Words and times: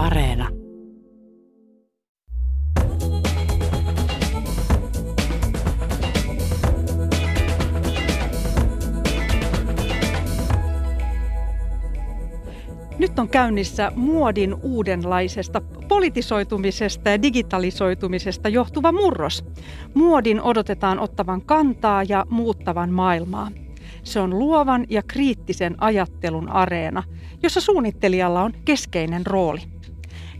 Areena. 0.00 0.48
Nyt 12.98 13.18
on 13.18 13.28
käynnissä 13.28 13.92
muodin 13.96 14.54
uudenlaisesta 14.62 15.60
politisoitumisesta 15.88 17.10
ja 17.10 17.22
digitalisoitumisesta 17.22 18.48
johtuva 18.48 18.92
murros. 18.92 19.44
Muodin 19.94 20.42
odotetaan 20.42 20.98
ottavan 20.98 21.42
kantaa 21.42 22.02
ja 22.02 22.26
muuttavan 22.30 22.90
maailmaa. 22.90 23.50
Se 24.02 24.20
on 24.20 24.38
luovan 24.38 24.86
ja 24.90 25.02
kriittisen 25.02 25.74
ajattelun 25.78 26.48
areena, 26.48 27.02
jossa 27.42 27.60
suunnittelijalla 27.60 28.42
on 28.42 28.52
keskeinen 28.64 29.26
rooli. 29.26 29.79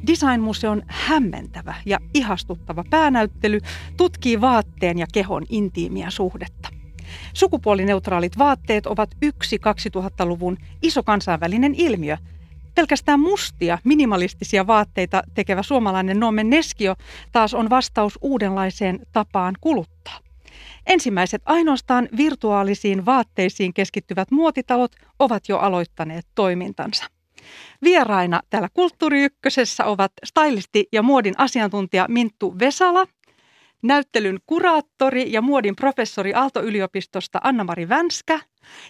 Designmuseon 0.07 0.83
hämmentävä 0.87 1.75
ja 1.87 1.99
ihastuttava 2.15 2.85
päänäyttely 2.91 3.61
tutkii 3.97 4.41
vaatteen 4.41 4.99
ja 4.99 5.07
kehon 5.13 5.47
intiimiä 5.49 6.11
suhdetta. 6.11 6.69
Sukupuolineutraalit 7.35 8.39
vaatteet 8.39 8.87
ovat 8.87 9.11
yksi 9.23 9.57
2000-luvun 9.57 10.59
iso 10.83 11.03
kansainvälinen 11.03 11.75
ilmiö. 11.75 12.17
Pelkästään 12.75 13.21
mustia, 13.21 13.79
minimalistisia 13.85 14.67
vaatteita 14.67 15.23
tekevä 15.35 15.63
suomalainen 15.63 16.21
Noomen 16.21 16.51
Neskio 16.51 16.95
taas 17.33 17.55
on 17.55 17.71
vastaus 17.71 18.19
uudenlaiseen 18.23 19.01
tapaan 19.13 19.55
kuluttaa. 19.61 20.19
Ensimmäiset 20.87 21.43
ainoastaan 21.45 22.09
virtuaalisiin 22.17 23.07
vaatteisiin 23.07 23.75
keskittyvät 23.75 24.31
muotitalot 24.31 24.93
ovat 25.19 25.49
jo 25.49 25.59
aloittaneet 25.59 26.27
toimintansa. 26.35 27.20
Vieraina 27.85 28.41
täällä 28.51 28.69
Kulttuuri 28.75 29.23
Ykkösessä 29.23 29.85
ovat 29.85 30.13
stylisti 30.25 30.89
ja 30.93 31.03
muodin 31.03 31.35
asiantuntija 31.39 32.07
Minttu 32.09 32.59
Vesala, 32.59 33.07
näyttelyn 33.83 34.39
kuraattori 34.47 35.33
ja 35.33 35.43
muodin 35.43 35.77
professori 35.77 36.35
Aalto-yliopistosta 36.35 37.41
Anna-Mari 37.45 37.89
Vänskä 37.89 38.41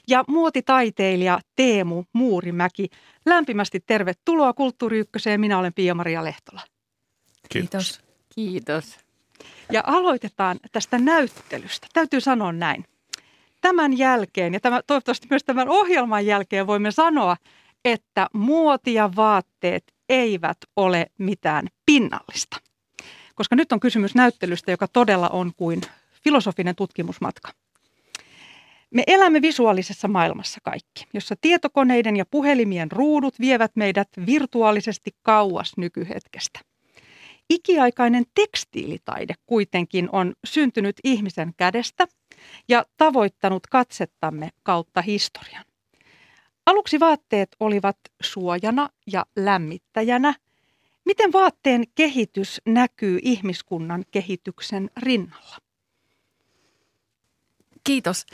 ja 0.09 0.25
muotitaiteilija 0.29 1.41
Teemu 1.57 2.05
Muurimäki. 2.13 2.89
Lämpimästi 3.27 3.81
tervetuloa 3.87 4.53
Kulttuuri 4.53 4.99
Ykköseen. 4.99 5.41
Minä 5.41 5.59
olen 5.59 5.75
Pia-Maria 5.75 6.25
Lehtola. 6.25 6.61
Kiitos. 7.49 8.01
Kiitos. 8.35 8.99
Ja 9.73 9.83
aloitetaan 9.87 10.59
tästä 10.73 10.99
näyttelystä. 10.99 11.87
Täytyy 11.93 12.21
sanoa 12.21 12.53
näin. 12.53 12.85
Tämän 13.61 13.99
jälkeen 13.99 14.55
ja 14.55 14.61
tämä, 14.61 14.81
toivottavasti 14.87 15.27
myös 15.31 15.45
tämän 15.45 15.69
ohjelman 15.69 16.27
jälkeen 16.27 16.67
voimme 16.67 16.91
sanoa, 16.91 17.37
että 17.85 18.27
muoti 18.33 18.95
ja 18.95 19.11
vaatteet 19.17 19.95
eivät 20.09 20.59
ole 20.77 21.07
mitään 21.19 21.69
pinnallista. 21.87 22.57
Koska 23.35 23.57
nyt 23.57 23.73
on 23.73 23.81
kysymys 23.81 24.15
näyttelystä, 24.15 24.71
joka 24.71 24.89
todella 24.89 25.29
on 25.29 25.53
kuin 25.57 25.81
filosofinen 26.25 26.77
tutkimusmatka. 26.77 27.53
Me 28.95 29.03
elämme 29.07 29.43
visuaalisessa 29.43 30.09
maailmassa 30.09 30.61
kaikki, 30.63 31.07
jossa 31.15 31.35
tietokoneiden 31.41 32.17
ja 32.17 32.25
puhelimien 32.27 32.93
ruudut 32.93 33.41
vievät 33.41 33.73
meidät 33.75 34.09
virtuaalisesti 34.27 35.11
kauas 35.23 35.73
nykyhetkestä. 35.77 36.61
Ikiaikainen 37.51 38.25
tekstiilitaide 38.35 39.35
kuitenkin 39.47 40.09
on 40.13 40.35
syntynyt 40.45 40.97
ihmisen 41.05 41.55
kädestä 41.57 42.07
ja 42.69 42.85
tavoittanut 42.97 43.67
katsettamme 43.67 44.49
kautta 44.63 45.03
historian. 45.03 45.65
Aluksi 46.67 47.01
vaatteet 47.01 47.57
olivat 47.61 47.97
suojana 48.23 48.89
ja 49.13 49.27
lämmittäjänä. 49.37 50.35
Miten 51.05 51.33
vaatteen 51.33 51.85
kehitys 51.95 52.61
näkyy 52.67 53.19
ihmiskunnan 53.23 54.05
kehityksen 54.11 54.91
rinnalla? 54.97 55.57
Kiitos. 57.85 58.27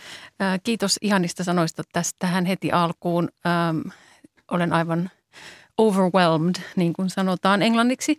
Kiitos 0.65 0.99
ihanista 1.01 1.45
sanoista 1.45 1.83
tästä 1.93 2.17
tähän 2.19 2.45
heti 2.45 2.73
alkuun. 2.73 3.29
Ähm, 3.47 3.81
olen 4.51 4.73
aivan 4.73 5.11
overwhelmed, 5.79 6.55
niin 6.77 6.93
kuin 6.93 7.11
sanotaan 7.11 7.63
englanniksi. 7.63 8.19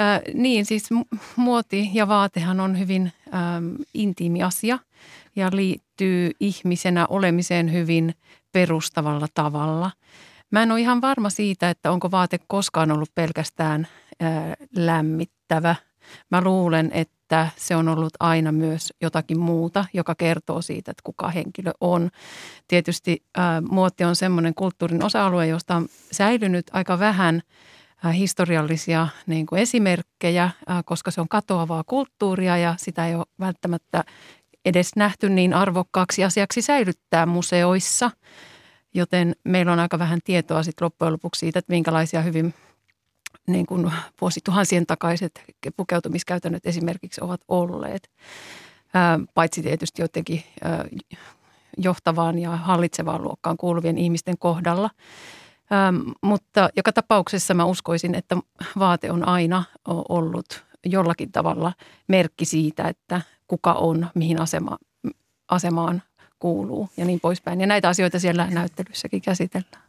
Äh, 0.00 0.20
niin, 0.34 0.64
siis 0.64 0.88
muoti 1.36 1.90
ja 1.92 2.08
vaatehan 2.08 2.60
on 2.60 2.78
hyvin 2.78 3.12
ähm, 3.34 3.74
intiimi 3.94 4.42
asia 4.42 4.78
ja 5.36 5.48
liittyy 5.52 6.30
ihmisenä 6.40 7.06
olemiseen 7.06 7.72
hyvin 7.72 8.14
perustavalla 8.52 9.26
tavalla. 9.34 9.90
Mä 10.50 10.62
en 10.62 10.72
ole 10.72 10.80
ihan 10.80 11.00
varma 11.00 11.30
siitä, 11.30 11.70
että 11.70 11.92
onko 11.92 12.10
vaate 12.10 12.38
koskaan 12.46 12.92
ollut 12.92 13.14
pelkästään 13.14 13.88
lämmittävä. 14.76 15.76
Mä 16.30 16.40
luulen, 16.40 16.90
että 16.94 17.48
se 17.56 17.76
on 17.76 17.88
ollut 17.88 18.12
aina 18.20 18.52
myös 18.52 18.92
jotakin 19.00 19.38
muuta, 19.38 19.84
joka 19.92 20.14
kertoo 20.14 20.62
siitä, 20.62 20.90
että 20.90 21.02
kuka 21.04 21.28
henkilö 21.28 21.70
on. 21.80 22.10
Tietysti 22.68 23.22
muoti 23.70 24.04
on 24.04 24.16
semmoinen 24.16 24.54
kulttuurin 24.54 25.04
osa-alue, 25.04 25.46
josta 25.46 25.76
on 25.76 25.88
säilynyt 26.12 26.66
aika 26.72 26.98
vähän– 26.98 27.42
Äh, 28.06 28.14
historiallisia 28.14 29.08
niin 29.26 29.46
kuin 29.46 29.62
esimerkkejä, 29.62 30.50
koska 30.84 31.10
se 31.10 31.20
on 31.20 31.28
katoavaa 31.28 31.84
kulttuuria 31.86 32.56
ja 32.56 32.74
sitä 32.78 33.06
ei 33.06 33.14
ole 33.14 33.24
välttämättä 33.40 34.04
edes 34.64 34.96
nähty 34.96 35.28
niin 35.28 35.54
arvokkaaksi 35.54 36.24
asiaksi 36.24 36.62
säilyttää 36.62 37.26
museoissa. 37.26 38.10
Joten 38.94 39.36
meillä 39.44 39.72
on 39.72 39.78
aika 39.78 39.98
vähän 39.98 40.20
tietoa 40.24 40.62
sitten 40.62 40.84
loppujen 40.84 41.12
lopuksi 41.12 41.38
siitä, 41.38 41.58
että 41.58 41.72
minkälaisia 41.72 42.22
hyvin 42.22 42.54
niin 43.46 43.66
kuin 43.66 43.92
vuosituhansien 44.20 44.86
takaiset 44.86 45.44
pukeutumiskäytännöt 45.76 46.66
esimerkiksi 46.66 47.20
ovat 47.24 47.40
olleet. 47.48 48.10
Paitsi 49.34 49.62
tietysti 49.62 50.02
jotenkin 50.02 50.42
johtavaan 51.78 52.38
ja 52.38 52.50
hallitsevaan 52.50 53.22
luokkaan 53.22 53.56
kuuluvien 53.56 53.98
ihmisten 53.98 54.38
kohdalla– 54.38 54.90
mutta 56.22 56.68
joka 56.76 56.92
tapauksessa 56.92 57.54
mä 57.54 57.64
uskoisin, 57.64 58.14
että 58.14 58.36
vaate 58.78 59.10
on 59.10 59.28
aina 59.28 59.64
ollut 60.08 60.64
jollakin 60.86 61.32
tavalla 61.32 61.72
merkki 62.08 62.44
siitä, 62.44 62.88
että 62.88 63.20
kuka 63.48 63.72
on, 63.72 64.06
mihin 64.14 64.40
asema, 64.40 64.78
asemaan 65.48 66.02
kuuluu 66.38 66.88
ja 66.96 67.04
niin 67.04 67.20
poispäin. 67.20 67.60
Ja 67.60 67.66
näitä 67.66 67.88
asioita 67.88 68.18
siellä 68.18 68.46
näyttelyssäkin 68.50 69.22
käsitellään. 69.22 69.84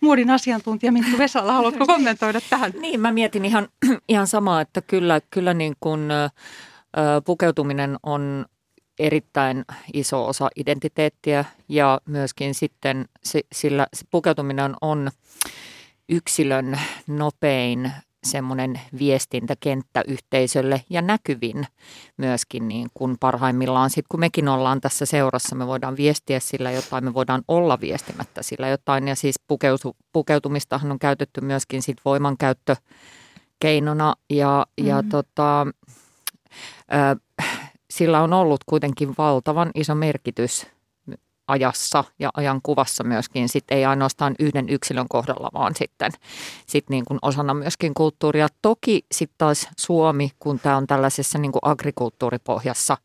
Muodin 0.00 0.30
asiantuntija 0.30 0.92
Minttu 0.92 1.18
Vesala, 1.18 1.52
haluatko 1.52 1.86
kommentoida 1.94 2.40
tähän? 2.50 2.72
Niin, 2.80 3.00
mä 3.00 3.12
mietin 3.12 3.44
ihan, 3.44 3.68
ihan 4.08 4.26
samaa, 4.26 4.60
että 4.60 4.82
kyllä, 4.82 5.20
kyllä 5.30 5.54
niin 5.54 5.74
kuin, 5.80 6.08
pukeutuminen 7.24 7.96
on 8.02 8.46
erittäin 8.98 9.64
iso 9.92 10.26
osa 10.26 10.48
identiteettiä 10.56 11.44
ja 11.68 12.00
myöskin 12.06 12.54
sitten 12.54 13.08
sillä 13.52 13.86
pukeutuminen 14.10 14.74
on 14.80 15.10
yksilön 16.08 16.80
nopein 17.06 17.92
semmoinen 18.24 18.80
viestintäkenttä 18.98 20.02
yhteisölle 20.08 20.84
ja 20.90 21.02
näkyvin 21.02 21.66
myöskin 22.16 22.68
niin 22.68 22.88
kuin 22.94 23.16
parhaimmillaan. 23.20 23.90
Sitten 23.90 24.06
kun 24.08 24.20
mekin 24.20 24.48
ollaan 24.48 24.80
tässä 24.80 25.06
seurassa, 25.06 25.56
me 25.56 25.66
voidaan 25.66 25.96
viestiä 25.96 26.40
sillä 26.40 26.70
jotain, 26.70 27.04
me 27.04 27.14
voidaan 27.14 27.42
olla 27.48 27.80
viestimättä 27.80 28.42
sillä 28.42 28.68
jotain. 28.68 29.08
Ja 29.08 29.14
siis 29.14 29.36
pukeutu, 29.46 29.96
pukeutumistahan 30.12 30.92
on 30.92 30.98
käytetty 30.98 31.40
myöskin 31.40 31.82
sit 31.82 31.98
voimankäyttökeinona 32.04 34.14
ja, 34.30 34.66
mm-hmm. 34.66 34.88
ja 34.88 35.02
tota, 35.10 35.62
ö, 35.62 35.66
sillä 37.90 38.22
on 38.22 38.32
ollut 38.32 38.60
kuitenkin 38.66 39.14
valtavan 39.18 39.70
iso 39.74 39.94
merkitys 39.94 40.66
ajassa 41.50 42.04
ja 42.18 42.30
ajan 42.34 42.60
kuvassa 42.62 43.04
myöskin, 43.04 43.48
sit 43.48 43.64
ei 43.70 43.84
ainoastaan 43.84 44.34
yhden 44.38 44.68
yksilön 44.68 45.08
kohdalla, 45.08 45.48
vaan 45.54 45.74
sitten 45.74 46.12
sit 46.66 46.90
niin 46.90 47.04
kuin 47.04 47.18
osana 47.22 47.54
myöskin 47.54 47.94
kulttuuria. 47.94 48.48
Toki 48.62 49.06
sitten 49.12 49.34
taas 49.38 49.68
Suomi, 49.78 50.30
kun 50.38 50.60
tämä 50.60 50.76
on 50.76 50.86
tällaisessa 50.86 51.38
niin 51.38 51.52
kuin 51.52 51.60
agrikulttuuripohjassa, 51.62 52.96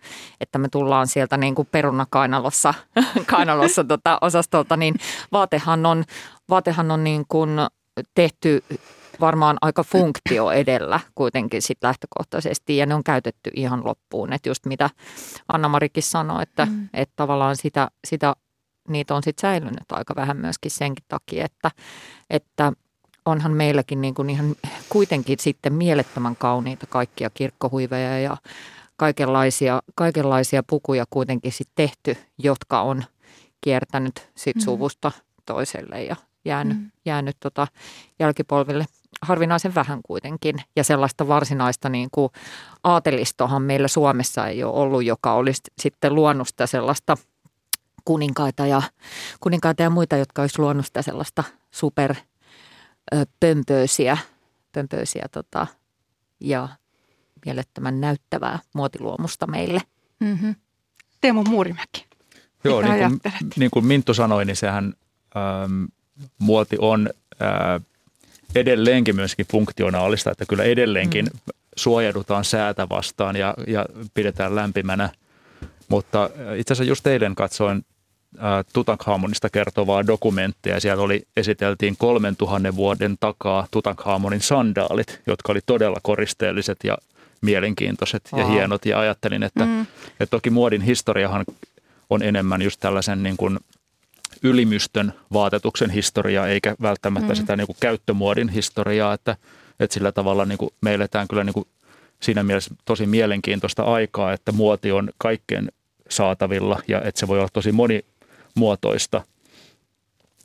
että 0.41 0.57
me 0.57 0.67
tullaan 0.69 1.07
sieltä 1.07 1.37
niin 1.37 1.55
kuin 1.55 1.67
perunakainalossa 1.71 2.73
kainalossa 3.31 3.83
tota 3.83 4.17
osastolta, 4.21 4.77
niin 4.77 4.95
vaatehan 5.31 5.85
on, 5.85 6.03
vaatehan 6.49 6.91
on 6.91 7.03
niin 7.03 7.25
kuin 7.27 7.49
tehty 8.15 8.63
varmaan 9.19 9.57
aika 9.61 9.83
funktio 9.83 10.51
edellä 10.51 10.99
kuitenkin 11.15 11.61
sit 11.61 11.77
lähtökohtaisesti 11.81 12.77
ja 12.77 12.85
ne 12.85 12.95
on 12.95 13.03
käytetty 13.03 13.51
ihan 13.53 13.85
loppuun. 13.85 14.33
Että 14.33 14.49
just 14.49 14.65
mitä 14.65 14.89
Anna-Marikin 15.47 16.03
sanoi, 16.03 16.43
että, 16.43 16.65
mm. 16.65 16.89
että 16.93 17.13
tavallaan 17.15 17.55
sitä, 17.55 17.87
sitä, 18.07 18.35
niitä 18.87 19.15
on 19.15 19.23
sitten 19.23 19.41
säilynyt 19.41 19.91
aika 19.91 20.15
vähän 20.15 20.37
myöskin 20.37 20.71
senkin 20.71 21.05
takia, 21.07 21.45
että, 21.45 21.71
että 22.29 22.73
onhan 23.25 23.51
meilläkin 23.51 24.01
niin 24.01 24.13
kuin 24.13 24.29
ihan 24.29 24.55
kuitenkin 24.89 25.39
sitten 25.39 25.73
mielettömän 25.73 26.35
kauniita 26.35 26.87
kaikkia 26.87 27.29
kirkkohuiveja 27.29 28.19
ja 28.19 28.37
kaikenlaisia, 28.97 29.81
kaikenlaisia 29.95 30.63
pukuja 30.63 31.05
kuitenkin 31.09 31.51
sitten 31.51 31.75
tehty, 31.75 32.17
jotka 32.37 32.81
on 32.81 33.03
kiertänyt 33.61 34.29
sit 34.35 34.55
mm. 34.55 34.61
suvusta 34.61 35.11
toiselle 35.45 36.03
ja 36.03 36.15
jäänyt, 36.45 36.77
mm. 36.77 36.91
jäänyt 37.05 37.37
tota 37.39 37.67
jälkipolville 38.19 38.85
harvinaisen 39.21 39.75
vähän 39.75 39.99
kuitenkin. 40.03 40.55
Ja 40.75 40.83
sellaista 40.83 41.27
varsinaista 41.27 41.89
niin 41.89 42.09
kuin 42.11 42.29
aatelistohan 42.83 43.61
meillä 43.61 43.87
Suomessa 43.87 44.47
ei 44.47 44.63
ole 44.63 44.73
ollut, 44.73 45.03
joka 45.03 45.33
olisi 45.33 45.61
sitten 45.79 46.15
luonut 46.15 46.47
sitä 46.47 46.67
sellaista 46.67 47.17
kuninkaita 48.05 48.65
ja, 48.65 48.81
kuninkaita 49.39 49.83
ja 49.83 49.89
muita, 49.89 50.17
jotka 50.17 50.41
olisi 50.41 50.59
luonut 50.59 50.85
sitä 50.85 51.01
sellaista 51.01 51.43
super 51.71 52.15
pömpöisiä, 53.39 54.17
pömpöisiä 54.71 55.25
tota, 55.31 55.67
ja 56.39 56.69
mielettömän 57.45 58.01
näyttävää 58.01 58.59
muotiluomusta 58.73 59.47
meille. 59.47 59.81
Mm-hmm. 60.19 60.55
Teemu 61.21 61.43
Muurimäki. 61.43 62.05
Joo, 62.63 62.81
niin 62.81 62.97
kuin, 62.99 63.19
niin 63.55 63.71
kuin 63.71 63.85
Minttu 63.85 64.13
sanoi, 64.13 64.45
niin 64.45 64.55
sehän 64.55 64.93
ähm, 65.37 65.83
muoti 66.37 66.75
on 66.79 67.09
äh, 67.41 67.81
edelleenkin 68.55 69.15
myöskin 69.15 69.45
funktionaalista, 69.51 70.31
että 70.31 70.45
kyllä 70.45 70.63
edelleenkin 70.63 71.25
mm. 71.25 71.39
suojaudutaan 71.75 72.45
säätä 72.45 72.89
vastaan 72.89 73.35
ja, 73.35 73.53
ja 73.67 73.85
pidetään 74.13 74.55
lämpimänä. 74.55 75.09
Mutta 75.87 76.29
itse 76.55 76.73
asiassa 76.73 76.89
just 76.89 77.07
eilen 77.07 77.35
katsoin 77.35 77.85
äh, 78.37 78.65
Tutankhamonista 78.73 79.49
kertovaa 79.49 80.07
dokumenttia 80.07 80.73
ja 80.73 80.81
siellä 80.81 81.03
oli, 81.03 81.27
esiteltiin 81.37 81.95
3000 81.97 82.75
vuoden 82.75 83.15
takaa 83.19 83.67
Tutankhamonin 83.71 84.41
sandaalit, 84.41 85.21
jotka 85.27 85.51
oli 85.51 85.59
todella 85.65 85.99
koristeelliset 86.03 86.77
ja 86.83 86.97
mielenkiintoiset 87.41 88.29
Aha. 88.31 88.41
ja 88.41 88.47
hienot. 88.47 88.85
Ja 88.85 88.99
ajattelin, 88.99 89.43
että, 89.43 89.65
mm. 89.65 89.81
että 90.19 90.31
toki 90.31 90.49
muodin 90.49 90.81
historiahan 90.81 91.45
on 92.09 92.23
enemmän 92.23 92.61
just 92.61 92.79
tällaisen 92.79 93.23
niin 93.23 93.37
kuin 93.37 93.59
ylimystön 94.43 95.13
vaatetuksen 95.33 95.89
historiaa, 95.89 96.47
eikä 96.47 96.75
välttämättä 96.81 97.33
mm. 97.33 97.35
sitä 97.35 97.55
niin 97.55 97.67
kuin 97.67 97.77
käyttömuodin 97.79 98.49
historiaa, 98.49 99.13
että, 99.13 99.37
että 99.79 99.93
sillä 99.93 100.11
tavalla 100.11 100.45
niin 100.45 100.57
kuin 100.57 100.69
me 100.81 100.93
eletään 100.93 101.27
kyllä 101.27 101.43
niin 101.43 101.53
kuin 101.53 101.67
siinä 102.21 102.43
mielessä 102.43 102.75
tosi 102.85 103.05
mielenkiintoista 103.05 103.83
aikaa, 103.83 104.33
että 104.33 104.51
muoti 104.51 104.91
on 104.91 105.09
kaikkeen 105.17 105.71
saatavilla 106.09 106.81
ja 106.87 107.01
että 107.01 107.19
se 107.19 107.27
voi 107.27 107.39
olla 107.39 107.49
tosi 107.53 107.71
monimuotoista. 107.71 109.21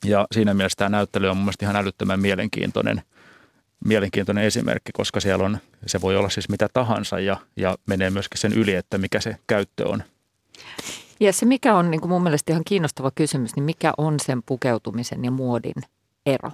Ja 0.04 0.26
siinä 0.32 0.54
mielessä 0.54 0.76
tämä 0.76 0.88
näyttely 0.88 1.28
on 1.28 1.36
mun 1.36 1.52
ihan 1.62 1.76
älyttömän 1.76 2.20
mielenkiintoinen, 2.20 3.02
mielenkiintoinen 3.84 4.44
esimerkki, 4.44 4.93
koska 4.93 5.20
siellä 5.20 5.44
on, 5.44 5.58
se 5.86 6.00
voi 6.00 6.16
olla 6.16 6.31
siis 6.31 6.48
mitä 6.48 6.69
tahansa 6.72 7.20
ja, 7.20 7.36
ja 7.56 7.78
menee 7.86 8.10
myöskin 8.10 8.38
sen 8.40 8.52
yli, 8.52 8.75
että 8.75 8.98
mikä 8.98 9.20
se 9.20 9.36
käyttö 9.46 9.88
on. 9.88 10.02
Ja 11.20 11.32
se 11.32 11.46
mikä 11.46 11.75
on 11.75 11.90
niin 11.90 12.00
kuin 12.00 12.11
mun 12.11 12.22
mielestä 12.22 12.52
ihan 12.52 12.64
kiinnostava 12.67 13.11
kysymys, 13.14 13.56
niin 13.56 13.64
mikä 13.64 13.93
on 13.99 14.20
sen 14.20 14.43
pukeutumisen 14.46 15.25
ja 15.25 15.31
muodin 15.31 15.75
ero? 16.26 16.50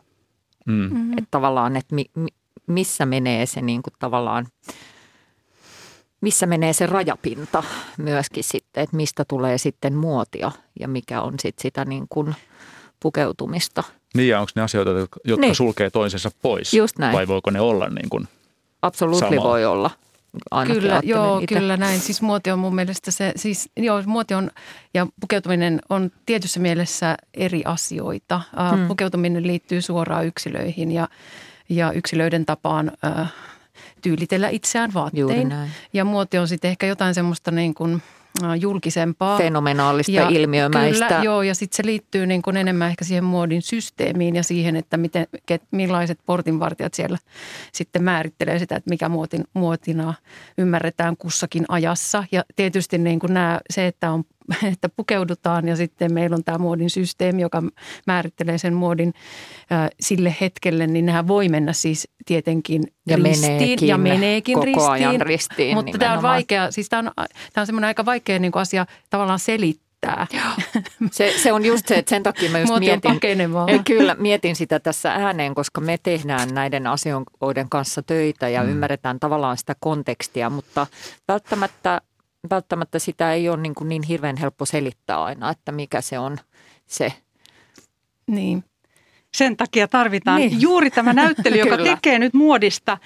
Mm. 0.66 0.74
Mm-hmm. 0.74 1.12
Että 1.12 1.28
tavallaan, 1.30 1.76
että 1.76 1.94
mi, 1.94 2.04
mi, 2.14 2.28
missä 2.66 3.06
menee 3.06 3.46
se 3.46 3.62
niin 3.62 3.82
kuin 3.82 3.94
tavallaan, 3.98 4.46
missä 6.20 6.46
menee 6.46 6.72
se 6.72 6.86
rajapinta 6.86 7.62
myöskin 7.98 8.44
sitten, 8.44 8.82
että 8.82 8.96
mistä 8.96 9.24
tulee 9.28 9.58
sitten 9.58 9.94
muotia 9.94 10.52
ja 10.80 10.88
mikä 10.88 11.22
on 11.22 11.34
sitten 11.38 11.62
sitä 11.62 11.84
niin 11.84 12.06
kuin 12.08 12.34
pukeutumista. 13.00 13.84
Niin 14.14 14.28
ja 14.28 14.40
onko 14.40 14.52
ne 14.54 14.62
asioita, 14.62 14.90
jotka 15.24 15.40
niin. 15.40 15.54
sulkee 15.54 15.90
toisensa 15.90 16.30
pois? 16.42 16.74
Just 16.74 16.98
näin. 16.98 17.12
Vai 17.12 17.28
voiko 17.28 17.50
ne 17.50 17.60
olla 17.60 17.88
niin 17.88 18.08
kuin 18.08 18.28
Absoluutely 18.82 19.36
voi 19.36 19.64
olla 19.64 19.90
Kyllä, 20.66 21.00
joo, 21.04 21.38
itse. 21.38 21.54
kyllä 21.54 21.76
näin. 21.76 22.00
Siis 22.00 22.22
muoti 22.22 22.50
on 22.50 22.58
mun 22.58 22.74
mielestä 22.74 23.10
se, 23.10 23.32
siis 23.36 23.70
joo, 23.76 24.02
muoti 24.06 24.34
on 24.34 24.50
ja 24.94 25.06
pukeutuminen 25.20 25.80
on 25.88 26.10
tietyssä 26.26 26.60
mielessä 26.60 27.16
eri 27.34 27.62
asioita. 27.64 28.40
Hmm. 28.70 28.88
Pukeutuminen 28.88 29.46
liittyy 29.46 29.82
suoraan 29.82 30.26
yksilöihin 30.26 30.92
ja, 30.92 31.08
ja 31.68 31.92
yksilöiden 31.92 32.46
tapaan 32.46 32.92
äh, 33.04 33.32
tyylitellä 34.02 34.48
itseään 34.48 34.94
vaattein. 34.94 35.54
Ja 35.92 36.04
muoti 36.04 36.38
on 36.38 36.48
sitten 36.48 36.70
ehkä 36.70 36.86
jotain 36.86 37.14
semmoista 37.14 37.50
niin 37.50 37.74
kuin– 37.74 38.02
julkisempaa. 38.60 39.38
Fenomenaalista, 39.38 40.12
ja 40.12 40.28
ilmiömäistä. 40.28 41.08
Kyllä, 41.08 41.22
joo, 41.24 41.42
ja 41.42 41.54
sitten 41.54 41.76
se 41.76 41.86
liittyy 41.86 42.26
niin 42.26 42.42
kuin 42.42 42.56
enemmän 42.56 42.88
ehkä 42.88 43.04
siihen 43.04 43.24
muodin 43.24 43.62
systeemiin 43.62 44.36
ja 44.36 44.42
siihen, 44.42 44.76
että 44.76 44.96
miten, 44.96 45.26
ket, 45.46 45.62
millaiset 45.70 46.18
portinvartijat 46.26 46.94
siellä 46.94 47.18
sitten 47.72 48.02
määrittelee 48.02 48.58
sitä, 48.58 48.76
että 48.76 48.90
mikä 48.90 49.08
muotin, 49.08 49.44
muotina 49.54 50.14
ymmärretään 50.58 51.16
kussakin 51.16 51.64
ajassa. 51.68 52.24
Ja 52.32 52.44
tietysti 52.56 52.98
niin 52.98 53.18
kuin 53.18 53.34
nämä, 53.34 53.60
se, 53.70 53.86
että 53.86 54.10
on 54.10 54.24
että 54.72 54.88
pukeudutaan 54.88 55.68
ja 55.68 55.76
sitten 55.76 56.12
meillä 56.12 56.34
on 56.34 56.44
tämä 56.44 56.58
muodin 56.58 56.90
systeemi, 56.90 57.42
joka 57.42 57.62
määrittelee 58.06 58.58
sen 58.58 58.74
muodin 58.74 59.14
äh, 59.72 59.88
sille 60.00 60.36
hetkelle, 60.40 60.86
niin 60.86 61.06
nehän 61.06 61.28
voi 61.28 61.48
mennä 61.48 61.72
siis 61.72 62.08
tietenkin 62.26 62.82
ja 63.06 63.16
ristiin 63.16 63.52
meneekin 63.52 63.88
ja 63.88 63.98
meneekin 63.98 64.54
koko 64.54 64.64
ristiin. 64.64 64.90
Ajan 64.90 65.20
ristiin 65.20 65.76
mutta 65.76 65.92
nimenomaan. 65.92 66.18
tämä 66.18 66.28
on 66.28 66.34
vaikea, 66.34 66.70
siis 66.70 66.88
tämä 66.88 66.98
on, 67.16 67.26
tämä 67.52 67.62
on 67.62 67.66
semmoinen 67.66 67.88
aika 67.88 68.04
vaikea 68.04 68.38
niin 68.38 68.52
kuin 68.52 68.60
asia 68.60 68.86
tavallaan 69.10 69.38
selittää. 69.38 70.26
Se, 71.10 71.34
se 71.42 71.52
on 71.52 71.64
just 71.64 71.88
se, 71.88 71.98
että 71.98 72.10
sen 72.10 72.22
takia 72.22 72.50
mä 72.50 72.58
just 72.58 72.72
mietin, 72.78 73.20
kyllä, 73.84 74.16
mietin 74.18 74.56
sitä 74.56 74.80
tässä 74.80 75.12
ääneen, 75.12 75.54
koska 75.54 75.80
me 75.80 75.98
tehdään 76.02 76.48
näiden 76.54 76.86
asioiden 76.86 77.68
kanssa 77.68 78.02
töitä 78.02 78.48
ja 78.48 78.62
mm. 78.62 78.70
ymmärretään 78.70 79.20
tavallaan 79.20 79.56
sitä 79.56 79.74
kontekstia, 79.80 80.50
mutta 80.50 80.86
välttämättä 81.28 82.00
välttämättä 82.50 82.98
sitä 82.98 83.32
ei 83.32 83.48
ole 83.48 83.56
niin, 83.56 83.74
kuin 83.74 83.88
niin 83.88 84.02
hirveän 84.02 84.36
helppo 84.36 84.64
selittää 84.64 85.24
aina, 85.24 85.50
että 85.50 85.72
mikä 85.72 86.00
se 86.00 86.18
on 86.18 86.38
se. 86.86 87.12
Niin. 88.26 88.64
Sen 89.34 89.56
takia 89.56 89.88
tarvitaan 89.88 90.40
niin. 90.40 90.60
juuri 90.60 90.90
tämä 90.90 91.12
näyttely, 91.12 91.58
joka 91.64 91.76
tekee 91.76 92.18
nyt 92.18 92.34
muodista 92.34 92.98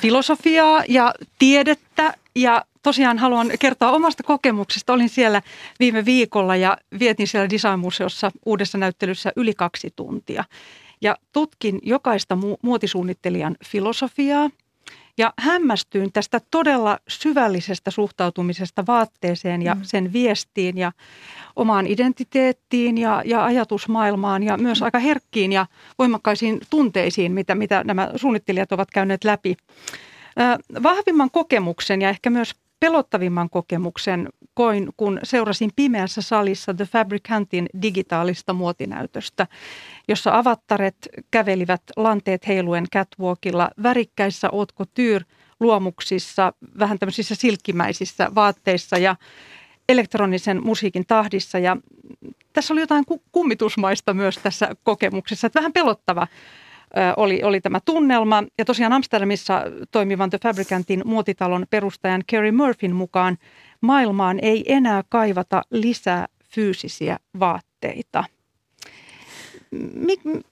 filosofiaa 0.00 0.84
ja 0.88 1.14
tiedettä. 1.38 2.14
Ja 2.36 2.64
tosiaan 2.82 3.18
haluan 3.18 3.50
kertoa 3.60 3.90
omasta 3.90 4.22
kokemuksesta. 4.22 4.92
Olin 4.92 5.08
siellä 5.08 5.42
viime 5.80 6.04
viikolla 6.04 6.56
ja 6.56 6.78
vietin 6.98 7.26
siellä 7.26 7.50
Designmuseossa 7.50 8.30
uudessa 8.46 8.78
näyttelyssä 8.78 9.32
yli 9.36 9.54
kaksi 9.54 9.92
tuntia. 9.96 10.44
Ja 11.00 11.16
tutkin 11.32 11.78
jokaista 11.82 12.38
muotisuunnittelijan 12.62 13.56
filosofiaa– 13.64 14.50
ja 15.18 15.32
hämmästyin 15.38 16.12
tästä 16.12 16.40
todella 16.50 16.98
syvällisestä 17.08 17.90
suhtautumisesta 17.90 18.84
vaatteeseen 18.86 19.62
ja 19.62 19.74
mm. 19.74 19.80
sen 19.82 20.12
viestiin 20.12 20.78
ja 20.78 20.92
omaan 21.56 21.86
identiteettiin 21.86 22.98
ja, 22.98 23.22
ja 23.24 23.44
ajatusmaailmaan 23.44 24.42
ja 24.42 24.56
myös 24.56 24.82
aika 24.82 24.98
herkkiin 24.98 25.52
ja 25.52 25.66
voimakkaisiin 25.98 26.60
tunteisiin, 26.70 27.32
mitä, 27.32 27.54
mitä 27.54 27.84
nämä 27.84 28.10
suunnittelijat 28.16 28.72
ovat 28.72 28.90
käyneet 28.90 29.24
läpi. 29.24 29.56
vahvimman 30.82 31.30
kokemuksen 31.30 32.02
ja 32.02 32.08
ehkä 32.08 32.30
myös 32.30 32.54
pelottavimman 32.80 33.50
kokemuksen 33.50 34.28
koin, 34.54 34.88
kun 34.96 35.18
seurasin 35.22 35.70
pimeässä 35.76 36.22
salissa 36.22 36.74
The 36.74 36.84
Fabricantin 36.84 37.66
digitaalista 37.82 38.52
muotinäytöstä, 38.52 39.46
jossa 40.08 40.38
avattaret 40.38 41.08
kävelivät 41.30 41.82
lanteet 41.96 42.46
heiluen 42.46 42.84
catwalkilla 42.94 43.70
värikkäissä 43.82 44.50
otko 44.50 44.84
tyr 44.94 45.24
luomuksissa, 45.60 46.52
vähän 46.78 46.98
tämmöisissä 46.98 47.34
silkkimäisissä 47.34 48.30
vaatteissa 48.34 48.98
ja 48.98 49.16
elektronisen 49.88 50.64
musiikin 50.64 51.06
tahdissa. 51.06 51.58
Ja 51.58 51.76
tässä 52.52 52.74
oli 52.74 52.80
jotain 52.80 53.04
kummitusmaista 53.32 54.14
myös 54.14 54.38
tässä 54.38 54.68
kokemuksessa, 54.82 55.46
että 55.46 55.58
vähän 55.60 55.72
pelottava 55.72 56.26
oli, 57.16 57.42
oli 57.42 57.60
tämä 57.60 57.80
tunnelma. 57.84 58.42
Ja 58.58 58.64
tosiaan 58.64 58.92
Amsterdamissa 58.92 59.62
toimivan 59.90 60.30
The 60.30 60.38
Fabricantin 60.42 61.02
muotitalon 61.04 61.66
perustajan 61.70 62.22
Kerry 62.26 62.52
Murphyn 62.52 62.94
mukaan 62.96 63.38
maailmaan 63.84 64.38
ei 64.42 64.64
enää 64.72 65.02
kaivata 65.08 65.62
lisää 65.70 66.26
fyysisiä 66.44 67.18
vaatteita. 67.40 68.24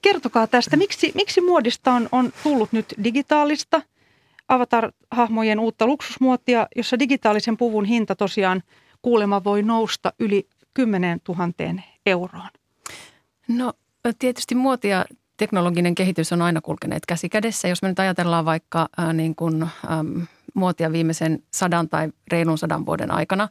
Kertokaa 0.02 0.46
tästä, 0.46 0.76
miksi, 0.76 1.12
miksi 1.14 1.40
muodista 1.40 1.92
on, 1.92 2.08
on 2.12 2.32
tullut 2.42 2.72
nyt 2.72 2.94
digitaalista 3.04 3.82
avatar-hahmojen 4.48 5.60
uutta 5.60 5.86
luksusmuotia, 5.86 6.66
jossa 6.76 6.98
digitaalisen 6.98 7.56
puvun 7.56 7.84
hinta 7.84 8.16
tosiaan 8.16 8.62
kuulema 9.02 9.44
voi 9.44 9.62
nousta 9.62 10.12
yli 10.18 10.48
10 10.74 11.20
000 11.28 11.52
euroon? 12.06 12.48
No 13.48 13.72
tietysti 14.18 14.54
muotia 14.54 15.04
teknologinen 15.36 15.94
kehitys 15.94 16.32
on 16.32 16.42
aina 16.42 16.60
kulkeneet 16.60 17.06
käsi 17.06 17.28
kädessä. 17.28 17.68
Jos 17.68 17.82
me 17.82 17.88
nyt 17.88 17.98
ajatellaan 17.98 18.44
vaikka 18.44 18.88
ää, 18.98 19.12
niin 19.12 19.34
kuin, 19.34 19.62
äm, 19.62 20.26
muotia 20.54 20.92
viimeisen 20.92 21.42
sadan 21.54 21.88
tai 21.88 22.12
reilun 22.32 22.58
sadan 22.58 22.86
vuoden 22.86 23.10
aikana, 23.10 23.48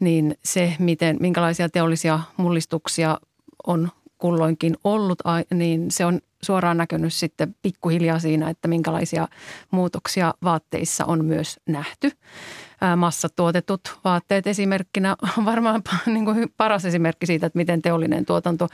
niin 0.00 0.34
se, 0.44 0.76
miten, 0.78 1.16
minkälaisia 1.20 1.68
teollisia 1.68 2.20
mullistuksia 2.36 3.18
on 3.66 3.88
kulloinkin 4.18 4.76
ollut, 4.84 5.18
niin 5.54 5.90
se 5.90 6.04
on 6.04 6.20
suoraan 6.42 6.76
näkynyt 6.76 7.12
sitten 7.12 7.56
pikkuhiljaa 7.62 8.18
siinä, 8.18 8.50
että 8.50 8.68
minkälaisia 8.68 9.28
muutoksia 9.70 10.34
vaatteissa 10.44 11.04
on 11.04 11.24
myös 11.24 11.60
nähty. 11.66 12.10
Massatuotetut 12.96 13.98
vaatteet 14.04 14.46
esimerkkinä 14.46 15.16
on 15.38 15.44
varmaan 15.44 15.82
niin 16.06 16.24
kuin 16.24 16.52
paras 16.56 16.84
esimerkki 16.84 17.26
siitä, 17.26 17.46
että 17.46 17.58
miten 17.58 17.82
teollinen 17.82 18.26
tuotanto 18.26 18.68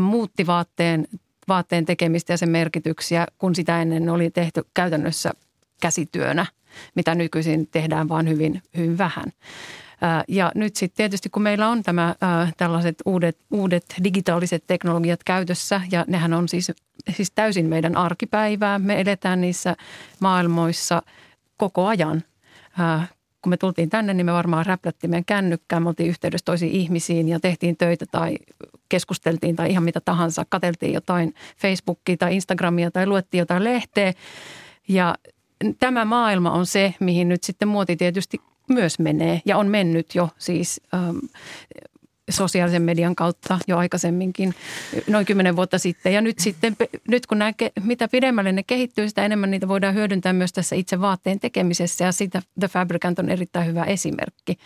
muutti 0.00 0.46
vaatteen 0.46 1.08
vaatteen 1.48 1.84
tekemistä 1.84 2.32
ja 2.32 2.36
sen 2.36 2.50
merkityksiä, 2.50 3.26
kun 3.38 3.54
sitä 3.54 3.82
ennen 3.82 4.08
oli 4.08 4.30
tehty 4.30 4.62
käytännössä 4.74 5.30
käsityönä, 5.80 6.46
mitä 6.94 7.14
nykyisin 7.14 7.68
tehdään 7.70 8.08
vain 8.08 8.28
hyvin, 8.28 8.62
hyvin 8.76 8.98
vähän. 8.98 9.32
Ja 10.28 10.52
nyt 10.54 10.76
sitten 10.76 10.96
tietysti 10.96 11.30
kun 11.30 11.42
meillä 11.42 11.68
on 11.68 11.82
tämä 11.82 12.14
tällaiset 12.56 12.96
uudet, 13.04 13.38
uudet 13.50 13.84
digitaaliset 14.04 14.64
teknologiat 14.66 15.24
käytössä 15.24 15.80
ja 15.90 16.04
nehän 16.08 16.34
on 16.34 16.48
siis, 16.48 16.72
siis 17.10 17.30
täysin 17.30 17.66
meidän 17.66 17.96
arkipäivää. 17.96 18.78
Me 18.78 19.00
eletään 19.00 19.40
niissä 19.40 19.76
maailmoissa 20.20 21.02
koko 21.56 21.86
ajan. 21.86 22.22
Kun 23.42 23.50
me 23.50 23.56
tultiin 23.56 23.90
tänne, 23.90 24.14
niin 24.14 24.26
me 24.26 24.32
varmaan 24.32 24.66
räplättiin 24.66 25.10
meidän 25.10 25.24
kännykkään, 25.24 25.82
me 25.82 25.88
oltiin 25.88 26.08
yhteydessä 26.08 26.44
toisiin 26.44 26.72
ihmisiin 26.72 27.28
ja 27.28 27.40
tehtiin 27.40 27.76
töitä 27.76 28.06
tai 28.10 28.36
keskusteltiin 28.88 29.56
tai 29.56 29.70
ihan 29.70 29.84
mitä 29.84 30.00
tahansa. 30.00 30.46
Kateltiin 30.48 30.92
jotain 30.92 31.34
Facebookia 31.56 32.16
tai 32.16 32.34
Instagramia 32.34 32.90
tai 32.90 33.06
luettiin 33.06 33.38
jotain 33.38 33.64
lehteä. 33.64 34.12
Ja 34.88 35.14
tämä 35.80 36.04
maailma 36.04 36.50
on 36.50 36.66
se, 36.66 36.94
mihin 37.00 37.28
nyt 37.28 37.44
sitten 37.44 37.68
muoti 37.68 37.96
tietysti 37.96 38.40
myös 38.68 38.98
menee 38.98 39.42
ja 39.44 39.58
on 39.58 39.68
mennyt 39.68 40.14
jo 40.14 40.28
siis 40.38 40.80
ähm, 40.94 41.16
sosiaalisen 42.30 42.82
median 42.82 43.14
kautta 43.14 43.58
jo 43.66 43.78
aikaisemminkin 43.78 44.54
noin 45.08 45.26
kymmenen 45.26 45.56
vuotta 45.56 45.78
sitten. 45.78 46.12
Ja 46.12 46.20
nyt 46.20 46.38
sitten, 46.38 46.76
nyt 47.08 47.26
kun 47.26 47.38
nämä, 47.38 47.52
mitä 47.82 48.08
pidemmälle 48.08 48.52
ne 48.52 48.62
kehittyy, 48.62 49.08
sitä 49.08 49.24
enemmän 49.24 49.50
niitä 49.50 49.68
voidaan 49.68 49.94
hyödyntää 49.94 50.32
myös 50.32 50.52
tässä 50.52 50.76
itse 50.76 51.00
vaatteen 51.00 51.40
tekemisessä 51.40 52.04
ja 52.04 52.12
sitä 52.12 52.42
The 52.60 52.68
Fabricant 52.68 53.18
on 53.18 53.28
erittäin 53.28 53.66
hyvä 53.66 53.84
esimerkki. 53.84 54.58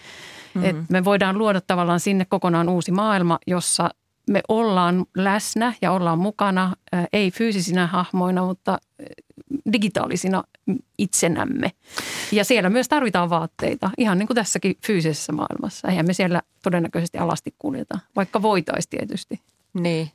Mm-hmm. 0.54 0.70
Et 0.70 0.76
me 0.90 1.04
voidaan 1.04 1.38
luoda 1.38 1.60
tavallaan 1.60 2.00
sinne 2.00 2.24
kokonaan 2.24 2.68
uusi 2.68 2.92
maailma, 2.92 3.38
jossa 3.46 3.90
me 4.30 4.40
ollaan 4.48 5.04
läsnä 5.16 5.72
ja 5.82 5.92
ollaan 5.92 6.18
mukana, 6.18 6.76
ei 7.12 7.30
fyysisinä 7.30 7.86
hahmoina, 7.86 8.46
mutta 8.46 8.78
digitaalisina 9.72 10.44
itsenämme. 10.98 11.72
Ja 12.32 12.44
siellä 12.44 12.70
myös 12.70 12.88
tarvitaan 12.88 13.30
vaatteita, 13.30 13.90
ihan 13.98 14.18
niin 14.18 14.26
kuin 14.26 14.34
tässäkin 14.34 14.76
fyysisessä 14.86 15.32
maailmassa. 15.32 15.88
Eihän 15.88 16.06
me 16.06 16.12
siellä 16.12 16.42
todennäköisesti 16.62 17.18
alasti 17.18 17.54
kuljeta, 17.58 17.98
vaikka 18.16 18.42
voitaisiin 18.42 18.90
tietysti. 18.90 19.40
Niin. 19.74 20.10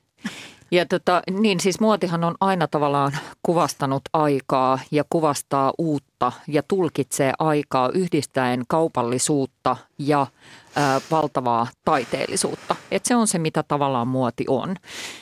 Ja 0.72 0.86
tota, 0.86 1.22
niin 1.40 1.60
siis 1.60 1.80
muotihan 1.80 2.24
on 2.24 2.36
aina 2.40 2.68
tavallaan 2.68 3.12
kuvastanut 3.44 4.02
aikaa 4.14 4.80
ja 4.92 5.04
kuvastaa 5.10 5.74
uutta 5.78 6.32
ja 6.48 6.64
tulkitsee 6.68 7.34
aikaa 7.40 7.90
yhdistäen 7.90 8.64
kaupallisuutta 8.68 9.78
ja 9.98 10.28
valtavaa 11.12 11.68
taiteellisuutta. 11.86 12.76
Et 12.92 13.06
se 13.06 13.16
on 13.16 13.28
se, 13.28 13.40
mitä 13.40 13.64
tavallaan 13.64 14.08
muoti 14.08 14.46
on, 14.48 14.76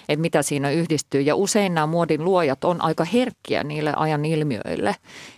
että 0.09 0.21
mitä 0.21 0.41
siinä 0.41 0.71
yhdistyy. 0.71 1.21
Ja 1.21 1.35
usein 1.35 1.73
nämä 1.73 1.87
muodin 1.87 2.23
luojat 2.23 2.63
on 2.63 2.81
aika 2.81 3.03
herkkiä 3.03 3.63
niille 3.63 3.93
ajan 3.95 4.25
ilmiöille 4.25 4.95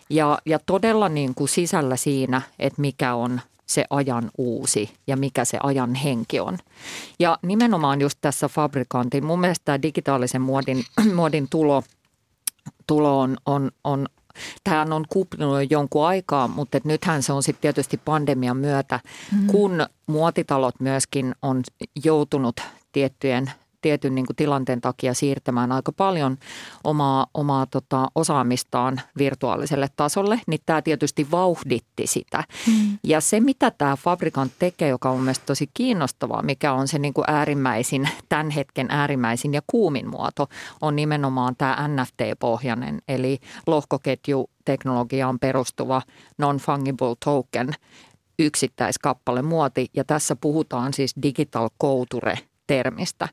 ja, 0.09 0.37
ja 0.45 0.59
todella 0.65 1.09
niin 1.09 1.35
kuin 1.35 1.49
sisällä 1.49 1.95
siinä, 1.95 2.41
että 2.59 2.81
mikä 2.81 3.15
on 3.15 3.41
se 3.65 3.85
ajan 3.89 4.31
uusi 4.37 4.89
ja 5.07 5.17
mikä 5.17 5.45
se 5.45 5.57
ajan 5.63 5.95
henki 5.95 6.39
on. 6.39 6.57
Ja 7.19 7.39
nimenomaan 7.41 8.01
just 8.01 8.17
tässä 8.21 8.47
fabrikantin, 8.47 9.25
mun 9.25 9.39
mielestä 9.39 9.65
tämä 9.65 9.81
digitaalisen 9.81 10.41
muodin, 10.41 10.83
muodin 11.15 11.47
tulo, 11.49 11.83
tulo 12.87 13.19
on, 13.19 13.37
on, 13.45 13.71
on 13.83 14.07
Tähän 14.63 14.93
on 14.93 15.05
kuplinut 15.09 15.71
jonkun 15.71 16.05
aikaa, 16.05 16.47
mutta 16.47 16.79
nythän 16.83 17.23
se 17.23 17.33
on 17.33 17.43
sitten 17.43 17.61
tietysti 17.61 17.97
pandemian 17.97 18.57
myötä, 18.57 18.99
mm. 19.31 19.47
kun 19.47 19.85
muotitalot 20.07 20.79
myöskin 20.79 21.35
on 21.41 21.61
joutunut 22.03 22.59
tiettyjen 22.91 23.51
tietyn 23.81 24.15
niin 24.15 24.25
kuin 24.25 24.35
tilanteen 24.35 24.81
takia 24.81 25.13
siirtämään 25.13 25.71
aika 25.71 25.91
paljon 25.91 26.37
omaa, 26.83 27.27
omaa 27.33 27.65
tota, 27.65 28.07
osaamistaan 28.15 29.01
virtuaaliselle 29.17 29.87
tasolle, 29.95 30.41
niin 30.47 30.59
tämä 30.65 30.81
tietysti 30.81 31.31
vauhditti 31.31 32.07
sitä. 32.07 32.43
Mm. 32.67 32.97
Ja 33.03 33.21
se, 33.21 33.39
mitä 33.39 33.71
tämä 33.71 33.95
Fabrikant 33.95 34.51
tekee, 34.59 34.89
joka 34.89 35.09
on 35.09 35.19
mielestäni 35.19 35.47
tosi 35.47 35.69
kiinnostavaa, 35.73 36.41
mikä 36.41 36.73
on 36.73 36.87
se 36.87 36.99
niin 36.99 37.13
kuin 37.13 37.25
äärimmäisin, 37.27 38.09
tämän 38.29 38.49
hetken 38.49 38.87
äärimmäisin 38.89 39.53
ja 39.53 39.61
kuumin 39.67 40.09
muoto, 40.09 40.47
on 40.81 40.95
nimenomaan 40.95 41.55
tämä 41.57 41.87
NFT-pohjainen, 41.87 43.01
eli 43.07 43.39
lohkoketju 43.67 44.49
teknologiaan 44.65 45.39
perustuva 45.39 46.01
non-fungible 46.37 47.15
token 47.25 47.73
yksittäiskappale 48.39 49.41
muoti. 49.41 49.87
Ja 49.93 50.03
tässä 50.03 50.35
puhutaan 50.35 50.93
siis 50.93 51.15
digital 51.23 51.69
couture 51.81 52.37
termistä. 52.67 53.27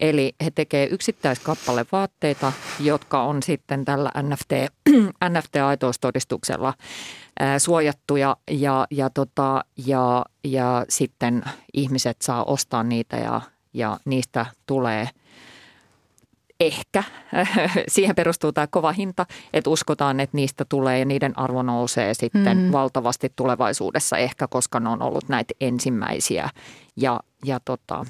Eli 0.00 0.34
he 0.44 0.50
tekevät 0.50 0.92
yksittäiskappale 0.92 1.86
vaatteita, 1.92 2.52
jotka 2.80 3.22
on 3.22 3.42
sitten 3.42 3.84
tällä 3.84 4.10
NFT, 4.22 4.52
NFT-aitoustodistuksella 5.30 6.74
suojattuja 7.58 8.36
ja, 8.50 8.86
ja, 8.90 9.10
tota, 9.10 9.64
ja, 9.86 10.24
ja 10.44 10.84
sitten 10.88 11.42
ihmiset 11.74 12.16
saa 12.22 12.44
ostaa 12.44 12.82
niitä 12.82 13.16
ja, 13.16 13.40
ja 13.74 13.98
niistä 14.04 14.46
tulee 14.66 15.08
ehkä, 16.60 17.04
siihen 17.88 18.16
perustuu 18.16 18.52
tämä 18.52 18.66
kova 18.66 18.92
hinta, 18.92 19.26
että 19.52 19.70
uskotaan, 19.70 20.20
että 20.20 20.36
niistä 20.36 20.64
tulee 20.68 20.98
ja 20.98 21.04
niiden 21.04 21.38
arvo 21.38 21.62
nousee 21.62 22.14
sitten 22.14 22.58
mm. 22.58 22.72
valtavasti 22.72 23.32
tulevaisuudessa 23.36 24.16
ehkä, 24.16 24.48
koska 24.48 24.80
ne 24.80 24.88
on 24.88 25.02
ollut 25.02 25.28
näitä 25.28 25.54
ensimmäisiä 25.60 26.50
ja, 26.96 27.20
ja 27.44 27.60
tota, 27.64 28.06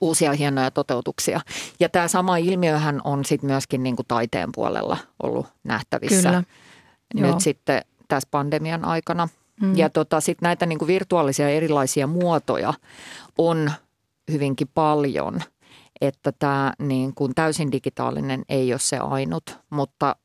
uusia 0.00 0.32
hienoja 0.32 0.70
toteutuksia. 0.70 1.40
Ja 1.80 1.88
tämä 1.88 2.08
sama 2.08 2.36
ilmiöhän 2.36 3.00
on 3.04 3.24
sitten 3.24 3.50
myöskin 3.50 3.82
niin 3.82 3.96
kuin 3.96 4.06
taiteen 4.06 4.48
puolella 4.54 4.96
ollut 5.22 5.46
nähtävissä 5.64 6.28
Kyllä. 6.28 6.42
nyt 7.14 7.30
Joo. 7.30 7.40
sitten 7.40 7.82
tässä 8.08 8.28
pandemian 8.30 8.84
aikana. 8.84 9.28
Mm. 9.60 9.76
Ja 9.76 9.90
tota, 9.90 10.20
sitten 10.20 10.46
näitä 10.46 10.66
niin 10.66 10.78
kuin 10.78 10.86
virtuaalisia 10.86 11.48
erilaisia 11.48 12.06
muotoja 12.06 12.74
on 13.38 13.70
hyvinkin 14.32 14.68
paljon, 14.74 15.40
että 16.00 16.32
tämä 16.32 16.72
niin 16.78 17.14
kuin 17.14 17.34
täysin 17.34 17.72
digitaalinen 17.72 18.42
ei 18.48 18.72
ole 18.72 18.78
se 18.78 18.98
ainut, 18.98 19.58
mutta, 19.70 20.16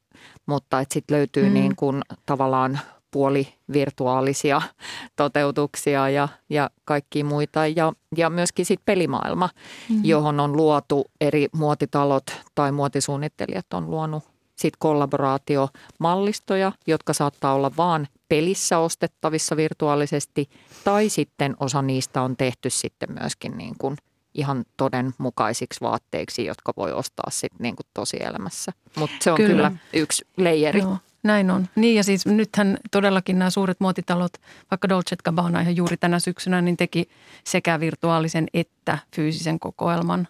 mutta 0.45 0.83
sitten 0.91 1.17
löytyy 1.17 1.47
mm. 1.47 1.53
niin 1.53 1.75
kuin 1.75 2.01
tavallaan 2.25 2.79
puolivirtuaalisia 3.11 4.61
toteutuksia 5.15 6.09
ja, 6.09 6.27
ja 6.49 6.69
kaikki 6.85 7.23
muita. 7.23 7.67
Ja, 7.67 7.93
ja 8.17 8.29
myöskin 8.29 8.65
sitten 8.65 8.85
pelimaailma, 8.85 9.49
mm-hmm. 9.89 10.05
johon 10.05 10.39
on 10.39 10.57
luotu 10.57 11.05
eri 11.21 11.47
muotitalot 11.51 12.23
tai 12.55 12.71
muotisuunnittelijat 12.71 13.73
on 13.73 13.91
luonut 13.91 14.23
sitten 14.61 14.79
kollaboraatiomallistoja, 14.79 16.71
jotka 16.87 17.13
saattaa 17.13 17.53
olla 17.53 17.71
vaan 17.77 18.07
pelissä 18.29 18.79
ostettavissa 18.79 19.57
virtuaalisesti 19.57 20.49
tai 20.83 21.09
sitten 21.09 21.55
osa 21.59 21.81
niistä 21.81 22.21
on 22.21 22.37
tehty 22.37 22.69
sitten 22.69 23.09
myöskin 23.21 23.57
niin 23.57 23.75
kuin 23.77 23.97
ihan 24.33 24.65
todenmukaisiksi 24.77 25.81
vaatteiksi, 25.81 26.45
jotka 26.45 26.73
voi 26.77 26.91
ostaa 26.91 27.29
sitten 27.29 27.57
niin 27.59 27.75
tosielämässä. 27.93 28.71
Mutta 28.95 29.15
se 29.21 29.31
on 29.31 29.37
kyllä, 29.37 29.49
kyllä 29.49 29.71
yksi 29.93 30.25
leijeri. 30.37 30.79
Joo. 30.79 30.97
Näin 31.23 31.51
on. 31.51 31.67
Niin 31.75 31.95
ja 31.95 32.03
siis 32.03 32.25
nythän 32.25 32.77
todellakin 32.91 33.39
nämä 33.39 33.49
suuret 33.49 33.79
muotitalot, 33.79 34.33
vaikka 34.71 34.89
Dolce 34.89 35.15
Gabbana 35.25 35.61
ihan 35.61 35.75
juuri 35.75 35.97
tänä 35.97 36.19
syksynä, 36.19 36.61
niin 36.61 36.77
teki 36.77 37.09
sekä 37.43 37.79
virtuaalisen 37.79 38.47
että 38.53 38.97
fyysisen 39.15 39.59
kokoelman, 39.59 40.27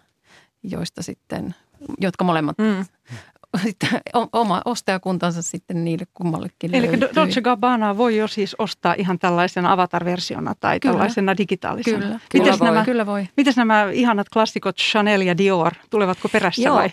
joista 0.62 1.02
sitten, 1.02 1.54
jotka 2.00 2.24
molemmat 2.24 2.58
mm 2.58 2.84
oma 4.32 4.62
ostajakuntansa 4.64 5.42
sitten 5.42 5.84
niille 5.84 6.04
kummallekin 6.14 6.74
Eli 6.74 6.86
löytyy. 6.86 7.08
Dolce 7.14 7.40
Gabbana 7.40 7.96
voi 7.96 8.16
jo 8.16 8.28
siis 8.28 8.56
ostaa 8.58 8.94
ihan 8.98 9.18
tällaisena 9.18 9.72
avatar-versiona 9.72 10.54
tai 10.60 10.80
kyllä. 10.80 10.92
tällaisena 10.92 11.36
digitaalisena. 11.36 11.98
Kyllä, 11.98 12.18
kyllä, 12.30 12.44
mites 12.44 12.60
voi. 12.60 12.68
Nämä, 12.68 12.84
kyllä 12.84 13.06
voi. 13.06 13.28
Mites 13.36 13.56
nämä 13.56 13.88
ihanat 13.92 14.28
klassikot 14.28 14.76
Chanel 14.76 15.20
ja 15.20 15.38
Dior, 15.38 15.72
tulevatko 15.90 16.28
perässä 16.28 16.62
Joo, 16.62 16.76
vai? 16.76 16.90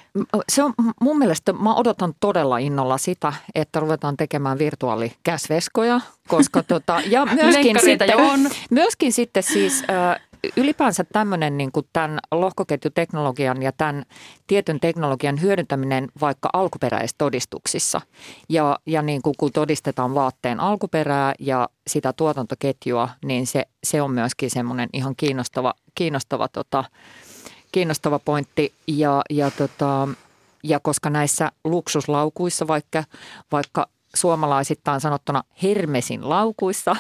Se 0.50 0.64
on 0.64 0.74
mun 1.02 1.18
mielestä, 1.18 1.54
mä 1.54 1.76
odotan 1.76 2.14
todella 2.20 2.58
innolla 2.58 2.98
sitä, 2.98 3.34
että 3.56 3.80
ruvetaan 3.80 4.18
tekemään 4.18 4.60
virtuaalikäsveskoja, 4.60 6.02
koska 6.28 6.64
tota, 6.64 7.02
ja 7.06 7.26
myöskin 7.44 7.80
sitten, 7.80 8.18
on. 8.18 8.40
myöskin 8.70 9.14
sitten 9.14 9.44
siis 9.44 9.84
äh, 9.90 10.29
ylipäänsä 10.58 11.04
tämmöinen 11.04 11.58
niin 11.58 11.72
kuin 11.72 11.88
tämän 11.94 12.20
lohkoketjuteknologian 12.32 13.62
ja 13.62 13.72
tämän 13.72 14.06
tietyn 14.48 14.80
teknologian 14.80 15.42
hyödyntäminen 15.42 16.08
vaikka 16.22 16.50
alkuperäistodistuksissa. 16.54 18.02
Ja, 18.50 18.80
ja 18.86 19.02
niin 19.02 19.22
kuin 19.22 19.36
kun 19.38 19.52
todistetaan 19.52 20.16
vaatteen 20.16 20.60
alkuperää 20.60 21.34
ja 21.40 21.70
sitä 21.88 22.14
tuotantoketjua, 22.14 23.10
niin 23.26 23.48
se, 23.48 23.66
se 23.84 24.02
on 24.02 24.12
myöskin 24.12 24.50
semmoinen 24.50 24.90
ihan 24.94 25.16
kiinnostava, 25.18 25.74
kiinnostava, 25.96 26.48
tota, 26.48 26.84
kiinnostava 27.72 28.20
pointti. 28.20 28.74
Ja, 28.88 29.22
ja, 29.30 29.52
tota, 29.52 30.08
ja 30.64 30.80
koska 30.80 31.10
näissä 31.10 31.52
luksuslaukuissa 31.64 32.68
vaikka, 32.68 33.04
vaikka 33.52 33.88
suomalaisittain 34.16 35.02
sanottuna 35.02 35.44
Hermesin 35.64 36.30
laukuissa, 36.30 36.96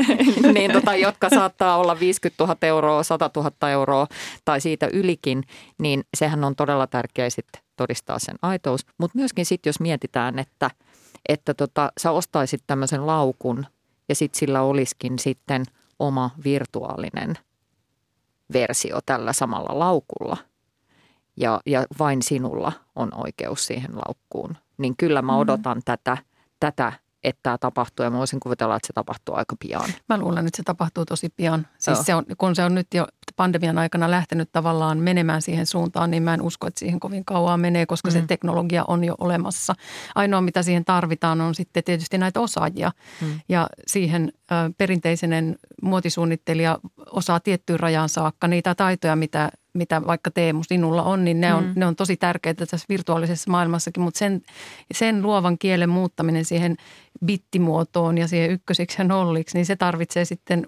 niin 0.54 0.72
tota, 0.72 0.96
jotka 0.96 1.28
saattaa 1.28 1.76
olla 1.76 2.00
50 2.00 2.44
000 2.44 2.56
euroa, 2.62 3.02
100 3.02 3.30
000 3.36 3.70
euroa 3.70 4.06
tai 4.44 4.60
siitä 4.60 4.88
ylikin, 4.92 5.42
niin 5.78 6.04
sehän 6.16 6.44
on 6.44 6.56
todella 6.56 6.86
tärkeää 6.86 7.30
sitten 7.30 7.62
todistaa 7.76 8.18
sen 8.18 8.36
aitous. 8.42 8.86
Mutta 8.98 9.18
myöskin 9.18 9.46
sitten, 9.46 9.68
jos 9.68 9.80
mietitään, 9.80 10.38
että, 10.38 10.70
että 11.28 11.54
tota, 11.54 11.92
sä 12.00 12.10
ostaisit 12.10 12.62
tämmöisen 12.66 13.06
laukun 13.06 13.66
ja 14.08 14.14
sitten 14.14 14.38
sillä 14.38 14.62
olisikin 14.62 15.18
sitten 15.18 15.64
oma 15.98 16.30
virtuaalinen 16.44 17.38
versio 18.52 18.98
tällä 19.06 19.32
samalla 19.32 19.78
laukulla 19.78 20.36
ja, 21.36 21.60
ja 21.66 21.86
vain 21.98 22.22
sinulla 22.22 22.72
on 22.96 23.10
oikeus 23.14 23.66
siihen 23.66 23.90
laukkuun, 23.96 24.56
niin 24.78 24.96
kyllä 24.96 25.22
mä 25.22 25.32
mm. 25.32 25.38
odotan 25.38 25.78
mm. 25.78 25.82
tätä, 25.84 26.16
tätä 26.62 26.92
että 27.24 27.40
tämä 27.42 27.58
tapahtuu 27.58 28.04
ja 28.04 28.10
mä 28.10 28.18
voisin 28.18 28.40
kuvitella, 28.40 28.76
että 28.76 28.86
se 28.86 28.92
tapahtuu 28.92 29.34
aika 29.34 29.56
pian. 29.60 29.90
Mä 30.08 30.18
luulen, 30.18 30.46
että 30.46 30.56
se 30.56 30.62
tapahtuu 30.62 31.04
tosi 31.04 31.28
pian. 31.36 31.66
Siis 31.78 31.98
se 31.98 32.14
on, 32.14 32.24
kun 32.38 32.56
se 32.56 32.64
on 32.64 32.74
nyt 32.74 32.86
jo 32.94 33.06
pandemian 33.36 33.78
aikana 33.78 34.10
lähtenyt 34.10 34.48
tavallaan 34.52 34.98
menemään 34.98 35.42
siihen 35.42 35.66
suuntaan, 35.66 36.10
niin 36.10 36.22
mä 36.22 36.34
en 36.34 36.42
usko, 36.42 36.66
että 36.66 36.78
siihen 36.78 37.00
kovin 37.00 37.24
kauan 37.24 37.60
menee, 37.60 37.86
koska 37.86 38.08
mm. 38.08 38.12
se 38.12 38.24
teknologia 38.26 38.84
on 38.88 39.04
jo 39.04 39.14
olemassa. 39.18 39.74
Ainoa, 40.14 40.40
mitä 40.40 40.62
siihen 40.62 40.84
tarvitaan, 40.84 41.40
on 41.40 41.54
sitten 41.54 41.84
tietysti 41.84 42.18
näitä 42.18 42.40
osaajia. 42.40 42.92
Mm. 43.20 43.40
Ja 43.48 43.66
siihen 43.86 44.32
ö, 44.52 44.54
perinteisen 44.78 45.56
muotisuunnittelija 45.82 46.78
osaa 47.10 47.40
tiettyyn 47.40 47.80
rajaan 47.80 48.08
saakka 48.08 48.48
niitä 48.48 48.74
taitoja, 48.74 49.16
mitä 49.16 49.50
mitä 49.74 50.02
vaikka 50.06 50.30
Teemu 50.30 50.62
sinulla 50.64 51.02
on, 51.02 51.24
niin 51.24 51.40
ne 51.40 51.54
on, 51.54 51.64
mm. 51.64 51.72
ne 51.76 51.86
on 51.86 51.96
tosi 51.96 52.16
tärkeitä 52.16 52.66
tässä 52.66 52.86
virtuaalisessa 52.88 53.50
maailmassakin, 53.50 54.02
mutta 54.02 54.18
sen, 54.18 54.42
sen 54.94 55.22
luovan 55.22 55.58
kielen 55.58 55.88
muuttaminen 55.88 56.44
siihen 56.44 56.76
bittimuotoon 57.24 58.18
ja 58.18 58.28
siihen 58.28 58.50
ykkösiksi 58.50 59.00
ja 59.00 59.04
nolliksi, 59.04 59.58
niin 59.58 59.66
se 59.66 59.76
tarvitsee 59.76 60.24
sitten 60.24 60.66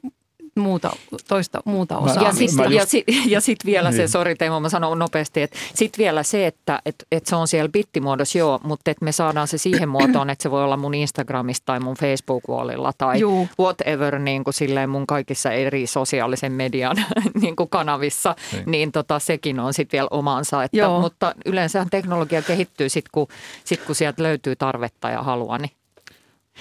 muuta, 0.56 0.90
toista 1.28 1.62
muuta 1.64 1.98
osaamista. 1.98 2.24
Ja 2.42 2.48
sitten 2.48 2.72
ja 2.72 2.86
sit, 2.86 3.04
ja 3.26 3.40
sit 3.40 3.58
vielä 3.64 3.90
niin. 3.90 3.96
se, 3.96 4.08
sori 4.08 4.34
Teemu, 4.34 4.60
mä 4.60 4.68
sanon 4.68 4.98
nopeasti, 4.98 5.42
että 5.42 5.58
sitten 5.74 5.98
vielä 6.02 6.22
se, 6.22 6.46
että 6.46 6.80
et, 6.86 7.06
et 7.12 7.26
se 7.26 7.36
on 7.36 7.48
siellä 7.48 7.68
bittimuodossa 7.68 8.38
joo, 8.38 8.60
mutta 8.62 8.90
että 8.90 9.04
me 9.04 9.12
saadaan 9.12 9.48
se 9.48 9.58
siihen 9.58 9.88
muotoon, 9.88 10.30
että 10.30 10.42
se 10.42 10.50
voi 10.50 10.64
olla 10.64 10.76
mun 10.76 10.94
Instagramissa 10.94 11.62
tai 11.66 11.80
mun 11.80 11.96
Facebook-wallilla 11.96 12.92
tai 12.98 13.20
Juu. 13.20 13.48
whatever 13.60 14.18
niin 14.18 14.44
kuin 14.44 14.54
silleen 14.54 14.90
mun 14.90 15.06
kaikissa 15.06 15.52
eri 15.52 15.86
sosiaalisen 15.86 16.52
median 16.52 16.96
niin 17.42 17.56
kuin 17.56 17.68
kanavissa, 17.68 18.36
niin, 18.52 18.64
niin 18.66 18.92
tota, 18.92 19.18
sekin 19.18 19.60
on 19.60 19.74
sitten 19.74 19.98
vielä 19.98 20.08
omansa. 20.10 20.64
Että, 20.64 20.76
joo. 20.76 21.00
mutta 21.00 21.34
yleensä 21.46 21.86
teknologia 21.90 22.42
kehittyy 22.42 22.88
sitten, 22.88 23.10
kun, 23.12 23.26
sit, 23.64 23.80
kun 23.86 23.94
sieltä 23.94 24.22
löytyy 24.22 24.56
tarvetta 24.56 25.10
ja 25.10 25.22
halua, 25.22 25.58
niin 25.58 25.70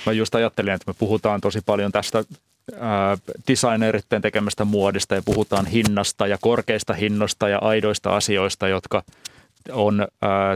Mä 0.06 0.12
just 0.12 0.36
ajattelin, 0.36 0.74
että 0.74 0.92
me 0.92 0.96
puhutaan 1.00 1.42
tosi 1.42 1.60
paljon 1.66 1.92
tästä 1.92 2.24
designeritten 3.48 4.22
tekemästä 4.22 4.66
muodista 4.66 5.16
ja 5.16 5.22
puhutaan 5.26 5.66
hinnasta 5.66 6.28
ja 6.28 6.38
korkeista 6.42 6.94
hinnoista 6.94 7.50
ja 7.50 7.60
aidoista 7.60 8.16
asioista, 8.16 8.68
jotka 8.68 9.04
on 9.72 10.02
äh, 10.02 10.08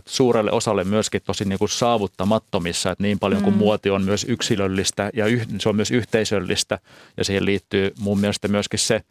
suurelle 0.05 0.51
osalle 0.51 0.83
myöskin 0.83 1.21
tosi 1.25 1.45
niin 1.45 1.59
kuin 1.59 1.69
saavuttamattomissa, 1.69 2.91
että 2.91 3.03
niin 3.03 3.19
paljon 3.19 3.43
kuin 3.43 3.53
mm. 3.53 3.57
muoti 3.57 3.89
on 3.89 4.03
myös 4.03 4.25
yksilöllistä 4.29 5.09
ja 5.13 5.25
yh, 5.25 5.47
se 5.59 5.69
on 5.69 5.75
myös 5.75 5.91
yhteisöllistä 5.91 6.79
ja 7.17 7.23
siihen 7.23 7.45
liittyy 7.45 7.93
mun 7.99 8.19
mielestä 8.19 8.47
myöskin 8.47 8.79
se 8.79 9.01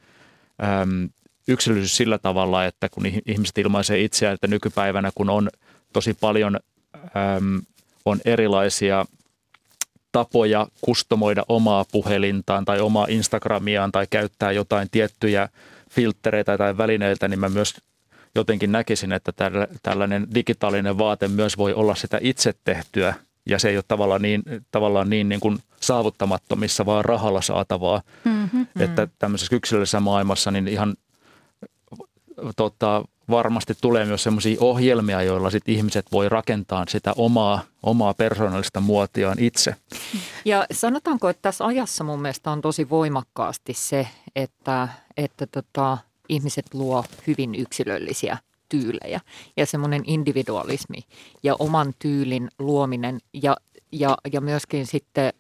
äm, 0.82 1.08
yksilöllisyys 1.48 1.96
sillä 1.96 2.18
tavalla, 2.18 2.64
että 2.64 2.88
kun 2.88 3.06
ihmiset 3.26 3.58
ilmaisee 3.58 4.00
itseään, 4.00 4.34
että 4.34 4.46
nykypäivänä 4.46 5.10
kun 5.14 5.30
on 5.30 5.50
tosi 5.92 6.14
paljon 6.14 6.56
äm, 6.96 7.62
on 8.04 8.20
erilaisia 8.24 9.06
tapoja 10.16 10.66
kustomoida 10.80 11.44
omaa 11.48 11.84
puhelintaan 11.92 12.64
tai 12.64 12.80
omaa 12.80 13.06
Instagramiaan 13.08 13.92
tai 13.92 14.06
käyttää 14.10 14.52
jotain 14.52 14.88
tiettyjä 14.90 15.48
filtreitä 15.90 16.58
tai 16.58 16.78
välineitä, 16.78 17.28
niin 17.28 17.40
mä 17.40 17.48
myös 17.48 17.74
jotenkin 18.34 18.72
näkisin, 18.72 19.12
että 19.12 19.32
tällainen 19.82 20.26
digitaalinen 20.34 20.98
vaate 20.98 21.28
myös 21.28 21.58
voi 21.58 21.74
olla 21.74 21.94
sitä 21.94 22.18
itse 22.22 22.54
tehtyä 22.64 23.14
ja 23.46 23.58
se 23.58 23.68
ei 23.68 23.76
ole 23.76 23.84
tavallaan 23.88 24.22
niin, 24.22 24.42
tavallaan 24.70 25.10
niin, 25.10 25.28
niin 25.28 25.40
kuin 25.40 25.58
saavuttamattomissa, 25.80 26.86
vaan 26.86 27.04
rahalla 27.04 27.40
saatavaa. 27.40 28.02
Mm-hmm, 28.24 28.66
että 28.80 29.08
tämmöisessä 29.18 29.56
yksilöllisessä 29.56 30.00
maailmassa 30.00 30.50
niin 30.50 30.68
ihan 30.68 30.94
tota, 32.56 33.04
varmasti 33.30 33.74
tulee 33.80 34.04
myös 34.04 34.22
sellaisia 34.22 34.56
ohjelmia, 34.60 35.22
joilla 35.22 35.50
sit 35.50 35.68
ihmiset 35.68 36.06
voi 36.12 36.28
rakentaa 36.28 36.84
sitä 36.88 37.12
omaa, 37.16 37.62
omaa 37.82 38.14
persoonallista 38.14 38.80
muotiaan 38.80 39.38
itse. 39.40 39.76
Ja 40.44 40.66
sanotaanko, 40.72 41.28
että 41.28 41.42
tässä 41.42 41.66
ajassa 41.66 42.04
mun 42.04 42.22
mielestä 42.22 42.50
on 42.50 42.60
tosi 42.60 42.90
voimakkaasti 42.90 43.74
se, 43.74 44.08
että, 44.36 44.88
että 45.16 45.46
tota, 45.46 45.98
ihmiset 46.28 46.74
luo 46.74 47.04
hyvin 47.26 47.54
yksilöllisiä 47.54 48.38
tyylejä 48.68 49.20
ja 49.56 49.66
semmoinen 49.66 50.02
individualismi 50.06 50.98
ja 51.42 51.56
oman 51.58 51.94
tyylin 51.98 52.50
luominen 52.58 53.18
ja, 53.42 53.56
ja, 53.92 54.16
ja 54.32 54.40
myöskin 54.40 54.86
sitten, 54.86 55.32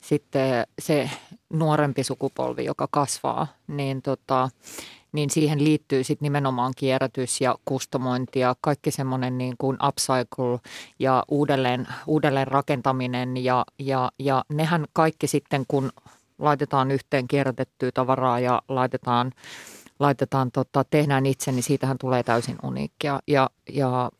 sitten 0.00 0.66
se 0.78 1.10
nuorempi 1.52 2.04
sukupolvi, 2.04 2.64
joka 2.64 2.88
kasvaa, 2.90 3.46
niin 3.66 4.02
tota, 4.02 4.48
niin 5.16 5.30
siihen 5.30 5.64
liittyy 5.64 6.04
sitten 6.04 6.26
nimenomaan 6.26 6.72
kierrätys 6.76 7.40
ja 7.40 7.56
kustomointi 7.64 8.40
ja 8.40 8.54
kaikki 8.60 8.90
semmoinen 8.90 9.38
niin 9.38 9.54
kuin 9.58 9.78
upcycle 9.88 10.58
ja 10.98 11.24
uudelleen, 11.28 11.86
uudelleen 12.06 12.48
rakentaminen. 12.48 13.44
Ja, 13.44 13.64
ja, 13.78 14.10
ja 14.18 14.44
nehän 14.48 14.84
kaikki 14.92 15.26
sitten 15.26 15.64
kun 15.68 15.92
laitetaan 16.38 16.90
yhteen 16.90 17.28
kierrätettyä 17.28 17.90
tavaraa 17.94 18.40
ja 18.40 18.62
laitetaan, 18.68 19.32
laitetaan 19.98 20.50
tota, 20.52 20.84
tehdään 20.84 21.26
itse, 21.26 21.52
niin 21.52 21.62
siitähän 21.62 21.98
tulee 21.98 22.22
täysin 22.22 22.56
uniikkia. 22.62 23.20
Ja, 23.26 23.50
ja 23.72 24.10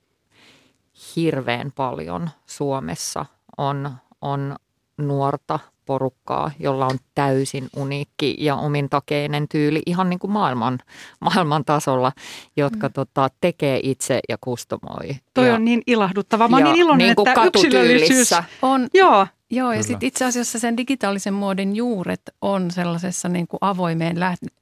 hirveän 1.16 1.72
paljon 1.74 2.30
Suomessa 2.46 3.26
on, 3.59 3.92
on 4.20 4.56
nuorta 4.98 5.59
porukkaa, 5.87 6.51
jolla 6.59 6.87
on 6.87 6.99
täysin 7.14 7.68
uniikki 7.77 8.37
ja 8.38 8.57
omintakeinen 8.57 9.49
tyyli 9.49 9.83
ihan 9.87 10.11
niin 10.11 10.18
kuin 10.18 10.31
maailman, 10.31 10.79
maailman 11.20 11.64
tasolla, 11.64 12.12
jotka 12.57 12.88
mm. 12.88 12.92
tota, 12.92 13.29
tekee 13.40 13.81
itse 13.83 14.20
ja 14.29 14.37
kustomoi. 14.40 15.16
Toi 15.35 15.46
ja, 15.46 15.55
on 15.55 15.64
niin 15.64 15.83
ilahduttava. 15.87 16.49
Mä 16.49 16.57
oon 16.57 16.64
niin 16.64 16.77
iloinen, 16.77 16.99
niin 16.99 17.29
että 17.29 17.44
yksilöllisyys 17.44 18.31
on. 18.62 18.88
Joo, 18.94 19.27
Joo, 19.51 19.72
ja 19.72 19.83
sitten 19.83 20.07
itse 20.07 20.25
asiassa 20.25 20.59
sen 20.59 20.77
digitaalisen 20.77 21.35
muodin 21.35 21.77
juuret 21.77 22.20
on 22.42 22.70
sellaisessa 22.70 23.29
niin 23.29 23.46
kuin 23.46 23.59
avoimeen 23.61 24.16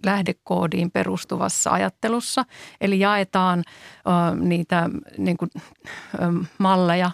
lähdekoodiin 0.06 0.90
perustuvassa 0.90 1.70
ajattelussa. 1.70 2.44
Eli 2.80 3.00
jaetaan 3.00 3.58
ö, 3.58 4.37
niitä 4.37 4.90
niin 5.18 5.37
kuin, 5.37 5.50
ö, 5.54 6.18
malleja 6.58 7.10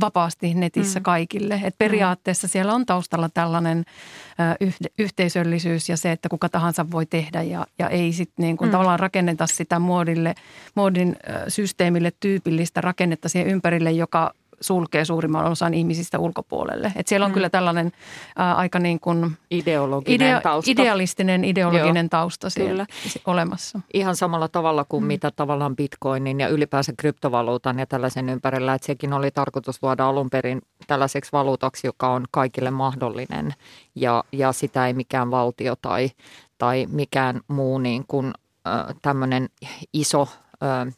vapaasti 0.00 0.54
netissä 0.54 1.00
mm. 1.00 1.02
kaikille. 1.02 1.60
Et 1.64 1.78
periaatteessa 1.78 2.46
mm. 2.46 2.50
siellä 2.50 2.74
on 2.74 2.86
taustalla 2.86 3.28
tällainen 3.28 3.49
ö, 3.58 4.66
yhteisöllisyys 4.98 5.88
ja 5.88 5.96
se, 5.96 6.12
että 6.12 6.28
kuka 6.28 6.48
tahansa 6.48 6.90
voi 6.90 7.06
tehdä 7.06 7.42
ja, 7.42 7.66
ja 7.78 7.88
ei 7.88 8.12
sitten 8.12 8.42
niin 8.42 8.56
kuin 8.56 8.68
mm. 8.68 8.72
tavallaan 8.72 9.00
rakenneta 9.00 9.46
sitä 9.46 9.78
muodille, 9.78 10.34
muodin 10.74 11.16
systeemille 11.48 12.12
tyypillistä 12.20 12.80
rakennetta 12.80 13.28
siihen 13.28 13.48
ympärille, 13.48 13.90
joka 13.90 14.32
sulkee 14.60 15.04
suurimman 15.04 15.44
osan 15.44 15.74
ihmisistä 15.74 16.18
ulkopuolelle. 16.18 16.92
Et 16.96 17.06
siellä 17.06 17.24
on 17.24 17.30
mm. 17.30 17.34
kyllä 17.34 17.50
tällainen 17.50 17.92
ää, 18.36 18.54
aika 18.54 18.78
niin 18.78 19.00
kuin 19.00 19.36
ideologinen 19.50 20.28
idea, 20.28 20.40
tausta. 20.40 20.70
idealistinen 20.70 21.44
ideologinen 21.44 22.04
Joo, 22.04 22.08
tausta 22.10 22.50
siellä 22.50 22.86
kyllä. 22.86 23.22
olemassa. 23.26 23.80
Ihan 23.94 24.16
samalla 24.16 24.48
tavalla 24.48 24.84
kuin 24.88 25.04
mm. 25.04 25.06
mitä 25.06 25.30
tavallaan 25.30 25.76
bitcoinin 25.76 26.40
ja 26.40 26.48
ylipäänsä 26.48 26.92
kryptovaluutan 26.98 27.78
ja 27.78 27.86
tällaisen 27.86 28.28
ympärillä, 28.28 28.74
että 28.74 28.86
sekin 28.86 29.12
oli 29.12 29.30
tarkoitus 29.30 29.82
luoda 29.82 30.08
alun 30.08 30.30
perin 30.30 30.62
tällaiseksi 30.86 31.32
valuutaksi, 31.32 31.86
joka 31.86 32.10
on 32.10 32.24
kaikille 32.30 32.70
mahdollinen 32.70 33.54
ja, 33.94 34.24
ja 34.32 34.52
sitä 34.52 34.86
ei 34.86 34.94
mikään 34.94 35.30
valtio 35.30 35.76
tai, 35.76 36.10
tai 36.58 36.86
mikään 36.90 37.40
muu 37.48 37.78
niin 37.78 38.04
kuin, 38.08 38.32
äh, 38.66 38.94
tämmöinen 39.02 39.48
iso 39.92 40.28
äh, 40.62 40.94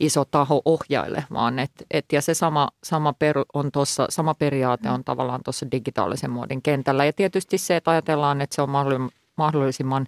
iso 0.00 0.24
taho 0.24 0.62
ohjaile, 0.64 1.24
vaan 1.32 1.58
et, 1.58 1.72
et, 1.90 2.04
ja 2.12 2.22
se 2.22 2.34
sama, 2.34 2.68
sama, 2.84 3.12
per, 3.12 3.36
on 3.54 3.72
tossa, 3.72 4.06
sama 4.10 4.34
periaate 4.34 4.90
on 4.90 5.04
tavallaan 5.04 5.40
tuossa 5.44 5.70
digitaalisen 5.70 6.30
muodin 6.30 6.62
kentällä. 6.62 7.04
Ja 7.04 7.12
tietysti 7.12 7.58
se, 7.58 7.76
että 7.76 7.90
ajatellaan, 7.90 8.40
että 8.40 8.56
se 8.56 8.62
on 8.62 8.70
mahdollisimman 9.36 10.06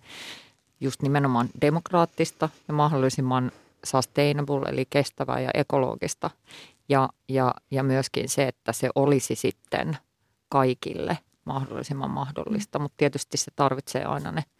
just 0.80 1.02
nimenomaan 1.02 1.48
demokraattista 1.60 2.48
ja 2.68 2.74
mahdollisimman 2.74 3.52
sustainable, 3.84 4.68
eli 4.68 4.86
kestävää 4.90 5.40
ja 5.40 5.50
ekologista. 5.54 6.30
Ja, 6.88 7.08
ja, 7.28 7.54
ja 7.70 7.82
myöskin 7.82 8.28
se, 8.28 8.48
että 8.48 8.72
se 8.72 8.90
olisi 8.94 9.34
sitten 9.34 9.96
kaikille 10.48 11.18
mahdollisimman 11.44 12.10
mahdollista, 12.10 12.78
mutta 12.78 12.96
tietysti 12.96 13.36
se 13.36 13.50
tarvitsee 13.56 14.04
aina 14.04 14.32
ne– 14.32 14.44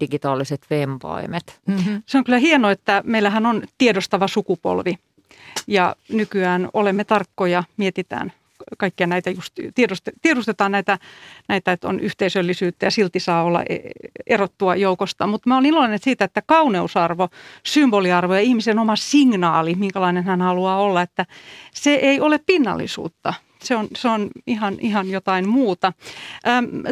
digitaaliset 0.00 0.66
vempaimet. 0.70 1.60
Mm-hmm. 1.66 2.02
Se 2.06 2.18
on 2.18 2.24
kyllä 2.24 2.38
hienoa, 2.38 2.70
että 2.70 3.02
meillähän 3.06 3.46
on 3.46 3.62
tiedostava 3.78 4.28
sukupolvi 4.28 4.98
ja 5.66 5.96
nykyään 6.08 6.68
olemme 6.72 7.04
tarkkoja, 7.04 7.64
mietitään 7.76 8.32
kaikkia 8.78 9.06
näitä 9.06 9.30
just 9.30 9.54
tiedostetaan 10.22 10.72
näitä, 10.72 10.98
näitä, 11.48 11.72
että 11.72 11.88
on 11.88 12.00
yhteisöllisyyttä 12.00 12.86
ja 12.86 12.90
silti 12.90 13.20
saa 13.20 13.44
olla 13.44 13.62
e, 13.68 13.78
erottua 14.26 14.76
joukosta. 14.76 15.26
Mutta 15.26 15.48
mä 15.48 15.54
olen 15.54 15.66
iloinen 15.66 15.98
siitä, 15.98 16.24
että 16.24 16.42
kauneusarvo, 16.46 17.28
symboliarvo 17.66 18.34
ja 18.34 18.40
ihmisen 18.40 18.78
oma 18.78 18.96
signaali, 18.96 19.74
minkälainen 19.74 20.24
hän 20.24 20.40
haluaa 20.40 20.80
olla, 20.80 21.02
että 21.02 21.26
se 21.74 21.94
ei 21.94 22.20
ole 22.20 22.40
pinnallisuutta– 22.46 23.34
se 23.62 23.76
on, 23.76 23.88
se 23.96 24.08
on 24.08 24.30
ihan, 24.46 24.76
ihan 24.80 25.10
jotain 25.10 25.48
muuta. 25.48 25.92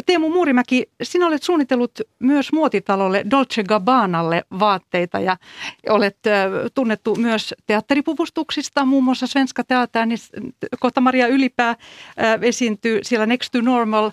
Teemu 0.05 0.29
Muurimäki, 0.29 0.89
sinä 1.03 1.27
olet 1.27 1.43
suunnitellut 1.43 2.01
myös 2.19 2.51
muotitalolle 2.51 3.25
Dolce 3.31 3.63
Gabbanalle 3.63 4.43
vaatteita 4.59 5.19
ja 5.19 5.37
olet 5.89 6.17
tunnettu 6.73 7.15
myös 7.15 7.55
teatteripuvustuksista, 7.65 8.85
muun 8.85 9.03
muassa 9.03 9.27
Svenska 9.27 9.63
Teaterin, 9.63 10.17
kohta 10.79 11.01
Maria 11.01 11.27
Ylipää 11.27 11.75
esiintyy 12.41 12.99
siellä 13.03 13.25
Next 13.25 13.51
to 13.51 13.61
Normal 13.61 14.11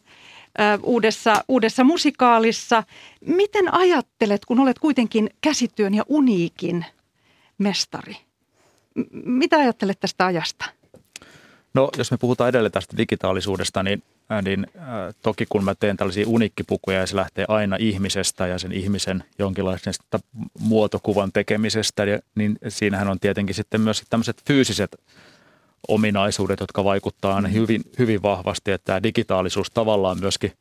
uudessa, 0.82 1.44
uudessa 1.48 1.84
musikaalissa. 1.84 2.82
Miten 3.26 3.74
ajattelet, 3.74 4.44
kun 4.44 4.60
olet 4.60 4.78
kuitenkin 4.78 5.30
käsityön 5.40 5.94
ja 5.94 6.02
uniikin 6.08 6.84
mestari? 7.58 8.16
M- 8.94 9.02
mitä 9.24 9.58
ajattelet 9.58 10.00
tästä 10.00 10.26
ajasta? 10.26 10.64
No 11.76 11.90
jos 11.98 12.10
me 12.10 12.16
puhutaan 12.16 12.48
edelleen 12.48 12.72
tästä 12.72 12.96
digitaalisuudesta, 12.96 13.82
niin, 13.82 14.02
äh, 14.32 14.42
niin 14.42 14.66
äh, 14.76 14.84
toki 15.22 15.46
kun 15.48 15.64
mä 15.64 15.74
teen 15.74 15.96
tällaisia 15.96 16.28
unikkipukuja 16.28 16.98
ja 16.98 17.06
se 17.06 17.16
lähtee 17.16 17.44
aina 17.48 17.76
ihmisestä 17.76 18.46
ja 18.46 18.58
sen 18.58 18.72
ihmisen 18.72 19.24
jonkinlaisesta 19.38 20.18
muotokuvan 20.58 21.32
tekemisestä, 21.32 22.02
niin 22.34 22.58
siinähän 22.68 23.08
on 23.08 23.20
tietenkin 23.20 23.54
sitten 23.54 23.80
myös 23.80 24.02
tämmöiset 24.10 24.42
fyysiset 24.46 24.96
ominaisuudet, 25.88 26.60
jotka 26.60 26.84
vaikuttaa 26.84 27.36
aina 27.36 27.48
hyvin, 27.48 27.82
hyvin 27.98 28.22
vahvasti, 28.22 28.72
että 28.72 28.84
tämä 28.84 29.02
digitaalisuus 29.02 29.70
tavallaan 29.70 30.20
myöskin 30.20 30.52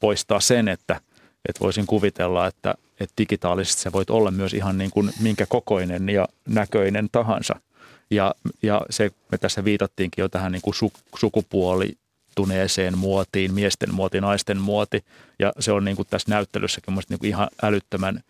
poistaa 0.00 0.40
sen, 0.40 0.68
että, 0.68 1.00
että 1.48 1.60
voisin 1.60 1.86
kuvitella, 1.86 2.46
että, 2.46 2.74
että 3.00 3.14
digitaalisesti 3.18 3.82
se 3.82 3.92
voit 3.92 4.10
olla 4.10 4.30
myös 4.30 4.54
ihan 4.54 4.78
niin 4.78 4.90
kuin 4.90 5.10
minkä 5.20 5.46
kokoinen 5.46 6.08
ja 6.08 6.28
näköinen 6.48 7.08
tahansa. 7.12 7.60
Ja, 8.10 8.34
ja 8.62 8.80
se, 8.90 9.10
me 9.32 9.38
tässä 9.38 9.64
viitattiinkin 9.64 10.22
jo 10.22 10.28
tähän 10.28 10.52
niin 10.52 10.62
kuin 10.62 10.74
su, 10.74 10.92
sukupuolituneeseen 11.18 12.98
muotiin, 12.98 13.54
miesten 13.54 13.94
muoti, 13.94 14.20
naisten 14.20 14.60
muoti. 14.60 15.04
Ja 15.38 15.52
se 15.60 15.72
on 15.72 15.84
niin 15.84 15.96
kuin 15.96 16.08
tässä 16.10 16.30
näyttelyssäkin 16.30 16.94
niin 17.08 17.18
kuin 17.18 17.28
ihan 17.28 17.48
älyttömän 17.62 18.20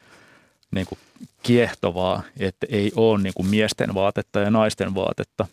niin 0.71 0.87
kuin 0.87 0.99
kiehtovaa, 1.43 2.23
että 2.39 2.67
ei 2.71 2.93
ole 2.97 3.23
niin 3.23 3.35
kuin 3.35 3.47
miesten 3.47 3.95
vaatetta 3.95 4.41
ja 4.41 4.51
naisten 4.51 4.95
vaatetta, 4.95 5.47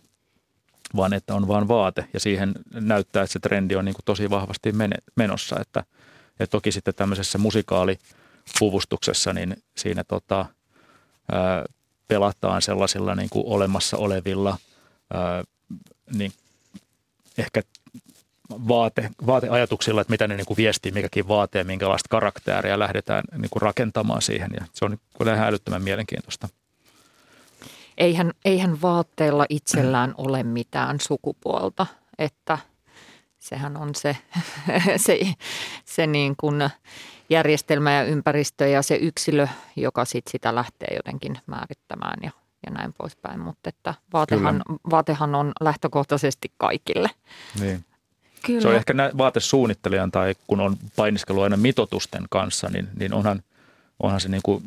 vaan 0.96 1.14
että 1.14 1.36
on 1.36 1.48
vain 1.48 1.68
vaate. 1.68 2.06
Ja 2.14 2.20
siihen 2.20 2.54
näyttää, 2.74 3.24
että 3.24 3.34
se 3.34 3.40
trendi 3.40 3.76
on 3.76 3.86
niin 3.86 3.96
kuin 3.96 4.06
tosi 4.06 4.30
vahvasti 4.30 4.74
menossa. 5.16 5.60
Että, 5.60 5.84
ja 6.40 6.48
toki 6.48 6.72
sitten 6.72 6.96
tämmöisessä 6.96 7.38
musikaalipuvustuksessa, 7.38 9.34
niin 9.34 9.56
siinä 9.78 10.04
tota, 10.04 10.46
ää, 11.32 11.66
pelataan 12.14 12.62
sellaisilla 12.62 13.16
niin 13.16 13.30
kuin 13.30 13.48
olemassa 13.48 13.98
olevilla 13.98 14.58
ää, 15.14 15.44
niin 16.16 16.32
ehkä 17.38 17.62
vaate, 18.50 19.10
vaateajatuksilla, 19.28 20.02
että 20.02 20.12
mitä 20.12 20.28
ne 20.28 20.36
niin 20.38 20.46
kuin 20.46 20.58
viestii, 20.58 20.92
mikäkin 20.92 21.28
vaate 21.28 21.58
ja 21.58 21.66
minkälaista 21.66 22.10
karakteria 22.10 22.80
lähdetään 22.80 23.24
niin 23.38 23.50
kuin 23.50 23.62
rakentamaan 23.62 24.22
siihen. 24.22 24.52
Ja 24.60 24.66
se 24.74 24.86
on 24.86 24.98
kyllä 25.18 25.36
ihan 25.36 25.48
älyttömän 25.48 25.84
mielenkiintoista. 25.84 26.50
Eihän, 27.98 28.32
eihän 28.46 28.82
vaatteilla 28.82 29.46
itsellään 29.50 30.14
ole 30.18 30.44
mitään 30.44 31.00
sukupuolta, 31.00 31.86
että 32.20 32.58
sehän 33.44 33.78
on 33.78 33.96
se, 33.96 34.18
se, 35.06 35.20
se 35.86 36.08
niin 36.08 36.36
kuin 36.38 36.70
järjestelmä 37.30 37.92
ja 37.92 38.04
ympäristö 38.04 38.68
ja 38.68 38.82
se 38.82 38.96
yksilö, 38.96 39.48
joka 39.76 40.06
sit 40.06 40.28
sitä 40.28 40.56
lähtee 40.56 40.96
jotenkin 40.96 41.38
määrittämään 41.48 42.20
ja, 42.24 42.32
ja 42.66 42.72
näin 42.72 42.94
poispäin. 42.98 43.40
Mutta 43.40 43.70
että 43.70 43.94
vaatehan, 44.14 44.64
vaatehan 44.90 45.36
on 45.36 45.52
lähtökohtaisesti 45.62 46.52
kaikille. 46.58 47.10
Niin. 47.60 47.86
Kyllä. 48.46 48.62
Se 48.62 48.68
on 48.68 48.76
ehkä 48.76 48.94
vaatesuunnittelijan 49.18 50.12
tai 50.12 50.36
kun 50.48 50.60
on 50.60 50.78
painiskelu 50.96 51.42
aina 51.42 51.58
mitotusten 51.58 52.24
kanssa, 52.30 52.70
niin, 52.70 52.88
niin 53.00 53.14
onhan, 53.14 53.44
onhan 54.00 54.22
se 54.22 54.30
niin 54.30 54.42
kuin 54.44 54.64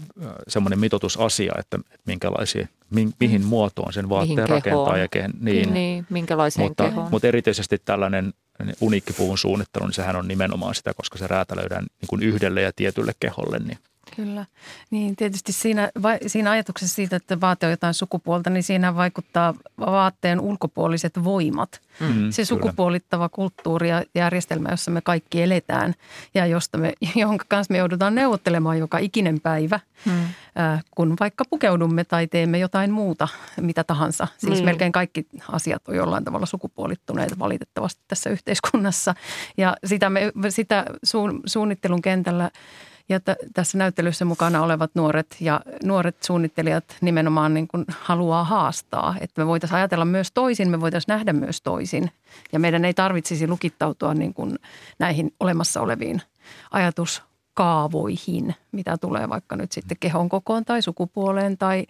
semmoinen 0.49 0.79
mitotusasia, 0.79 1.55
että, 1.59 1.77
että 1.77 2.05
minkälaisia, 2.07 2.67
mi, 2.91 3.09
mihin 3.21 3.41
mm. 3.41 3.47
muotoon 3.47 3.93
sen 3.93 4.09
vaatteen 4.09 4.37
mihin 4.37 4.49
rakentaa. 4.49 4.97
Ja 4.97 5.09
kehen, 5.09 5.33
niin, 5.41 5.75
niin, 5.75 6.07
minkälaiseen 6.11 6.69
mutta, 6.69 6.85
kehoon. 6.85 7.11
Mutta 7.11 7.29
erityisesti 7.29 7.79
tällainen 7.85 8.33
uniikkipuvun 8.81 9.39
suunnittelu, 9.39 9.87
niin 9.87 9.95
sehän 9.95 10.17
on 10.17 10.29
nimenomaan 10.29 10.75
sitä, 10.75 10.95
koska 10.95 11.19
se 11.19 11.27
räätälöidään 11.27 11.87
niin 12.01 12.09
kuin 12.09 12.23
yhdelle 12.23 12.63
ja 12.63 12.73
tietylle 12.77 13.13
keholle. 13.21 13.59
Niin. 13.59 13.79
Kyllä. 14.17 14.47
Niin 14.91 15.17
tietysti 15.17 15.53
siinä, 15.53 15.91
siinä 16.27 16.51
ajatuksessa 16.51 16.95
siitä, 16.95 17.17
että 17.17 17.41
vaate 17.41 17.67
on 17.67 17.73
jotain 17.73 17.95
sukupuolta, 17.95 18.51
niin 18.51 18.63
siinä 18.63 18.95
vaikuttaa 18.95 19.55
vaatteen 19.81 20.41
ulkopuoliset 20.41 21.25
voimat. 21.25 21.81
Mm, 22.01 22.31
se 22.31 22.45
sukupuolittava 22.45 23.29
kulttuuri 23.29 23.89
ja 23.89 24.05
järjestelmä, 24.15 24.69
jossa 24.71 24.91
me 24.91 25.01
kaikki 25.01 25.43
eletään 25.43 25.95
ja 26.35 26.47
josta 26.47 26.79
me, 26.79 26.93
jonka 27.15 27.45
kanssa 27.49 27.73
me 27.73 27.79
joudutaan 27.79 28.15
neuvottelemaan 28.15 28.79
joka 28.79 28.99
ikinen 28.99 29.41
päivä, 29.41 29.81
mm. 30.05 30.13
äh, 30.59 30.85
kun 30.91 31.17
vaikka 31.21 31.45
pukeudumme 31.51 32.05
tai 32.05 32.27
teemme 32.27 32.59
jotain 32.59 32.91
muuta, 32.91 33.29
mitä 33.61 33.85
tahansa. 33.85 34.29
Siis 34.39 34.61
mm. 34.61 34.65
melkein 34.65 34.93
kaikki 34.93 35.27
asiat 35.53 35.89
on 35.89 35.97
jollain 35.97 36.25
tavalla 36.25 36.47
sukupuolittuneet 36.47 37.39
valitettavasti 37.39 38.03
tässä 38.09 38.31
yhteiskunnassa 38.31 39.15
ja 39.57 39.77
sitä, 39.85 40.11
me, 40.11 40.33
sitä 40.49 40.85
suun, 41.03 41.41
suunnittelun 41.47 42.03
kentällä– 42.03 42.51
ja 43.09 43.21
t- 43.21 43.53
tässä 43.55 43.79
näyttelyssä 43.79 44.25
mukana 44.25 44.63
olevat 44.63 44.91
nuoret 44.95 45.37
ja 45.41 45.61
nuoret 45.85 46.23
suunnittelijat 46.23 46.85
nimenomaan 47.01 47.55
niin 47.55 47.69
kuin 47.69 47.85
haluaa 48.01 48.45
haastaa, 48.45 49.15
että 49.21 49.41
me 49.41 49.47
voitaisiin 49.47 49.77
ajatella 49.77 50.05
myös 50.05 50.33
toisin, 50.33 50.71
me 50.71 50.81
voitaisiin 50.81 51.13
nähdä 51.15 51.33
myös 51.33 51.63
toisin. 51.63 52.11
Ja 52.53 52.59
meidän 52.59 52.85
ei 52.85 52.95
tarvitsisi 52.95 53.49
lukittautua 53.49 54.15
niin 54.15 54.35
kuin 54.35 54.59
näihin 54.99 55.35
olemassa 55.41 55.81
oleviin 55.81 56.23
ajatuskaavoihin, 56.71 58.55
mitä 58.73 58.97
tulee 59.01 59.29
vaikka 59.29 59.57
nyt 59.57 59.73
sitten 59.73 59.97
kehon 60.01 60.29
kokoon 60.29 60.65
tai 60.65 60.83
sukupuoleen 60.83 61.59
tai, 61.59 61.87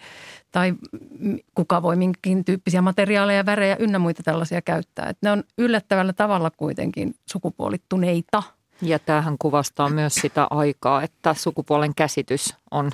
tai 0.52 0.74
kuka 1.54 1.82
voi 1.82 1.96
minkin 1.96 2.44
tyyppisiä 2.44 2.82
materiaaleja, 2.82 3.46
värejä 3.46 3.76
ynnä 3.78 3.98
muita 3.98 4.22
tällaisia 4.22 4.62
käyttää. 4.62 5.08
Että 5.08 5.26
ne 5.26 5.30
on 5.30 5.44
yllättävällä 5.58 6.12
tavalla 6.12 6.50
kuitenkin 6.50 7.14
sukupuolittuneita– 7.26 8.42
ja 8.82 8.98
tämähän 8.98 9.36
kuvastaa 9.38 9.88
myös 9.88 10.14
sitä 10.14 10.46
aikaa, 10.50 11.02
että 11.02 11.34
sukupuolen 11.34 11.94
käsitys 11.94 12.54
on, 12.70 12.90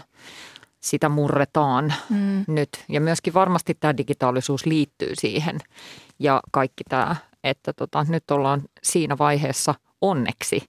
sitä 0.80 1.08
murretaan 1.08 1.94
mm. 2.10 2.44
nyt. 2.46 2.68
Ja 2.88 3.00
myöskin 3.00 3.34
varmasti 3.34 3.74
tämä 3.80 3.96
digitaalisuus 3.96 4.66
liittyy 4.66 5.10
siihen 5.14 5.58
ja 6.18 6.40
kaikki 6.50 6.84
tämä, 6.88 7.16
että 7.44 7.72
tota, 7.72 8.06
nyt 8.08 8.30
ollaan 8.30 8.62
siinä 8.82 9.18
vaiheessa 9.18 9.74
onneksi, 10.00 10.64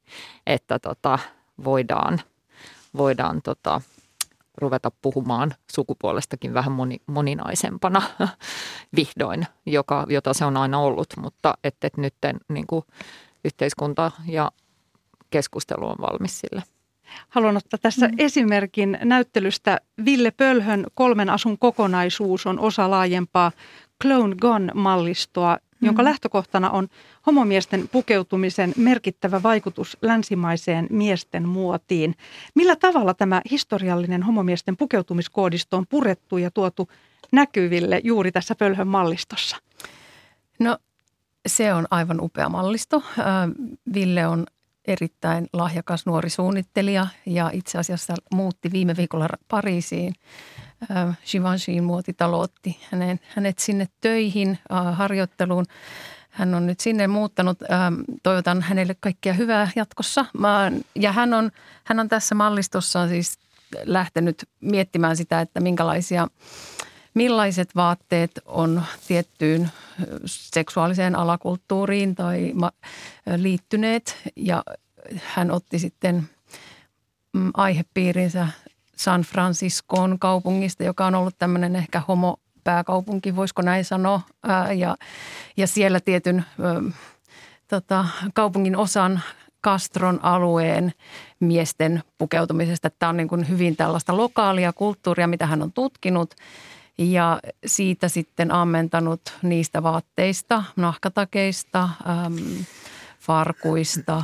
että 0.47 0.79
tota, 0.79 1.19
voidaan, 1.63 2.21
voidaan 2.97 3.41
tota, 3.41 3.81
ruveta 4.57 4.91
puhumaan 5.01 5.53
sukupuolestakin 5.71 6.53
vähän 6.53 6.71
moni, 6.71 6.97
moninaisempana 7.07 8.01
vihdoin, 8.95 9.47
joka, 9.65 10.05
jota 10.09 10.33
se 10.33 10.45
on 10.45 10.57
aina 10.57 10.79
ollut, 10.79 11.07
mutta 11.17 11.53
että 11.63 11.87
et 11.87 11.97
nyt 11.97 12.15
niin 12.49 12.67
kuin 12.67 12.85
yhteiskunta 13.45 14.11
ja 14.27 14.51
keskustelu 15.33 15.87
on 15.87 15.95
valmis 16.01 16.39
sille. 16.39 16.63
Haluan 17.29 17.57
ottaa 17.57 17.77
tässä 17.81 18.07
mm. 18.07 18.13
esimerkin 18.17 18.97
näyttelystä. 19.03 19.81
Ville 20.05 20.31
Pölhön 20.31 20.85
kolmen 20.93 21.29
asun 21.29 21.57
kokonaisuus 21.57 22.47
on 22.47 22.59
osa 22.59 22.91
laajempaa 22.91 23.51
Clone 24.01 24.35
Gone-mallistoa, 24.35 25.55
mm. 25.55 25.85
jonka 25.85 26.03
lähtökohtana 26.03 26.69
on 26.69 26.87
homomiesten 27.25 27.89
pukeutumisen 27.91 28.73
merkittävä 28.77 29.43
vaikutus 29.43 29.97
länsimaiseen 30.01 30.87
miesten 30.89 31.47
muotiin. 31.47 32.15
Millä 32.55 32.75
tavalla 32.75 33.13
tämä 33.13 33.41
historiallinen 33.51 34.23
homomiesten 34.23 34.77
pukeutumiskoodisto 34.77 35.77
on 35.77 35.85
purettu 35.89 36.37
ja 36.37 36.51
tuotu 36.51 36.89
näkyville 37.31 38.01
juuri 38.03 38.31
tässä 38.31 38.55
Pölhön 38.55 38.87
mallistossa? 38.87 39.57
No 40.59 40.77
se 41.47 41.73
on 41.73 41.87
aivan 41.91 42.21
upea 42.21 42.49
mallisto. 42.49 43.03
Ville 43.93 44.27
on 44.27 44.45
erittäin 44.87 45.47
lahjakas 45.53 46.05
nuori 46.05 46.29
suunnittelija 46.29 47.07
ja 47.25 47.49
itse 47.53 47.77
asiassa 47.77 48.13
muutti 48.33 48.71
viime 48.71 48.97
viikolla 48.97 49.27
Pariisiin. 49.47 50.13
Äh, 50.91 51.17
Givenchyin 51.31 51.83
muotitalo 51.83 52.39
otti 52.39 52.79
hänen, 52.91 53.19
hänet 53.27 53.59
sinne 53.59 53.87
töihin, 54.01 54.59
äh, 54.71 54.97
harjoitteluun. 54.97 55.65
Hän 56.29 56.55
on 56.55 56.67
nyt 56.67 56.79
sinne 56.79 57.07
muuttanut. 57.07 57.61
Ähm, 57.61 57.93
toivotan 58.23 58.61
hänelle 58.61 58.95
kaikkia 58.99 59.33
hyvää 59.33 59.71
jatkossa. 59.75 60.25
Ja 60.95 61.11
hän 61.11 61.33
on, 61.33 61.51
hän 61.83 61.99
on 61.99 62.09
tässä 62.09 62.35
mallistossa 62.35 63.07
siis 63.07 63.39
lähtenyt 63.83 64.49
miettimään 64.61 65.17
sitä, 65.17 65.41
että 65.41 65.59
minkälaisia– 65.59 66.27
millaiset 67.13 67.75
vaatteet 67.75 68.31
on 68.45 68.83
tiettyyn 69.07 69.71
seksuaaliseen 70.25 71.15
alakulttuuriin 71.15 72.15
tai 72.15 72.53
liittyneet. 73.37 74.17
Ja 74.35 74.63
hän 75.15 75.51
otti 75.51 75.79
sitten 75.79 76.29
mm, 77.33 77.51
aihepiirinsä 77.53 78.47
San 78.95 79.21
Franciscoon 79.21 80.19
kaupungista, 80.19 80.83
joka 80.83 81.05
on 81.05 81.15
ollut 81.15 81.35
tämmöinen 81.37 81.75
ehkä 81.75 82.01
homo 82.07 82.37
pääkaupunki, 82.63 83.35
voisiko 83.35 83.61
näin 83.61 83.85
sanoa, 83.85 84.21
ja, 84.77 84.97
ja 85.57 85.67
siellä 85.67 85.99
tietyn 85.99 86.45
tota, 87.67 88.05
kaupungin 88.33 88.77
osan 88.77 89.21
Castron 89.63 90.19
alueen 90.23 90.93
miesten 91.39 92.03
pukeutumisesta. 92.17 92.89
Tämä 92.89 93.09
on 93.09 93.17
niin 93.17 93.27
kuin 93.27 93.49
hyvin 93.49 93.75
tällaista 93.75 94.17
lokaalia 94.17 94.73
kulttuuria, 94.73 95.27
mitä 95.27 95.45
hän 95.45 95.61
on 95.61 95.71
tutkinut 95.71 96.35
ja 96.97 97.39
siitä 97.65 98.07
sitten 98.07 98.51
ammentanut 98.51 99.21
niistä 99.41 99.83
vaatteista, 99.83 100.63
nahkatakeista, 100.75 101.89
äm, 102.25 102.65
farkuista 103.19 104.23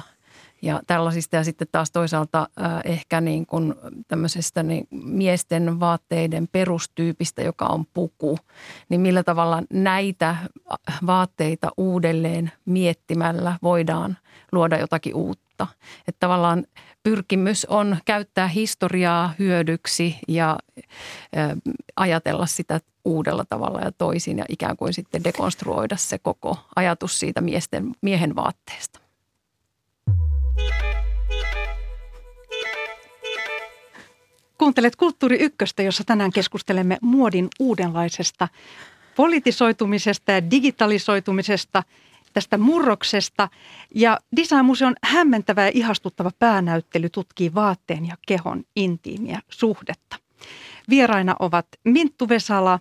ja 0.61 0.81
tällaisista. 0.87 1.35
Ja 1.35 1.43
sitten 1.43 1.67
taas 1.71 1.91
toisaalta 1.91 2.47
äh, 2.61 2.81
ehkä 2.83 3.21
niin 3.21 3.45
kuin 3.45 3.75
tämmöisestä 4.07 4.63
niin 4.63 4.87
miesten 4.91 5.79
vaatteiden 5.79 6.47
perustyypistä, 6.51 7.41
joka 7.41 7.65
on 7.65 7.85
puku. 7.93 8.37
Niin 8.89 9.01
millä 9.01 9.23
tavalla 9.23 9.63
näitä 9.69 10.35
vaatteita 11.05 11.71
uudelleen 11.77 12.51
miettimällä 12.65 13.57
voidaan 13.63 14.17
luoda 14.51 14.77
jotakin 14.77 15.15
uutta. 15.15 15.67
Että 16.07 16.19
tavallaan 16.19 16.65
pyrkimys 17.09 17.65
on 17.65 17.97
käyttää 18.05 18.47
historiaa 18.47 19.33
hyödyksi 19.39 20.15
ja 20.27 20.57
ajatella 21.95 22.45
sitä 22.45 22.79
uudella 23.05 23.45
tavalla 23.49 23.79
ja 23.79 23.91
toisin 23.91 24.37
ja 24.37 24.45
ikään 24.49 24.77
kuin 24.77 24.93
sitten 24.93 25.23
dekonstruoida 25.23 25.97
se 25.97 26.19
koko 26.19 26.57
ajatus 26.75 27.19
siitä 27.19 27.41
miesten, 27.41 27.91
miehen 28.01 28.35
vaatteesta. 28.35 28.99
Kuuntelet 34.57 34.95
Kulttuuri 34.95 35.37
Ykköstä, 35.39 35.83
jossa 35.83 36.03
tänään 36.03 36.31
keskustelemme 36.31 36.97
muodin 37.01 37.47
uudenlaisesta 37.59 38.47
politisoitumisesta 39.15 40.31
ja 40.31 40.51
digitalisoitumisesta, 40.51 41.83
tästä 42.33 42.57
murroksesta. 42.57 43.49
Ja 43.95 44.19
Design-museon 44.35 44.95
hämmentävä 45.03 45.61
ja 45.61 45.71
ihastuttava 45.73 46.31
päänäyttely 46.39 47.09
tutkii 47.09 47.53
vaatteen 47.53 48.07
ja 48.07 48.17
kehon 48.27 48.63
intiimiä 48.75 49.39
suhdetta. 49.49 50.15
Vieraina 50.89 51.35
ovat 51.39 51.67
Minttu 51.83 52.29
Vesala, 52.29 52.79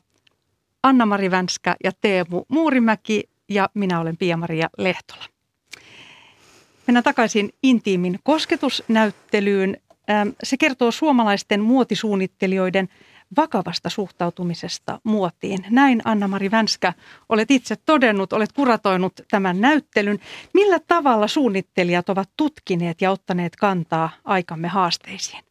Anna-Mari 0.83 1.31
Vänskä 1.31 1.77
ja 1.85 1.93
Teemu 2.01 2.45
Muurimäki 2.49 3.25
ja 3.49 3.69
minä 3.75 4.01
olen 4.01 4.17
Pia-Maria 4.17 4.69
Lehtola. 4.79 5.25
Mennään 6.87 7.05
takaisin 7.05 7.51
intiimin 7.63 8.19
kosketusnäyttelyyn. 8.23 9.77
Se 10.43 10.57
kertoo 10.57 10.91
suomalaisten 10.91 11.61
muotisuunnittelijoiden 11.61 12.89
vakavasta 13.37 13.91
suhtautumisesta 13.91 15.01
muotiin. 15.05 15.65
Näin 15.71 16.03
Anna-Mari 16.05 16.51
Vänskä 16.51 16.93
olet 17.29 17.51
itse 17.51 17.77
todennut, 17.77 18.33
olet 18.33 18.53
kuratoinut 18.53 19.13
tämän 19.31 19.61
näyttelyn. 19.61 20.19
Millä 20.55 20.79
tavalla 20.87 21.29
suunnittelijat 21.29 22.09
ovat 22.09 22.31
tutkineet 22.37 23.01
ja 23.01 23.11
ottaneet 23.11 23.57
kantaa 23.57 24.11
aikamme 24.25 24.69
haasteisiin? 24.69 25.48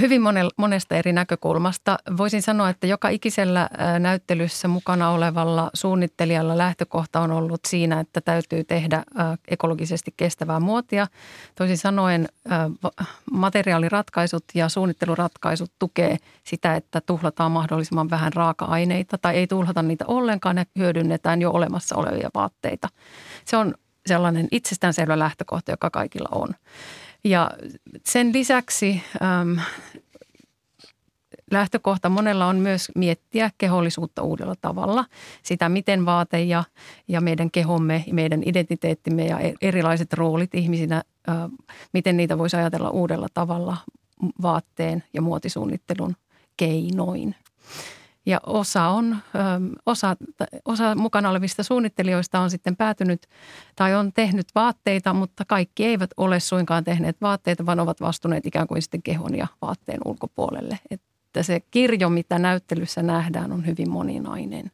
Hyvin 0.00 0.22
monesta 0.56 0.96
eri 0.96 1.12
näkökulmasta. 1.12 1.98
Voisin 2.16 2.42
sanoa, 2.42 2.68
että 2.68 2.86
joka 2.86 3.08
ikisellä 3.08 3.68
näyttelyssä 3.98 4.68
mukana 4.68 5.10
olevalla 5.10 5.70
suunnittelijalla 5.74 6.58
lähtökohta 6.58 7.20
on 7.20 7.30
ollut 7.30 7.60
siinä, 7.66 8.00
että 8.00 8.20
täytyy 8.20 8.64
tehdä 8.64 9.04
ekologisesti 9.48 10.14
kestävää 10.16 10.60
muotia. 10.60 11.06
Toisin 11.54 11.78
sanoen 11.78 12.28
materiaaliratkaisut 13.32 14.44
ja 14.54 14.68
suunnitteluratkaisut 14.68 15.72
tukee 15.78 16.16
sitä, 16.44 16.74
että 16.74 17.00
tuhlataan 17.00 17.52
mahdollisimman 17.52 18.10
vähän 18.10 18.32
raaka-aineita 18.32 19.18
tai 19.18 19.36
ei 19.36 19.46
tuhlata 19.46 19.82
niitä 19.82 20.04
ollenkaan 20.08 20.56
ja 20.56 20.64
hyödynnetään 20.78 21.42
jo 21.42 21.50
olemassa 21.50 21.96
olevia 21.96 22.30
vaatteita. 22.34 22.88
Se 23.44 23.56
on 23.56 23.74
sellainen 24.06 24.48
itsestäänselvä 24.50 25.18
lähtökohta, 25.18 25.70
joka 25.70 25.90
kaikilla 25.90 26.28
on. 26.32 26.48
Ja 27.24 27.50
sen 28.04 28.32
lisäksi 28.32 29.02
äm, 29.22 29.56
lähtökohta 31.50 32.08
monella 32.08 32.46
on 32.46 32.56
myös 32.56 32.88
miettiä 32.94 33.50
kehollisuutta 33.58 34.22
uudella 34.22 34.54
tavalla. 34.60 35.04
Sitä, 35.42 35.68
miten 35.68 36.06
vaate 36.06 36.42
ja, 36.42 36.64
ja 37.08 37.20
meidän 37.20 37.50
kehomme, 37.50 38.04
meidän 38.12 38.42
identiteettimme 38.46 39.26
ja 39.26 39.40
e-, 39.40 39.54
erilaiset 39.62 40.12
roolit 40.12 40.54
ihmisinä, 40.54 40.96
ä, 41.28 41.32
miten 41.92 42.16
niitä 42.16 42.38
voisi 42.38 42.56
ajatella 42.56 42.90
uudella 42.90 43.28
tavalla 43.34 43.76
vaatteen 44.42 45.04
ja 45.12 45.22
muotisuunnittelun 45.22 46.16
keinoin. 46.56 47.34
Ja 48.26 48.40
osa, 48.46 48.88
on, 48.88 49.16
osa, 49.86 50.16
osa 50.64 50.94
mukana 50.94 51.30
olevista 51.30 51.62
suunnittelijoista 51.62 52.40
on 52.40 52.50
sitten 52.50 52.76
päätynyt 52.76 53.26
tai 53.76 53.94
on 53.94 54.12
tehnyt 54.12 54.46
vaatteita, 54.54 55.12
mutta 55.12 55.44
kaikki 55.44 55.84
eivät 55.84 56.10
ole 56.16 56.40
suinkaan 56.40 56.84
tehneet 56.84 57.16
vaatteita, 57.20 57.66
vaan 57.66 57.80
ovat 57.80 58.00
vastuneet 58.00 58.46
ikään 58.46 58.66
kuin 58.66 58.82
sitten 58.82 59.02
kehon 59.02 59.36
ja 59.36 59.46
vaatteen 59.62 60.00
ulkopuolelle. 60.04 60.78
Että 60.90 61.42
se 61.42 61.60
kirjo, 61.70 62.10
mitä 62.10 62.38
näyttelyssä 62.38 63.02
nähdään, 63.02 63.52
on 63.52 63.66
hyvin 63.66 63.90
moninainen. 63.90 64.70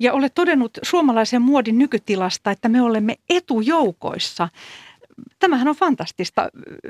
Ja 0.00 0.12
olet 0.12 0.34
todennut 0.34 0.78
suomalaisen 0.82 1.42
muodin 1.42 1.78
nykytilasta, 1.78 2.50
että 2.50 2.68
me 2.68 2.82
olemme 2.82 3.16
etujoukoissa 3.28 4.48
tämähän 5.38 5.68
on 5.68 5.74
fantastista. 5.74 6.48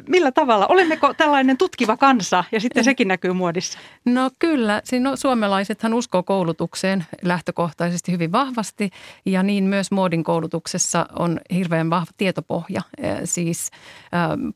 Millä 0.09 0.33
tavalla? 0.33 0.67
Olemmeko 0.67 1.15
tällainen 1.15 1.59
tutkiva 1.59 1.97
kansa 1.97 2.45
ja 2.53 2.61
sitten 2.61 2.85
sekin 2.85 3.09
näkyy 3.09 3.33
muodissa? 3.33 3.79
No 4.05 4.31
kyllä. 4.39 4.81
Siinä 4.85 5.17
suomalaisethan 5.17 5.95
uskoo 5.95 6.23
koulutukseen 6.23 7.05
lähtökohtaisesti 7.23 8.13
hyvin 8.13 8.33
vahvasti 8.33 8.91
ja 9.27 9.43
niin 9.43 9.65
myös 9.65 9.91
muodin 9.91 10.25
koulutuksessa 10.25 11.07
on 11.19 11.41
hirveän 11.55 11.91
vahva 11.91 12.13
tietopohja. 12.17 12.83
Siis 13.25 13.71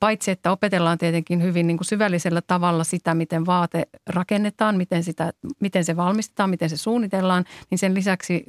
paitsi, 0.01 0.31
että 0.31 0.53
opetellaan 0.53 0.99
tietenkin 0.99 1.43
hyvin 1.43 1.67
niin 1.67 1.77
kuin 1.77 1.87
syvällisellä 1.87 2.43
tavalla 2.47 2.85
sitä, 2.85 3.15
miten 3.15 3.47
vaate 3.47 3.87
rakennetaan, 4.07 4.77
miten, 4.77 5.05
sitä, 5.05 5.33
miten 5.61 5.85
se 5.85 5.97
valmistetaan, 5.97 6.51
miten 6.51 6.71
se 6.71 6.77
suunnitellaan, 6.77 7.45
niin 7.71 7.79
sen 7.79 7.95
lisäksi 7.95 8.45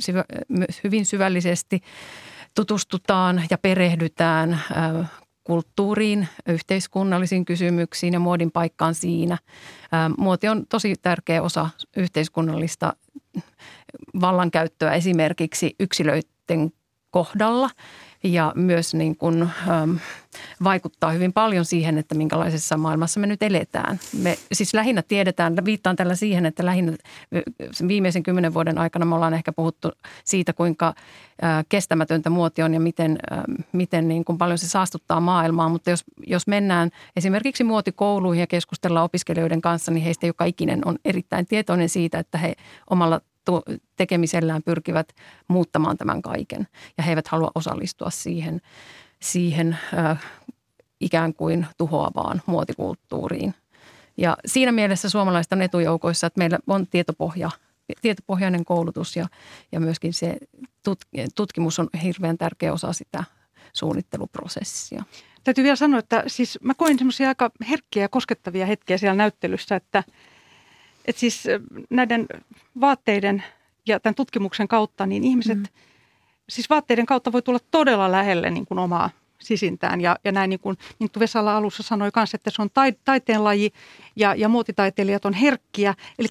hyvin 0.84 1.06
syvällisesti– 1.06 1.82
tutustutaan 2.56 3.44
ja 3.50 3.58
perehdytään 3.58 4.62
kulttuuriin, 5.44 6.28
yhteiskunnallisiin 6.48 7.46
kysymyksiin 7.46 8.14
ja 8.14 8.20
muodin 8.20 8.52
paikkaan 8.52 8.96
siinä. 8.96 9.38
Muoti 10.18 10.48
on 10.48 10.66
tosi 10.70 10.96
tärkeä 11.02 11.42
osa 11.42 11.70
yhteiskunnallista 11.98 12.94
vallankäyttöä 14.22 14.94
esimerkiksi 14.94 15.76
yksilöiden 15.80 16.72
kohdalla 17.12 17.70
ja 18.34 18.54
myös 18.56 18.94
niin 18.94 19.18
kuin, 19.18 19.42
ähm, 19.42 19.96
vaikuttaa 20.64 21.12
hyvin 21.12 21.34
paljon 21.34 21.66
siihen, 21.66 21.98
että 21.98 22.16
minkälaisessa 22.16 22.78
maailmassa 22.78 23.20
me 23.20 23.28
nyt 23.28 23.44
eletään. 23.44 24.00
Me 24.22 24.38
siis 24.52 24.74
lähinnä 24.74 25.02
tiedetään, 25.02 25.56
viittaan 25.66 25.96
tällä 25.96 26.16
siihen, 26.16 26.46
että 26.46 26.66
lähinnä 26.66 26.92
viimeisen 27.88 28.24
kymmenen 28.24 28.54
vuoden 28.54 28.78
aikana 28.78 29.06
me 29.06 29.16
ollaan 29.16 29.34
ehkä 29.34 29.52
puhuttu 29.52 29.92
siitä, 30.24 30.54
kuinka 30.54 30.88
äh, 30.88 31.66
kestämätöntä 31.70 32.30
muoti 32.30 32.64
on 32.64 32.74
ja 32.74 32.80
miten, 32.80 33.18
äh, 33.32 33.44
miten 33.72 34.08
niin 34.08 34.26
kuin 34.26 34.38
paljon 34.38 34.58
se 34.58 34.68
saastuttaa 34.68 35.20
maailmaa. 35.20 35.70
Mutta 35.70 35.90
jos, 35.90 36.04
jos 36.28 36.48
mennään 36.48 36.90
esimerkiksi 37.16 37.64
muotikouluihin 37.64 38.42
ja 38.42 38.48
keskustellaan 38.48 39.06
opiskelijoiden 39.06 39.62
kanssa, 39.62 39.92
niin 39.92 40.04
heistä 40.04 40.28
joka 40.28 40.46
ikinen 40.46 40.88
on 40.88 40.98
erittäin 41.06 41.46
tietoinen 41.46 41.90
siitä, 41.90 42.20
että 42.20 42.38
he 42.38 42.54
omalla 42.90 43.22
tekemisellään 43.96 44.64
pyrkivät 44.64 45.14
muuttamaan 45.48 45.98
tämän 45.98 46.22
kaiken. 46.22 46.68
Ja 46.98 47.04
he 47.04 47.12
eivät 47.12 47.28
halua 47.28 47.52
osallistua 47.56 48.10
siihen, 48.10 48.62
siihen 49.20 49.78
äh, 49.98 50.24
ikään 51.00 51.34
kuin 51.34 51.66
tuhoavaan 51.78 52.42
muotikulttuuriin. 52.46 53.54
Ja 54.18 54.38
siinä 54.46 54.72
mielessä 54.72 55.10
suomalaiset 55.10 55.54
on 55.54 55.62
etujoukoissa, 55.62 56.28
että 56.28 56.38
meillä 56.38 56.60
on 56.68 56.88
tietopohja, 56.88 57.50
tietopohjainen 58.02 58.66
koulutus 58.66 59.16
ja, 59.16 59.28
ja 59.72 59.80
myöskin 59.80 60.14
se 60.14 60.38
tutkimus 61.36 61.80
on 61.80 61.90
hirveän 62.04 62.38
tärkeä 62.38 62.74
osa 62.74 62.94
sitä 62.94 63.24
suunnitteluprosessia. 63.74 65.04
Täytyy 65.44 65.64
vielä 65.64 65.76
sanoa, 65.76 66.00
että 66.00 66.24
siis 66.28 66.60
mä 66.62 66.74
koin 66.74 66.98
semmoisia 66.98 67.28
aika 67.28 67.52
herkkiä 67.70 68.04
ja 68.04 68.10
koskettavia 68.10 68.66
hetkiä 68.66 68.98
siellä 68.98 69.16
näyttelyssä, 69.16 69.76
että– 69.76 70.04
että 71.08 71.20
siis 71.20 71.44
näiden 71.90 72.28
vaatteiden 72.82 73.44
ja 73.88 74.00
tämän 74.00 74.16
tutkimuksen 74.16 74.68
kautta, 74.68 75.06
niin 75.06 75.24
ihmiset, 75.24 75.58
mm. 75.58 75.66
siis 76.50 76.70
vaatteiden 76.70 77.06
kautta 77.06 77.32
voi 77.32 77.42
tulla 77.42 77.60
todella 77.72 78.12
lähelle 78.12 78.50
niin 78.50 78.66
kuin 78.66 78.80
omaa 78.80 79.10
sisintään. 79.40 80.02
Ja, 80.02 80.16
ja 80.24 80.32
näin 80.32 80.50
niin 80.50 80.60
kuin 80.60 80.78
Minttu 81.00 81.20
Vesala 81.20 81.58
alussa 81.58 81.84
sanoi 81.84 82.10
myös, 82.16 82.34
että 82.34 82.50
se 82.50 82.62
on 82.62 82.70
taiteen 83.06 83.44
laji 83.44 83.72
ja, 84.16 84.36
ja 84.36 84.50
muotitaiteilijat 84.50 85.26
on 85.26 85.34
herkkiä. 85.34 85.94
Eli 86.20 86.28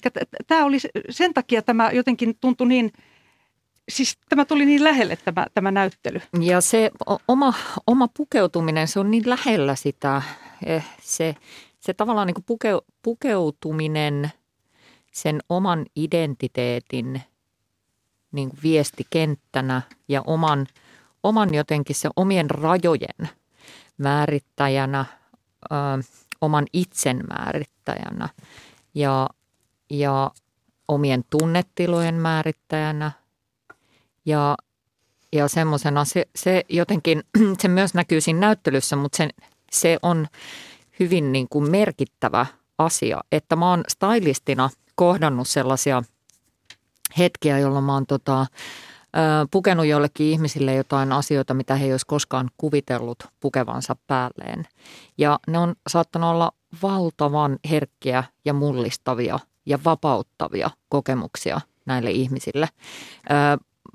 tämä 0.47 0.65
oli 0.65 0.77
sen 1.09 1.33
takia 1.33 1.61
tämä 1.61 1.91
jotenkin 1.91 2.37
tuntui 2.41 2.67
niin, 2.67 2.93
siis 3.89 4.17
tämä 4.29 4.45
tuli 4.45 4.65
niin 4.65 4.83
lähelle 4.83 5.15
tämä, 5.15 5.45
tämä 5.53 5.71
näyttely. 5.71 6.21
Ja 6.41 6.61
se 6.61 6.91
oma, 7.27 7.53
oma 7.87 8.07
pukeutuminen, 8.17 8.87
se 8.87 8.99
on 8.99 9.11
niin 9.11 9.29
lähellä 9.29 9.75
sitä, 9.75 10.21
eh, 10.65 10.85
se, 11.01 11.35
se 11.79 11.93
tavallaan 11.93 12.27
niin 12.27 12.35
kuin 12.35 12.45
puke, 12.45 12.69
pukeutuminen 13.01 14.31
sen 15.17 15.39
oman 15.49 15.85
identiteetin 15.95 17.21
niin 18.31 18.49
kuin 18.49 18.59
viestikenttänä 18.63 19.81
ja 20.07 20.21
oman, 20.27 20.67
oman 21.23 21.53
jotenkin 21.53 21.95
se 21.95 22.09
omien 22.15 22.49
rajojen 22.49 23.29
määrittäjänä, 23.97 25.05
ö, 25.71 25.75
oman 26.41 26.65
itsen 26.73 27.23
määrittäjänä 27.29 28.29
ja, 28.95 29.29
ja 29.89 30.31
omien 30.87 31.23
tunnetilojen 31.29 32.15
määrittäjänä. 32.15 33.11
Ja, 34.25 34.57
ja 35.33 35.47
semmoisena 35.47 36.05
se, 36.05 36.25
se 36.35 36.65
jotenkin, 36.69 37.23
se 37.61 37.67
myös 37.67 37.93
näkyy 37.93 38.21
siinä 38.21 38.39
näyttelyssä, 38.39 38.95
mutta 38.95 39.17
se, 39.17 39.29
se 39.71 39.97
on 40.01 40.27
hyvin 40.99 41.31
niin 41.31 41.47
kuin 41.49 41.71
merkittävä 41.71 42.45
asia, 42.77 43.21
että 43.31 43.55
mä 43.55 43.69
oon 43.69 43.83
stylistina 43.87 44.69
kohdannut 44.97 45.47
sellaisia– 45.47 46.03
hetkiä, 47.17 47.59
jolloin 47.59 47.85
mä 47.85 47.93
oon 47.93 48.05
tota, 48.05 48.45
pukenut 49.51 49.85
jollekin 49.85 50.27
ihmisille 50.27 50.75
jotain 50.75 51.11
asioita, 51.11 51.53
mitä 51.53 51.75
he 51.75 51.85
ei 51.85 51.91
olisi 51.91 52.05
koskaan 52.05 52.49
kuvitellut 52.57 53.17
pukevansa 53.39 53.95
päälleen. 54.07 54.67
Ja 55.17 55.39
ne 55.47 55.57
on 55.57 55.75
saattanut 55.87 56.29
olla 56.29 56.51
valtavan 56.83 57.59
herkkiä 57.69 58.23
ja 58.45 58.53
mullistavia 58.53 59.39
ja 59.65 59.79
vapauttavia 59.85 60.69
kokemuksia 60.89 61.61
näille 61.85 62.11
ihmisille. 62.11 62.69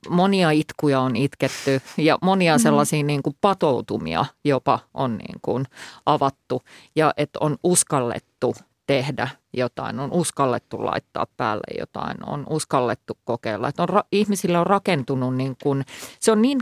Monia 0.08 0.50
itkuja 0.50 1.00
on 1.00 1.16
itketty 1.16 1.80
ja 1.96 2.18
monia 2.22 2.52
mm-hmm. 2.52 2.62
sellaisia 2.62 3.02
niin 3.02 3.22
kuin 3.22 3.36
patoutumia 3.40 4.24
jopa 4.44 4.78
on 4.94 5.18
niin 5.18 5.38
kuin 5.42 5.64
avattu 6.06 6.62
ja 6.96 7.14
että 7.16 7.38
on 7.42 7.56
uskallettu 7.62 8.54
tehdä 8.92 9.28
jotain, 9.52 10.00
on 10.00 10.12
uskallettu 10.12 10.84
laittaa 10.84 11.26
päälle 11.36 11.78
jotain, 11.78 12.28
on 12.28 12.46
uskallettu 12.50 13.18
kokeilla. 13.24 13.68
Että 13.68 13.82
on, 13.82 13.88
ihmisillä 14.12 14.60
on 14.60 14.66
rakentunut, 14.66 15.36
niin 15.36 15.56
kuin, 15.62 15.84
se 16.20 16.32
on 16.32 16.42
niin, 16.42 16.58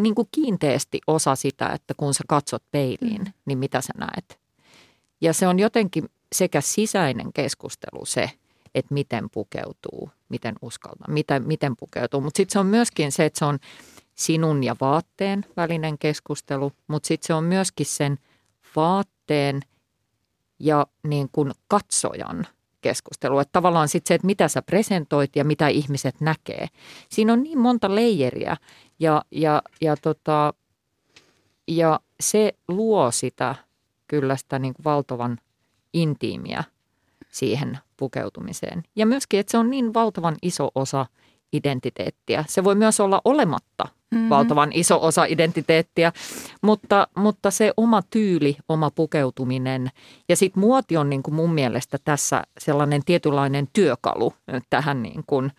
niin 0.00 0.14
kuin 0.14 0.28
kiinteästi 0.32 1.00
osa 1.06 1.34
sitä, 1.34 1.68
että 1.68 1.94
kun 1.96 2.14
sä 2.14 2.24
katsot 2.28 2.62
peiliin, 2.70 3.22
mm. 3.22 3.32
niin 3.44 3.58
mitä 3.58 3.80
sä 3.80 3.92
näet. 3.98 4.40
Ja 5.20 5.32
se 5.32 5.48
on 5.48 5.58
jotenkin 5.58 6.08
sekä 6.32 6.60
sisäinen 6.60 7.32
keskustelu 7.32 8.04
se, 8.04 8.30
että 8.74 8.94
miten 8.94 9.30
pukeutuu, 9.30 10.10
miten 10.28 10.54
uskaltaa, 10.62 11.08
miten, 11.08 11.46
miten 11.46 11.74
pukeutuu. 11.76 12.20
Mutta 12.20 12.36
sitten 12.36 12.52
se 12.52 12.58
on 12.58 12.66
myöskin 12.66 13.12
se, 13.12 13.24
että 13.24 13.38
se 13.38 13.44
on 13.44 13.58
sinun 14.14 14.64
ja 14.64 14.76
vaatteen 14.80 15.44
välinen 15.56 15.98
keskustelu, 15.98 16.72
mutta 16.86 17.06
sitten 17.06 17.26
se 17.26 17.34
on 17.34 17.44
myöskin 17.44 17.86
sen 17.86 18.18
vaatteen– 18.76 19.60
ja 20.62 20.86
niin 21.02 21.28
kuin 21.32 21.52
katsojan 21.68 22.46
keskustelu. 22.80 23.38
Että 23.38 23.52
tavallaan 23.52 23.88
sitten 23.88 24.08
se, 24.08 24.14
että 24.14 24.26
mitä 24.26 24.48
sä 24.48 24.62
presentoit 24.62 25.36
ja 25.36 25.44
mitä 25.44 25.68
ihmiset 25.68 26.20
näkee. 26.20 26.66
Siinä 27.08 27.32
on 27.32 27.42
niin 27.42 27.58
monta 27.58 27.94
leijeriä 27.94 28.56
ja, 28.98 29.22
ja, 29.30 29.62
ja, 29.80 29.96
tota, 29.96 30.54
ja 31.68 32.00
se 32.20 32.52
luo 32.68 33.10
sitä 33.10 33.54
kyllä 34.08 34.36
sitä 34.36 34.58
niin 34.58 34.74
kuin 34.74 34.84
valtavan 34.84 35.38
intiimiä 35.92 36.64
siihen 37.28 37.78
pukeutumiseen. 37.96 38.82
Ja 38.96 39.06
myöskin, 39.06 39.40
että 39.40 39.50
se 39.50 39.58
on 39.58 39.70
niin 39.70 39.94
valtavan 39.94 40.36
iso 40.42 40.70
osa 40.74 41.06
identiteettiä. 41.52 42.44
Se 42.48 42.64
voi 42.64 42.74
myös 42.74 43.00
olla 43.00 43.20
olematta 43.24 43.88
mm-hmm. 44.12 44.28
valtavan 44.28 44.72
iso 44.72 44.98
osa 45.02 45.24
identiteettiä, 45.24 46.12
mutta, 46.62 47.08
mutta 47.16 47.50
se 47.50 47.72
oma 47.76 48.02
tyyli, 48.10 48.56
oma 48.68 48.90
pukeutuminen 48.90 49.90
ja 50.28 50.36
sitten 50.36 50.60
muoti 50.60 50.96
on 50.96 51.10
niin 51.10 51.22
kuin 51.22 51.34
mun 51.34 51.54
mielestä 51.54 51.98
tässä 52.04 52.42
sellainen 52.58 53.02
tietynlainen 53.04 53.68
työkalu 53.72 54.32
tähän 54.70 55.02
niin 55.02 55.24
kuin, 55.26 55.52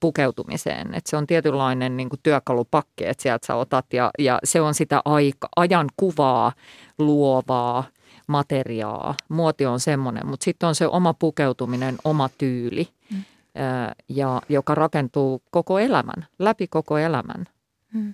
pukeutumiseen. 0.00 0.94
Et 0.94 1.06
se 1.06 1.16
on 1.16 1.26
tietynlainen 1.26 1.96
niin 1.96 2.08
kuin 2.08 2.20
työkalupakki, 2.22 3.06
että 3.06 3.22
sieltä 3.22 3.46
sä 3.46 3.54
otat 3.54 3.92
ja, 3.92 4.10
ja 4.18 4.38
se 4.44 4.60
on 4.60 4.74
sitä 4.74 5.02
aika, 5.04 5.48
ajan 5.56 5.86
kuvaa 5.96 6.52
luovaa 6.98 7.84
materiaa. 8.26 9.14
Muoti 9.28 9.66
on 9.66 9.80
semmoinen, 9.80 10.26
mutta 10.26 10.44
sitten 10.44 10.66
on 10.66 10.74
se 10.74 10.86
oma 10.86 11.14
pukeutuminen, 11.14 11.96
oma 12.04 12.28
tyyli. 12.38 12.88
Mm 13.10 13.24
ja 14.08 14.42
joka 14.48 14.74
rakentuu 14.74 15.42
koko 15.50 15.78
elämän, 15.78 16.26
läpi 16.38 16.66
koko 16.66 16.98
elämän. 16.98 17.46
Hmm. 17.92 18.10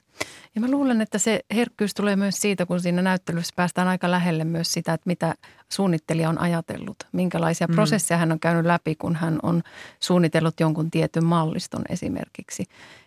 Ja 0.54 0.60
mä 0.60 0.70
luulen, 0.70 1.00
että 1.00 1.18
se 1.18 1.40
herkkyys 1.54 1.94
tulee 1.94 2.16
myös 2.16 2.34
siitä, 2.34 2.66
kun 2.66 2.80
siinä 2.80 3.02
näyttelyssä 3.02 3.52
päästään 3.56 3.88
aika 3.88 4.10
lähelle 4.10 4.44
myös 4.44 4.72
sitä, 4.72 4.92
että 4.92 5.06
mitä 5.06 5.34
suunnittelija 5.68 6.28
on 6.28 6.40
ajatellut. 6.40 6.96
Minkälaisia 7.12 7.66
mm. 7.66 7.74
prosesseja 7.74 8.18
hän 8.18 8.32
on 8.32 8.40
käynyt 8.40 8.66
läpi, 8.66 8.94
kun 8.94 9.16
hän 9.16 9.38
on 9.42 9.62
suunnitellut 10.00 10.60
jonkun 10.60 10.90
tietyn 10.90 11.24
malliston 11.24 11.82
esimerkiksi. 11.88 12.64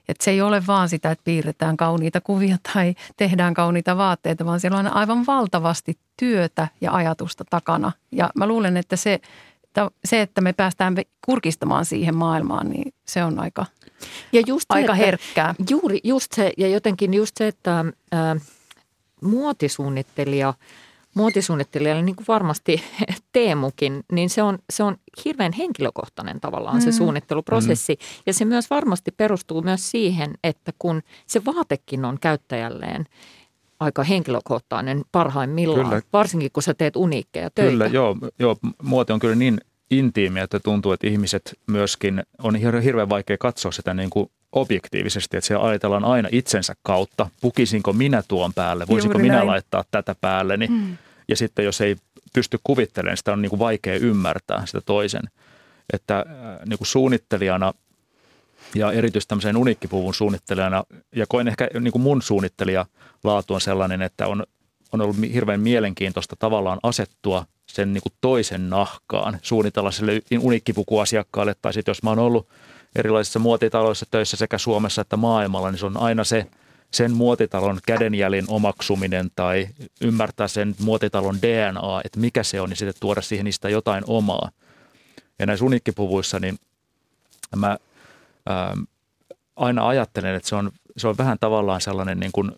Että 0.08 0.24
se 0.24 0.32
ei 0.32 0.42
ole 0.42 0.64
vaan 0.68 0.90
sitä, 0.90 1.12
että 1.12 1.24
piirretään 1.24 1.78
kauniita 1.78 2.22
kuvia 2.22 2.58
tai 2.74 2.96
tehdään 3.18 3.54
kauniita 3.54 3.98
vaatteita, 3.98 4.46
vaan 4.46 4.60
siellä 4.60 4.80
on 4.80 4.94
aivan 4.94 5.26
valtavasti 5.26 5.98
työtä 6.18 6.68
ja 6.82 6.94
ajatusta 6.94 7.44
takana. 7.50 7.92
Ja 8.12 8.30
mä 8.36 8.48
luulen, 8.48 8.78
että 8.78 8.96
se 8.96 9.20
se, 10.06 10.22
että 10.22 10.42
me 10.42 10.54
päästään 10.54 10.96
kurkistamaan 11.26 11.86
siihen 11.86 12.16
maailmaan, 12.16 12.70
niin 12.70 12.94
se 13.08 13.24
on 13.24 13.40
aika, 13.40 13.66
ja 14.32 14.42
just 14.48 14.66
aika 14.70 14.94
se, 14.94 15.00
herkkää. 15.00 15.56
Juuri 15.70 16.00
just 16.04 16.32
se, 16.32 16.52
ja 16.58 16.68
jotenkin 16.68 17.14
just 17.14 17.38
se, 17.38 17.48
että 17.48 17.86
ää, 18.12 18.36
muotisuunnittelija, 19.22 20.54
muotisuunnittelija, 21.14 22.02
niin 22.02 22.16
kuin 22.16 22.28
varmasti 22.28 22.84
Teemukin, 23.34 24.04
niin 24.12 24.30
se 24.30 24.44
on, 24.44 24.60
se 24.70 24.84
on 24.84 24.98
hirveän 25.26 25.54
henkilökohtainen 25.54 26.42
tavallaan 26.42 26.78
mm. 26.78 26.82
se 26.82 26.92
suunnitteluprosessi. 26.92 27.94
Mm. 27.94 28.24
Ja 28.26 28.34
se 28.34 28.46
myös 28.46 28.70
varmasti 28.70 29.12
perustuu 29.12 29.62
myös 29.62 29.92
siihen, 29.92 30.34
että 30.44 30.72
kun 30.80 31.02
se 31.28 31.42
vaatekin 31.46 32.06
on 32.06 32.18
käyttäjälleen 32.22 33.06
aika 33.84 34.04
henkilökohtainen 34.04 35.02
parhaimmillaan, 35.12 35.90
kyllä. 35.90 36.02
varsinkin 36.14 36.52
kun 36.54 36.64
sä 36.64 36.74
teet 36.74 36.96
uniikkeja 36.96 37.50
töitä. 37.50 37.72
Kyllä, 37.72 37.86
joo, 37.86 38.18
joo. 38.40 38.58
Muoti 38.84 39.14
on 39.14 39.20
kyllä 39.20 39.36
niin 39.36 39.58
intiimiä, 39.92 40.44
että 40.44 40.60
tuntuu, 40.60 40.92
että 40.92 41.08
ihmiset 41.08 41.60
myöskin, 41.68 42.24
on 42.44 42.56
hirveän 42.56 43.10
vaikea 43.10 43.38
katsoa 43.38 43.72
sitä 43.72 43.94
niin 43.94 44.10
kuin 44.10 44.30
objektiivisesti, 44.52 45.38
että 45.38 45.48
siellä 45.48 45.68
ajatellaan 45.68 46.06
aina 46.06 46.30
itsensä 46.32 46.74
kautta, 46.84 47.30
pukisinko 47.42 47.94
minä 47.94 48.24
tuon 48.28 48.54
päälle, 48.54 48.88
voisinko 48.88 49.14
Juuri 49.14 49.24
minä 49.24 49.36
näin. 49.36 49.48
laittaa 49.48 49.84
tätä 49.92 50.16
päälle, 50.22 50.58
niin, 50.58 50.72
hmm. 50.72 50.98
ja 51.28 51.36
sitten 51.36 51.66
jos 51.66 51.82
ei 51.82 51.96
pysty 52.34 52.60
kuvittelemaan, 52.64 53.18
sitä 53.18 53.34
on 53.34 53.42
niin 53.42 53.50
kuin 53.50 53.60
vaikea 53.60 53.96
ymmärtää 53.96 54.66
sitä 54.66 54.82
toisen. 54.86 55.24
Että 55.94 56.20
äh, 56.20 56.26
niin 56.66 56.78
kuin 56.78 56.88
suunnittelijana 56.88 57.74
ja 58.76 58.92
erityisesti 58.92 59.30
tämmöisen 59.30 59.58
uniikkipuvun 59.58 60.14
suunnittelijana, 60.14 60.84
ja 61.16 61.26
koen 61.30 61.48
ehkä 61.48 61.70
niin 61.80 61.92
kuin 61.92 62.02
mun 62.02 62.22
suunnittelijalaatu 62.22 63.54
on 63.54 63.62
sellainen, 63.62 64.02
että 64.02 64.28
on, 64.28 64.44
on 64.92 65.02
ollut 65.02 65.18
hirveän 65.34 65.60
mielenkiintoista 65.60 66.36
tavallaan 66.36 66.80
asettua 66.84 67.46
sen 67.68 67.94
niin 67.94 68.02
kuin 68.02 68.14
toisen 68.22 68.70
nahkaan, 68.70 69.40
suunnitella 69.42 69.92
sille 69.92 70.22
uniikkipukuasiakkaalle, 70.40 71.56
tai 71.62 71.74
sitten 71.74 71.90
jos 71.92 72.04
mä 72.04 72.10
oon 72.10 72.20
ollut 72.20 72.48
erilaisissa 72.96 73.40
muotitaloissa 73.40 74.06
töissä 74.12 74.38
sekä 74.38 74.58
Suomessa 74.58 75.02
että 75.02 75.18
maailmalla, 75.18 75.72
niin 75.72 75.80
se 75.80 75.86
on 75.86 75.98
aina 75.98 76.24
se 76.24 76.48
sen 76.92 77.12
muotitalon 77.12 77.80
kädenjäljen 77.86 78.46
omaksuminen 78.48 79.32
tai 79.36 79.68
ymmärtää 80.02 80.48
sen 80.48 80.76
muotitalon 80.80 81.42
DNA, 81.42 82.02
että 82.06 82.20
mikä 82.20 82.44
se 82.44 82.62
on, 82.62 82.70
niin 82.70 82.78
sitten 82.78 82.94
tuoda 83.00 83.22
siihen 83.22 83.46
niistä 83.46 83.70
jotain 83.70 84.04
omaa. 84.08 84.50
Ja 85.40 85.46
näissä 85.46 85.66
uniikkipuvuissa, 85.66 86.40
niin 86.40 86.58
mä 87.56 87.78
aina 89.56 89.88
ajattelen, 89.88 90.36
että 90.36 90.50
se 90.50 90.56
on, 90.56 90.72
se 90.98 91.08
on 91.08 91.18
vähän 91.18 91.38
tavallaan 91.40 91.82
sellainen 91.82 92.20
niin 92.20 92.32
kuin 92.32 92.52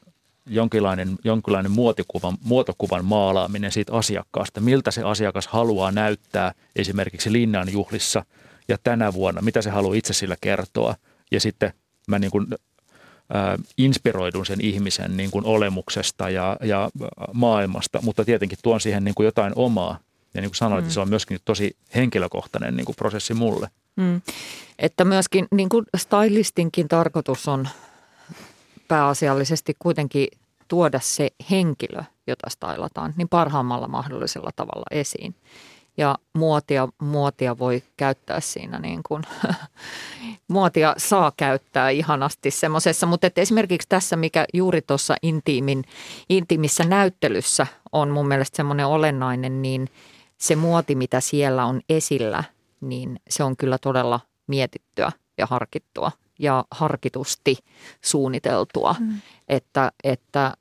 jonkinlainen, 0.46 1.16
jonkinlainen 1.24 1.72
muotikuvan, 1.72 2.38
muotokuvan 2.44 3.06
maalaaminen 3.06 3.72
siitä 3.72 3.94
asiakkaasta, 3.94 4.62
miltä 4.62 4.92
se 4.92 5.04
asiakas 5.04 5.48
haluaa 5.48 5.92
näyttää 5.92 6.52
esimerkiksi 6.76 7.32
linnan 7.32 7.72
juhlissa 7.72 8.26
ja 8.68 8.78
tänä 8.84 9.14
vuonna, 9.14 9.42
mitä 9.42 9.62
se 9.62 9.70
haluaa 9.70 9.96
itse 9.96 10.14
sillä 10.14 10.36
kertoa. 10.42 10.96
Ja 11.32 11.40
sitten 11.40 11.74
mä 12.08 12.20
niin 12.20 12.32
kuin, 12.32 12.48
ää, 13.34 13.58
inspiroidun 13.78 14.46
sen 14.46 14.62
ihmisen 14.62 15.18
niin 15.18 15.32
kuin 15.32 15.46
olemuksesta 15.46 16.30
ja, 16.30 16.58
ja 16.64 16.90
maailmasta, 17.34 18.02
mutta 18.02 18.26
tietenkin 18.26 18.58
tuon 18.64 18.82
siihen 18.82 19.04
niin 19.04 19.16
kuin 19.16 19.26
jotain 19.26 19.54
omaa. 19.56 20.00
Ja 20.34 20.42
niin 20.42 20.50
kuin 20.50 20.58
sanoin, 20.58 20.84
mm. 20.84 20.86
että 20.86 20.94
se 20.94 21.00
on 21.00 21.10
myöskin 21.10 21.40
tosi 21.46 21.76
henkilökohtainen 21.96 22.76
niin 22.76 22.86
kuin 22.86 22.96
prosessi 22.96 23.34
mulle. 23.34 23.70
Mm. 23.96 24.22
Että 24.80 25.06
myöskin 25.06 25.48
niin 25.52 25.70
kuin 25.70 25.86
stylistinkin 25.98 26.88
tarkoitus 26.88 27.48
on 27.48 27.68
pääasiallisesti 28.88 29.76
kuitenkin 29.80 30.28
tuoda 30.68 31.00
se 31.00 31.30
henkilö, 31.52 32.04
jota 32.28 32.50
stylataan, 32.50 33.14
niin 33.18 33.30
parhaimmalla 33.30 33.88
mahdollisella 33.88 34.50
tavalla 34.56 34.86
esiin. 34.92 35.36
Ja 35.98 36.18
muotia, 36.34 36.88
muotia 37.02 37.58
voi 37.58 37.84
käyttää 37.98 38.40
siinä 38.40 38.80
niin 38.80 39.02
kuin, 39.08 39.24
muotia 40.48 40.94
saa 40.98 41.32
käyttää 41.38 41.90
ihanasti 41.90 42.52
semmoisessa, 42.52 43.06
mutta 43.06 43.28
että 43.28 43.42
esimerkiksi 43.42 43.90
tässä, 43.90 44.16
mikä 44.16 44.46
juuri 44.54 44.82
tuossa 44.82 45.16
intiimin, 45.22 45.84
intiimissä 46.30 46.84
näyttelyssä 46.84 47.68
on 47.92 48.10
mun 48.10 48.28
mielestä 48.28 48.56
semmoinen 48.56 48.88
olennainen, 48.88 49.62
niin 49.62 49.90
se 50.38 50.56
muoti, 50.56 50.96
mitä 50.96 51.20
siellä 51.20 51.66
on 51.66 51.82
esillä, 51.90 52.44
niin 52.90 53.20
se 53.30 53.44
on 53.44 53.58
kyllä 53.58 53.78
todella 53.78 54.20
mietittyä 54.48 55.12
ja 55.38 55.46
harkittua 55.46 56.12
ja 56.40 56.66
harkitusti 56.72 57.58
suunniteltua, 58.02 58.96
mm. 59.00 59.22
että, 59.48 59.92
että, 60.04 60.54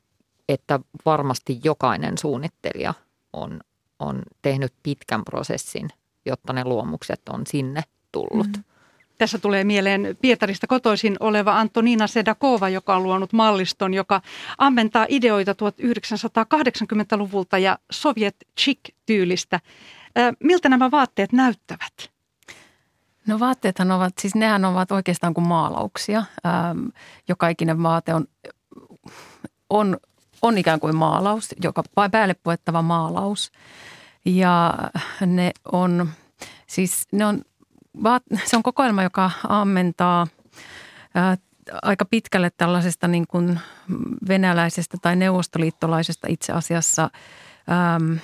että 0.49 0.81
varmasti 1.07 1.61
jokainen 1.65 2.19
suunnittelija 2.19 2.95
on, 3.33 3.61
on 3.99 4.23
tehnyt 4.43 4.73
pitkän 4.83 5.25
prosessin, 5.25 5.89
jotta 6.27 6.53
ne 6.53 6.65
luomukset 6.65 7.29
on 7.29 7.47
sinne 7.47 7.83
tullut. 8.13 8.57
Mm. 8.57 8.65
Tässä 9.19 9.39
tulee 9.39 9.65
mieleen 9.65 10.17
Pietarista 10.21 10.67
kotoisin 10.67 11.17
oleva 11.21 11.59
Antonina 11.59 12.07
Sedakova, 12.07 12.69
joka 12.69 12.97
on 12.97 13.03
luonut 13.03 13.33
malliston, 13.33 13.95
joka 13.95 14.21
ammentaa 14.59 15.07
ideoita 15.09 15.53
1980-luvulta 15.53 17.59
ja 17.59 17.79
soviet 17.93 18.37
chic-tyylistä. 18.61 19.61
Miltä 20.41 20.69
nämä 20.69 20.91
vaatteet 20.91 21.33
näyttävät? 21.33 22.14
No 23.27 23.41
vaatteethan 23.41 23.91
ovat, 23.91 24.13
siis 24.21 24.35
nehän 24.35 24.65
ovat 24.65 24.93
oikeastaan 24.93 25.35
kuin 25.35 25.47
maalauksia. 25.47 26.25
Ähm, 26.47 26.87
joka 27.29 27.49
ikinen 27.49 27.83
vaate 27.83 28.15
on, 28.15 28.27
on, 29.71 29.97
on 30.43 30.59
ikään 30.59 30.81
kuin 30.81 30.97
maalaus, 30.97 31.55
joka 31.63 31.83
päälle 32.11 32.35
puettava 32.35 32.83
maalaus. 32.83 33.53
Ja 34.25 34.75
ne 35.27 35.51
on, 35.73 36.09
siis 36.67 37.07
ne 37.13 37.27
on, 37.27 37.43
se 38.45 38.57
on 38.57 38.63
kokoelma, 38.63 39.03
joka 39.03 39.31
ammentaa 39.49 40.27
ää, 41.15 41.37
aika 41.83 42.05
pitkälle 42.05 42.51
tällaisesta 42.57 43.09
niin 43.09 43.27
kuin 43.27 43.61
venäläisestä 44.29 44.97
tai 45.03 45.17
neuvostoliittolaisesta 45.17 46.27
itse 46.31 46.53
asiassa 46.53 47.11
äm, 47.95 48.19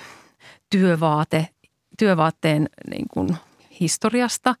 työvaate, 0.69 1.47
työvaatteen 1.97 2.69
niin 2.89 3.05
kuin 3.13 3.37
historiasta. 3.81 4.55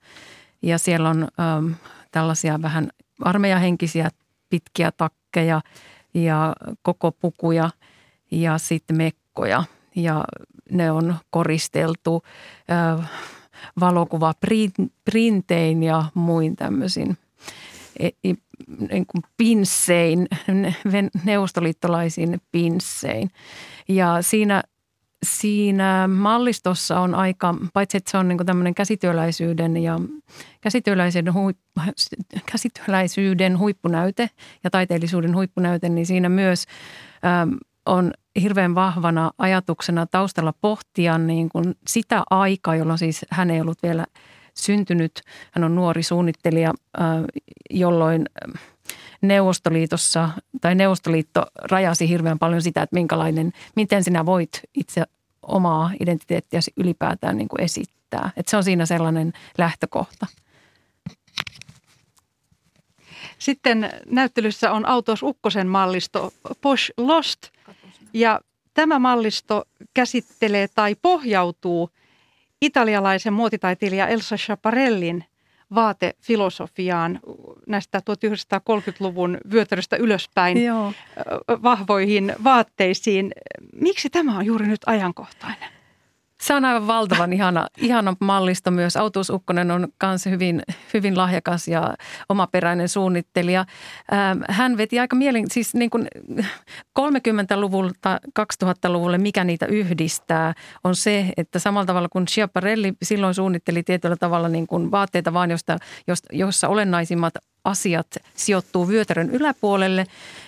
Ja 0.61 0.77
siellä 0.77 1.09
on 1.09 1.23
äm, 1.23 1.75
tällaisia 2.11 2.61
vähän 2.61 2.89
armeijahenkisiä 3.21 4.09
pitkiä 4.49 4.91
takkeja 4.91 5.61
ja 6.13 6.55
koko 6.81 7.11
pukuja 7.11 7.69
ja 8.31 8.57
sitten 8.57 8.97
mekkoja. 8.97 9.63
Ja 9.95 10.25
ne 10.71 10.91
on 10.91 11.15
koristeltu 11.29 12.23
äh, 12.71 13.09
valokuva 13.79 14.33
printein 15.05 15.83
ja 15.83 16.05
muin 16.13 16.55
tämmöisin 16.55 17.17
e, 17.99 18.09
niin 18.91 19.05
kuin 19.05 19.23
pinssein, 19.37 20.27
neuvostoliittolaisin 21.25 22.41
pinssein. 22.51 23.31
Ja 23.87 24.21
siinä 24.21 24.63
siinä 25.25 26.07
mallistossa 26.07 26.99
on 26.99 27.15
aika, 27.15 27.55
paitsi 27.73 27.97
että 27.97 28.11
se 28.11 28.17
on 28.17 28.27
niin 28.27 28.45
tämmöinen 28.45 28.75
käsityöläisyyden 28.75 29.77
ja 29.77 29.99
käsityöläisyyden, 30.61 31.33
huip, 31.33 31.57
käsityöläisyyden 32.45 33.59
huippunäyte 33.59 34.29
ja 34.63 34.69
taiteellisuuden 34.69 35.35
huippunäyte, 35.35 35.89
niin 35.89 36.05
siinä 36.05 36.29
myös 36.29 36.65
äm, 37.41 37.57
on 37.85 38.11
hirveän 38.41 38.75
vahvana 38.75 39.31
ajatuksena 39.37 40.05
taustalla 40.05 40.53
pohtia 40.61 41.17
niin 41.17 41.49
kuin 41.49 41.75
sitä 41.87 42.23
aikaa, 42.29 42.75
jolloin 42.75 42.99
siis 42.99 43.25
hän 43.29 43.51
ei 43.51 43.61
ollut 43.61 43.83
vielä 43.83 44.05
syntynyt. 44.53 45.21
Hän 45.51 45.63
on 45.63 45.75
nuori 45.75 46.03
suunnittelija, 46.03 46.73
äh, 47.01 47.05
jolloin 47.69 48.25
Neuvostoliitossa 49.21 50.29
tai 50.61 50.75
Neuvostoliitto 50.75 51.45
rajasi 51.61 52.09
hirveän 52.09 52.39
paljon 52.39 52.61
sitä, 52.61 52.81
että 52.81 52.95
minkälainen, 52.95 53.53
miten 53.75 54.03
sinä 54.03 54.25
voit 54.25 54.61
itse 54.73 55.03
omaa 55.41 55.91
identiteettiäsi 55.99 56.71
ylipäätään 56.77 57.37
niin 57.37 57.47
kuin 57.47 57.61
esittää. 57.61 58.31
Että 58.37 58.49
se 58.49 58.57
on 58.57 58.63
siinä 58.63 58.85
sellainen 58.85 59.33
lähtökohta. 59.57 60.27
Sitten 63.39 63.89
näyttelyssä 64.09 64.71
on 64.71 64.85
Autos 64.85 65.23
Ukkosen 65.23 65.67
mallisto 65.67 66.33
Posh 66.61 66.91
Lost 66.97 67.39
ja 68.13 68.41
tämä 68.73 68.99
mallisto 68.99 69.63
käsittelee 69.93 70.67
tai 70.75 70.95
pohjautuu 71.01 71.89
italialaisen 72.61 73.33
muotitaiteilija 73.33 74.07
Elsa 74.07 74.37
Schiaparellin 74.37 75.25
vaatefilosofiaan 75.75 77.19
näistä 77.67 77.99
1930-luvun 77.99 79.37
vyötäröstä 79.51 79.95
ylöspäin 79.95 80.63
Joo. 80.65 80.93
vahvoihin 81.47 82.33
vaatteisiin. 82.43 83.31
Miksi 83.73 84.09
tämä 84.09 84.37
on 84.37 84.45
juuri 84.45 84.67
nyt 84.67 84.81
ajankohtainen? 84.85 85.80
Se 86.41 86.53
on 86.53 86.65
aivan 86.65 86.87
valtavan 86.87 87.33
ihana, 87.33 87.67
ihana 87.77 88.15
mallisto 88.19 88.71
myös. 88.71 88.97
Autuus 88.97 89.29
Ukkonen 89.29 89.71
on 89.71 89.87
myös 90.03 90.25
hyvin, 90.25 90.63
hyvin 90.93 91.17
lahjakas 91.17 91.67
ja 91.67 91.93
omaperäinen 92.29 92.89
suunnittelija. 92.89 93.65
Ähm, 94.13 94.39
hän 94.49 94.77
veti 94.77 94.99
aika 94.99 95.15
mielen, 95.15 95.51
siis 95.51 95.73
niin 95.73 95.89
kuin 95.89 96.07
30-luvulta 96.99 98.19
2000-luvulle, 98.39 99.17
mikä 99.17 99.43
niitä 99.43 99.65
yhdistää, 99.65 100.53
on 100.83 100.95
se, 100.95 101.33
että 101.37 101.59
samalla 101.59 101.85
tavalla 101.85 102.09
kuin 102.09 102.27
Schiaparelli 102.27 102.93
silloin 103.03 103.33
suunnitteli 103.33 103.83
tietyllä 103.83 104.15
tavalla 104.15 104.49
niin 104.49 104.67
kuin 104.67 104.91
vaatteita 104.91 105.33
vaan, 105.33 105.51
josta, 105.51 105.77
jossa 106.31 106.67
olennaisimmat 106.67 107.33
asiat 107.63 108.07
sijoittuu 108.35 108.87
vyötärön 108.87 109.29
yläpuolelle, 109.29 110.05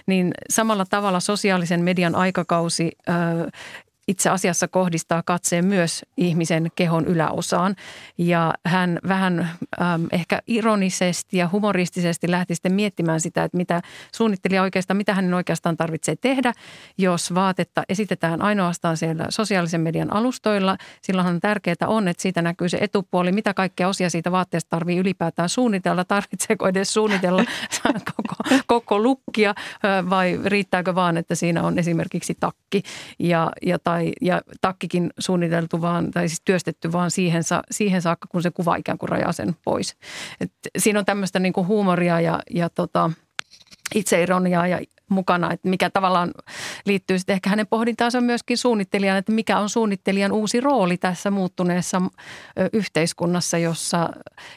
niin 0.07 0.33
samalla 0.49 0.85
tavalla 0.89 1.19
sosiaalisen 1.19 1.83
median 1.83 2.15
aikakausi 2.15 2.91
itse 4.07 4.29
asiassa 4.29 4.67
kohdistaa 4.67 5.23
katseen 5.25 5.65
myös 5.65 6.05
ihmisen 6.17 6.71
kehon 6.75 7.05
yläosaan. 7.05 7.75
Ja 8.17 8.53
hän 8.65 8.99
vähän 9.07 9.39
äm, 9.81 10.07
ehkä 10.11 10.41
ironisesti 10.47 11.37
ja 11.37 11.49
humoristisesti 11.51 12.31
lähti 12.31 12.55
sitten 12.55 12.73
miettimään 12.73 13.21
sitä, 13.21 13.43
että 13.43 13.57
mitä 13.57 13.81
suunnittelija 14.15 14.61
oikeastaan, 14.61 14.97
mitä 14.97 15.13
hänen 15.13 15.33
oikeastaan 15.33 15.77
tarvitsee 15.77 16.15
tehdä, 16.21 16.53
jos 16.97 17.35
vaatetta 17.35 17.83
esitetään 17.89 18.41
ainoastaan 18.41 18.97
siellä 18.97 19.25
sosiaalisen 19.29 19.81
median 19.81 20.13
alustoilla. 20.13 20.77
Silloinhan 21.01 21.39
tärkeää 21.39 21.75
on, 21.87 22.07
että 22.07 22.21
siitä 22.21 22.41
näkyy 22.41 22.69
se 22.69 22.77
etupuoli, 22.81 23.31
mitä 23.31 23.53
kaikkea 23.53 23.87
osia 23.87 24.09
siitä 24.09 24.31
vaatteesta 24.31 24.69
tarvii 24.69 24.97
ylipäätään 24.97 25.49
suunnitella, 25.49 26.05
tarvitseeko 26.05 26.67
edes 26.67 26.93
suunnitella 26.93 27.43
koko, 28.15 28.35
koko 28.67 28.99
lukkia 28.99 29.55
vai 30.09 30.39
riittääkö 30.45 30.95
vaan, 30.95 31.17
että 31.17 31.35
siinä 31.35 31.63
on 31.63 31.79
esimerkiksi 31.79 32.37
takki 32.39 32.83
ja, 33.19 33.51
ja 33.61 33.79
tai, 33.79 33.92
ja 34.21 34.41
takkikin 34.61 35.09
suunniteltu 35.19 35.81
vaan, 35.81 36.11
tai 36.11 36.29
siis 36.29 36.41
työstetty 36.45 36.91
vaan 36.91 37.11
siihen, 37.11 37.43
siihen 37.71 38.01
saakka, 38.01 38.27
kun 38.31 38.41
se 38.41 38.51
kuva 38.51 38.75
ikään 38.75 38.97
kuin 38.97 39.09
rajaa 39.09 39.31
sen 39.31 39.55
pois. 39.63 39.95
Et 40.41 40.51
siinä 40.77 40.99
on 40.99 41.05
tämmöistä 41.05 41.39
niin 41.39 41.53
kuin 41.53 41.67
huumoria 41.67 42.21
ja, 42.21 42.39
ja 42.49 42.69
tota, 42.69 43.11
itseironiaa 43.95 44.67
ja 44.67 44.79
mukana, 45.09 45.53
että 45.53 45.69
mikä 45.69 45.89
tavallaan 45.89 46.31
liittyy 46.85 47.19
sitten 47.19 47.33
ehkä 47.33 47.49
hänen 47.49 47.67
pohdintaansa 47.67 48.21
myöskin 48.21 48.57
suunnittelijan, 48.57 49.17
että 49.17 49.31
mikä 49.31 49.59
on 49.59 49.69
suunnittelijan 49.69 50.31
uusi 50.31 50.61
rooli 50.61 50.97
tässä 50.97 51.31
muuttuneessa 51.31 52.01
yhteiskunnassa, 52.73 53.57
jossa, 53.57 54.09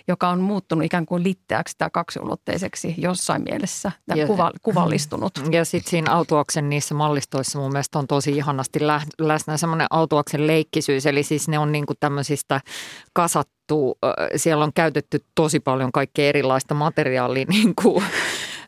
joka 0.09 0.29
on 0.29 0.41
muuttunut 0.41 0.85
ikään 0.85 1.07
kuin 1.07 1.23
litteäksi 1.23 1.75
tai 1.79 1.89
kaksiulotteiseksi 1.93 2.95
jossain 2.99 3.43
mielessä, 3.43 3.93
ja, 4.15 4.27
kuva, 4.27 4.53
kuvallistunut. 4.63 5.33
Ja 5.57 5.65
sitten 5.65 5.91
siinä 5.91 6.13
Autuaksen 6.13 6.69
niissä 6.69 6.95
mallistoissa 6.95 7.59
mun 7.59 7.73
mielestä 7.73 7.99
on 7.99 8.07
tosi 8.07 8.37
ihanasti 8.37 8.79
läsnä 9.19 9.57
semmoinen 9.57 9.87
Autuaksen 9.91 10.47
leikkisyys, 10.47 11.07
eli 11.07 11.23
siis 11.23 11.49
ne 11.49 11.59
on 11.59 11.73
niin 11.73 11.87
kuin 11.87 11.97
tämmöisistä 12.01 12.61
kasattu, 13.13 13.99
siellä 14.37 14.65
on 14.65 14.73
käytetty 14.75 15.25
tosi 15.35 15.61
paljon 15.61 15.93
kaikkea 15.93 16.29
erilaista 16.29 16.75
materiaalia 16.75 17.47
niin 17.51 17.75
kuin 17.83 18.05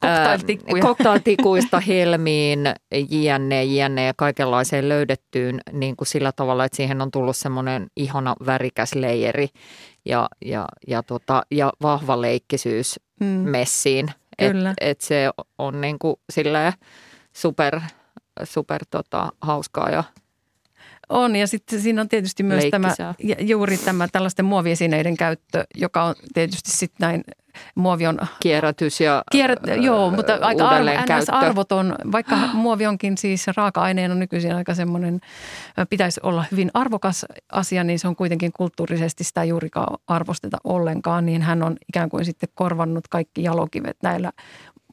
Cocktailtikkuja. 0.02 0.82
Cocktailtikuista 0.82 1.80
helmiin, 1.80 2.60
jne, 3.10 3.64
jne 3.64 4.06
ja 4.06 4.14
kaikenlaiseen 4.16 4.88
löydettyyn 4.88 5.60
niin 5.72 5.96
kuin 5.96 6.08
sillä 6.08 6.32
tavalla, 6.32 6.64
että 6.64 6.76
siihen 6.76 7.02
on 7.02 7.10
tullut 7.10 7.36
semmoinen 7.36 7.86
ihana 7.96 8.34
värikäs 8.46 8.94
leijeri 8.94 9.48
ja, 10.04 10.28
ja, 10.44 10.68
ja, 10.86 11.02
tota, 11.02 11.42
ja 11.50 11.72
vahva 11.82 12.20
leikkisyys 12.20 13.00
hmm. 13.24 13.28
messiin. 13.28 14.10
Että 14.38 14.74
et 14.80 15.00
se 15.00 15.30
on 15.58 15.80
niin 15.80 15.98
kuin 15.98 16.16
silleen 16.32 16.72
super, 17.32 17.80
super 18.44 18.84
tota, 18.90 19.28
hauskaa 19.40 19.90
ja 19.90 20.04
On 21.08 21.36
ja 21.36 21.46
sitten 21.46 21.80
siinä 21.80 22.00
on 22.00 22.08
tietysti 22.08 22.42
myös 22.42 22.64
tämä, 22.70 22.94
juuri 23.38 23.78
tämä 23.78 24.08
tällaisten 24.12 24.44
muoviesineiden 24.44 25.16
käyttö, 25.16 25.64
joka 25.74 26.02
on 26.02 26.14
tietysti 26.34 26.70
sitten 26.70 27.06
näin 27.06 27.24
muovi 27.74 28.06
on... 28.06 28.18
Kierrätys 28.40 29.00
ja 29.00 29.22
kierrät, 29.32 29.58
Joo, 29.80 30.10
mutta 30.10 30.38
aika 30.40 30.68
arvo, 30.68 30.86
arvoton, 31.30 31.94
vaikka 32.12 32.36
muovi 32.52 32.86
onkin 32.86 33.18
siis 33.18 33.46
raaka-aineena 33.56 34.14
nykyisin 34.14 34.54
aika 34.54 34.74
semmoinen, 34.74 35.20
pitäisi 35.90 36.20
olla 36.22 36.44
hyvin 36.50 36.70
arvokas 36.74 37.26
asia, 37.52 37.84
niin 37.84 37.98
se 37.98 38.08
on 38.08 38.16
kuitenkin 38.16 38.52
kulttuurisesti 38.52 39.24
sitä 39.24 39.44
juurikaan 39.44 39.98
arvosteta 40.06 40.56
ollenkaan, 40.64 41.26
niin 41.26 41.42
hän 41.42 41.62
on 41.62 41.76
ikään 41.88 42.08
kuin 42.08 42.24
sitten 42.24 42.48
korvannut 42.54 43.08
kaikki 43.08 43.42
jalokivet 43.42 43.96
näillä 44.02 44.32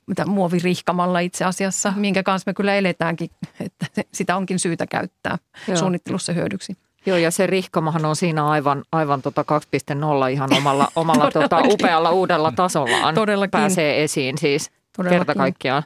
mitä 0.07 0.25
muovirihkamalla 0.25 1.19
itse 1.19 1.45
asiassa, 1.45 1.93
minkä 1.95 2.23
kanssa 2.23 2.49
me 2.49 2.53
kyllä 2.53 2.75
eletäänkin, 2.75 3.29
että 3.59 3.85
sitä 4.11 4.35
onkin 4.35 4.59
syytä 4.59 4.87
käyttää 4.87 5.37
Joo. 5.67 5.77
suunnittelussa 5.77 6.33
hyödyksi. 6.33 6.77
Joo, 7.05 7.17
ja 7.17 7.31
se 7.31 7.47
rihkamahan 7.47 8.05
on 8.05 8.15
siinä 8.15 8.47
aivan, 8.47 8.83
aivan 8.91 9.21
tota 9.21 9.45
2.0 10.25 10.31
ihan 10.31 10.53
omalla, 10.57 10.87
omalla 10.95 11.31
tota 11.41 11.61
upealla 11.65 12.11
uudella 12.11 12.51
tasollaan. 12.51 13.15
Todellakin. 13.15 13.51
Pääsee 13.51 14.03
esiin 14.03 14.37
siis 14.37 14.71
Todellakin. 14.97 15.19
kerta 15.19 15.35
kaikkiaan. 15.35 15.83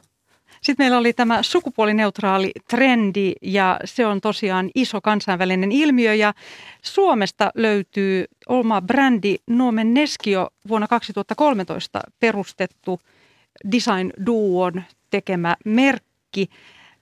Sitten 0.60 0.84
meillä 0.84 0.98
oli 0.98 1.12
tämä 1.12 1.42
sukupuolineutraali 1.42 2.52
trendi 2.70 3.32
ja 3.42 3.80
se 3.84 4.06
on 4.06 4.20
tosiaan 4.20 4.70
iso 4.74 5.00
kansainvälinen 5.00 5.72
ilmiö 5.72 6.14
ja 6.14 6.34
Suomesta 6.82 7.50
löytyy 7.54 8.24
oma 8.48 8.82
brändi 8.82 9.36
Nuomen 9.46 9.94
Neskio 9.94 10.48
vuonna 10.68 10.88
2013 10.88 12.00
perustettu 12.20 13.00
design 13.72 14.10
duon 14.26 14.82
tekemä 15.10 15.56
merkki. 15.64 16.46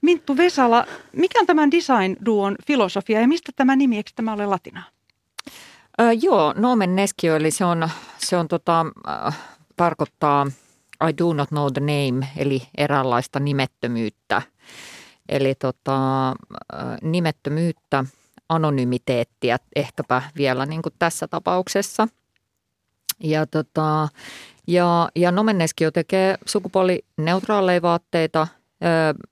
Minttu 0.01 0.37
Vesala, 0.37 0.85
mikä 1.13 1.39
on 1.39 1.45
tämän 1.45 1.71
design 1.71 2.15
duon 2.25 2.55
filosofia 2.67 3.21
ja 3.21 3.27
mistä 3.27 3.51
tämä 3.55 3.75
nimi, 3.75 3.97
eikö 3.97 4.11
tämä 4.15 4.33
ole 4.33 4.45
latinaa? 4.45 4.83
Äh, 6.01 6.11
joo, 6.21 6.53
Nomen 6.57 6.95
Neskio, 6.95 7.35
eli 7.35 7.51
se 7.51 7.65
on, 7.65 7.89
se 8.17 8.37
on 8.37 8.47
tota, 8.47 8.85
äh, 9.07 9.37
tarkoittaa 9.75 10.47
I 11.09 11.17
do 11.17 11.33
not 11.33 11.49
know 11.49 11.67
the 11.73 11.79
name, 11.81 12.27
eli 12.37 12.61
eräänlaista 12.77 13.39
nimettömyyttä. 13.39 14.41
Eli 15.29 15.55
tota, 15.55 16.29
äh, 16.29 16.35
nimettömyyttä, 17.01 18.05
anonymiteettiä 18.49 19.57
ehkäpä 19.75 20.21
vielä 20.37 20.65
niin 20.65 20.81
kuin 20.81 20.93
tässä 20.99 21.27
tapauksessa. 21.27 22.07
Ja, 23.23 23.45
tota, 23.45 24.07
ja, 24.69 25.09
ja 25.15 25.31
Nomen 25.31 25.57
Neskio 25.57 25.91
tekee 25.91 26.37
sukupuolineutraaleja 26.45 27.81
vaatteita– 27.81 28.47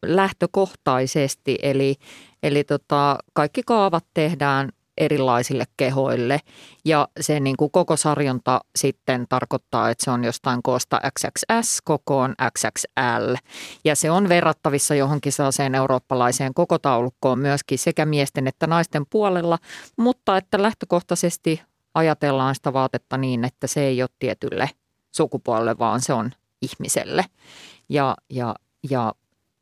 lähtökohtaisesti, 0.05 1.57
eli, 1.61 1.95
eli 2.43 2.63
tota, 2.63 3.17
kaikki 3.33 3.61
kaavat 3.65 4.05
tehdään 4.13 4.69
erilaisille 4.97 5.65
kehoille. 5.77 6.39
Ja 6.85 7.07
se 7.19 7.39
niin 7.39 7.57
kuin 7.57 7.71
koko 7.71 7.97
sarjonta 7.97 8.61
sitten 8.75 9.25
tarkoittaa, 9.29 9.89
että 9.89 10.03
se 10.03 10.11
on 10.11 10.23
jostain 10.23 10.63
koosta 10.63 11.01
XXS 11.19 11.81
kokoon 11.83 12.35
XXL 12.57 13.35
ja 13.85 13.95
se 13.95 14.11
on 14.11 14.29
verrattavissa 14.29 14.95
johonkin 14.95 15.31
sellaiseen 15.31 15.75
eurooppalaiseen 15.75 16.53
koko 16.53 16.79
taulukkoon 16.79 17.39
myöskin 17.39 17.79
sekä 17.79 18.05
miesten 18.05 18.47
että 18.47 18.67
naisten 18.67 19.03
puolella, 19.09 19.57
mutta 19.97 20.37
että 20.37 20.61
lähtökohtaisesti 20.61 21.61
ajatellaan 21.93 22.55
sitä 22.55 22.73
vaatetta 22.73 23.17
niin, 23.17 23.45
että 23.45 23.67
se 23.67 23.83
ei 23.83 24.01
ole 24.01 24.09
tietylle 24.19 24.69
sukupuolelle, 25.17 25.77
vaan 25.79 26.01
se 26.01 26.13
on 26.13 26.31
ihmiselle 26.61 27.25
ja, 27.89 28.15
ja, 28.29 28.55
ja 28.89 29.13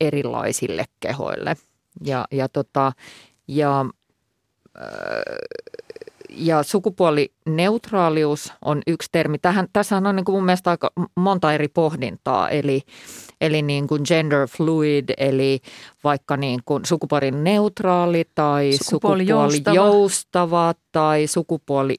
erilaisille 0.01 0.85
kehoille. 0.99 1.55
Ja, 2.05 2.25
ja, 2.31 2.49
tota, 2.49 2.91
ja, 3.47 3.85
äh, 4.77 4.85
ja 6.29 6.63
sukupuolineutraalius 6.63 8.53
on 8.65 8.81
yksi 8.87 9.09
termi. 9.11 9.37
Tähän, 9.37 9.67
tässä 9.73 9.97
on 9.97 10.15
niin 10.15 10.25
kuin 10.25 10.35
mun 10.35 10.45
mielestä 10.45 10.69
aika 10.69 10.91
monta 11.15 11.53
eri 11.53 11.67
pohdintaa, 11.67 12.49
eli, 12.49 12.81
eli 13.41 13.61
niin 13.61 13.87
kuin 13.87 14.01
gender 14.07 14.47
fluid, 14.47 15.09
eli 15.17 15.59
vaikka 16.03 16.37
niin 16.37 16.59
kuin 16.65 16.85
sukupuolineutraali 16.85 18.23
tai 18.35 18.71
sukupuoli 18.83 19.25
joustava 19.73 20.73
tai 20.91 21.27
sukupuoli 21.27 21.95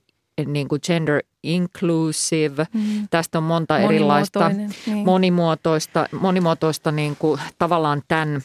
niin 0.47 0.69
kuin 0.69 0.81
gender 0.87 1.23
inclusive. 1.47 2.67
Mm. 2.73 3.09
Tästä 3.11 3.39
on 3.39 3.45
monta 3.45 3.79
erilaista 3.79 4.49
niin. 4.49 4.73
monimuotoista, 5.05 6.07
monimuotoista 6.21 6.93
niin 6.93 7.17
kuin, 7.17 7.41
tavallaan 7.59 8.03
tämän 8.09 8.41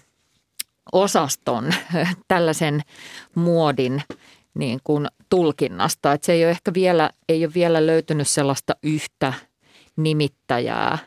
osaston, 0.92 1.74
tällaisen 2.28 2.82
muodin 3.36 4.04
niin 4.54 4.80
kuin 4.84 5.08
tulkinnasta. 5.30 6.14
Että 6.14 6.26
se 6.26 6.34
ei 6.34 6.44
ole 6.44 6.52
ehkä 6.52 6.74
vielä, 6.74 7.10
ei 7.30 7.46
ole 7.46 7.54
vielä 7.54 7.86
löytynyt 7.86 8.28
sellaista 8.28 8.76
yhtä 8.84 9.34
nimittäjää, 9.96 10.98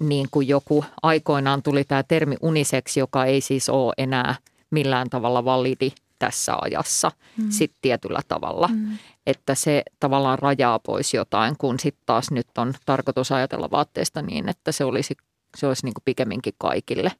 niin 0.00 0.28
kuin 0.30 0.48
joku 0.48 0.84
aikoinaan 1.02 1.62
tuli 1.62 1.84
tämä 1.84 2.02
termi 2.02 2.36
uniseksi, 2.40 3.00
joka 3.00 3.24
ei 3.24 3.40
siis 3.40 3.68
ole 3.68 3.92
enää 3.98 4.34
millään 4.70 5.10
tavalla 5.10 5.44
validi 5.44 5.92
tässä 6.18 6.56
ajassa 6.60 7.10
mm. 7.36 7.50
sitten 7.50 7.78
tietyllä 7.82 8.20
tavalla. 8.28 8.68
Mm 8.68 8.98
että 9.26 9.54
se 9.54 9.82
tavallaan 10.00 10.38
rajaa 10.38 10.78
pois 10.78 11.14
jotain, 11.14 11.56
kun 11.58 11.80
sitten 11.80 12.02
taas 12.06 12.30
nyt 12.30 12.46
on 12.58 12.74
tarkoitus 12.86 13.32
ajatella 13.32 13.70
vaatteesta 13.70 14.22
niin, 14.22 14.48
että 14.48 14.72
se 14.72 14.84
olisi, 14.84 15.16
se 15.56 15.66
olisi 15.66 15.86
niin 15.86 15.94
kuin 15.94 16.04
pikemminkin 16.04 16.54
kaikille, 16.58 17.12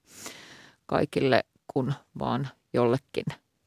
kaikille 0.86 1.44
kuin 1.72 1.94
vaan 2.18 2.48
jollekin 2.72 3.24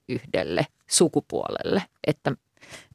yhdelle 0.09 0.65
sukupuolelle, 0.87 1.83
että 2.07 2.31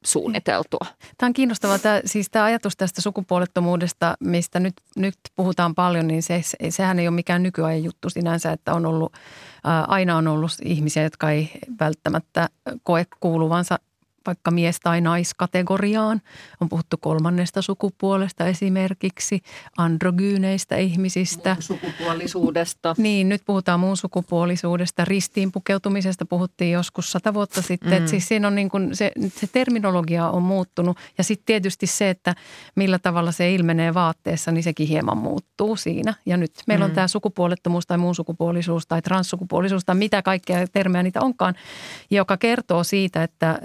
suunniteltua. 0.05 0.87
Tämä 1.19 1.29
on 1.29 1.33
kiinnostavaa. 1.33 1.79
Tämä, 1.79 2.01
siis 2.05 2.31
tämä 2.31 2.45
ajatus 2.45 2.77
tästä 2.77 3.01
sukupuolettomuudesta, 3.01 4.15
mistä 4.21 4.61
nyt, 4.61 4.75
nyt 4.97 5.15
puhutaan 5.37 5.75
paljon, 5.75 6.07
niin 6.07 6.23
se, 6.23 6.43
sehän 6.69 6.99
ei 6.99 7.09
ole 7.09 7.15
mikään 7.15 7.43
nykyajan 7.43 7.85
juttu 7.85 8.11
sinänsä, 8.11 8.53
että 8.53 8.75
on 8.75 8.87
ollut, 8.87 9.13
aina 9.89 10.17
on 10.17 10.29
ollut 10.29 10.53
ihmisiä, 10.63 11.03
jotka 11.03 11.31
ei 11.31 11.51
välttämättä 11.81 12.49
koe 12.83 13.07
kuuluvansa 13.21 13.79
vaikka 14.27 14.51
mies- 14.51 14.81
tai 14.81 15.01
naiskategoriaan. 15.01 16.21
On 16.61 16.69
puhuttu 16.69 16.97
kolmannesta 16.97 17.63
sukupuolesta 17.63 18.47
esimerkiksi, 18.47 19.43
androgyyneistä 19.79 20.77
ihmisistä. 20.77 21.51
Muun 21.51 21.63
sukupuolisuudesta. 21.63 22.95
Niin, 22.99 23.29
nyt 23.29 23.43
puhutaan 23.47 23.81
muun 23.81 23.97
sukupuolisuudesta. 23.97 25.05
Ristiin 25.05 25.53
pukeutumisesta 25.53 26.27
puhuttiin 26.27 26.73
joskus 26.73 27.13
sata 27.13 27.35
vuotta 27.35 27.63
sitten. 27.63 27.91
Mm. 27.91 27.97
Et 27.97 28.09
siis 28.09 28.29
siinä 28.29 28.49
on 28.49 28.55
niin 28.55 28.69
kuin 28.69 28.97
se, 28.97 29.13
se 29.29 29.47
terminologia 29.47 30.29
on 30.29 30.43
muuttunut. 30.43 30.99
Ja 31.19 31.25
sitten 31.25 31.47
tietysti 31.47 31.87
se, 31.87 32.11
että 32.11 32.35
millä 32.77 32.99
tavalla 32.99 33.33
se 33.33 33.55
ilmenee 33.55 33.95
vaatteessa, 33.95 34.53
niin 34.53 34.63
sekin 34.63 34.89
hieman 34.89 35.19
muuttuu 35.19 35.77
siinä. 35.77 36.15
Ja 36.27 36.37
nyt 36.37 36.53
meillä 36.67 36.85
mm. 36.85 36.91
on 36.91 36.95
tämä 36.95 37.09
sukupuolettomuus 37.09 37.87
tai 37.87 37.99
muun 37.99 38.15
sukupuolisuus 38.15 38.87
tai 38.87 39.03
transsukupuolisuus 39.03 39.85
tai 39.85 39.95
mitä 39.95 40.23
kaikkea 40.23 40.67
termejä 40.73 41.03
niitä 41.03 41.21
onkaan, 41.21 41.55
joka 42.11 42.37
kertoo 42.37 42.85
siitä, 42.85 43.23
että 43.23 43.59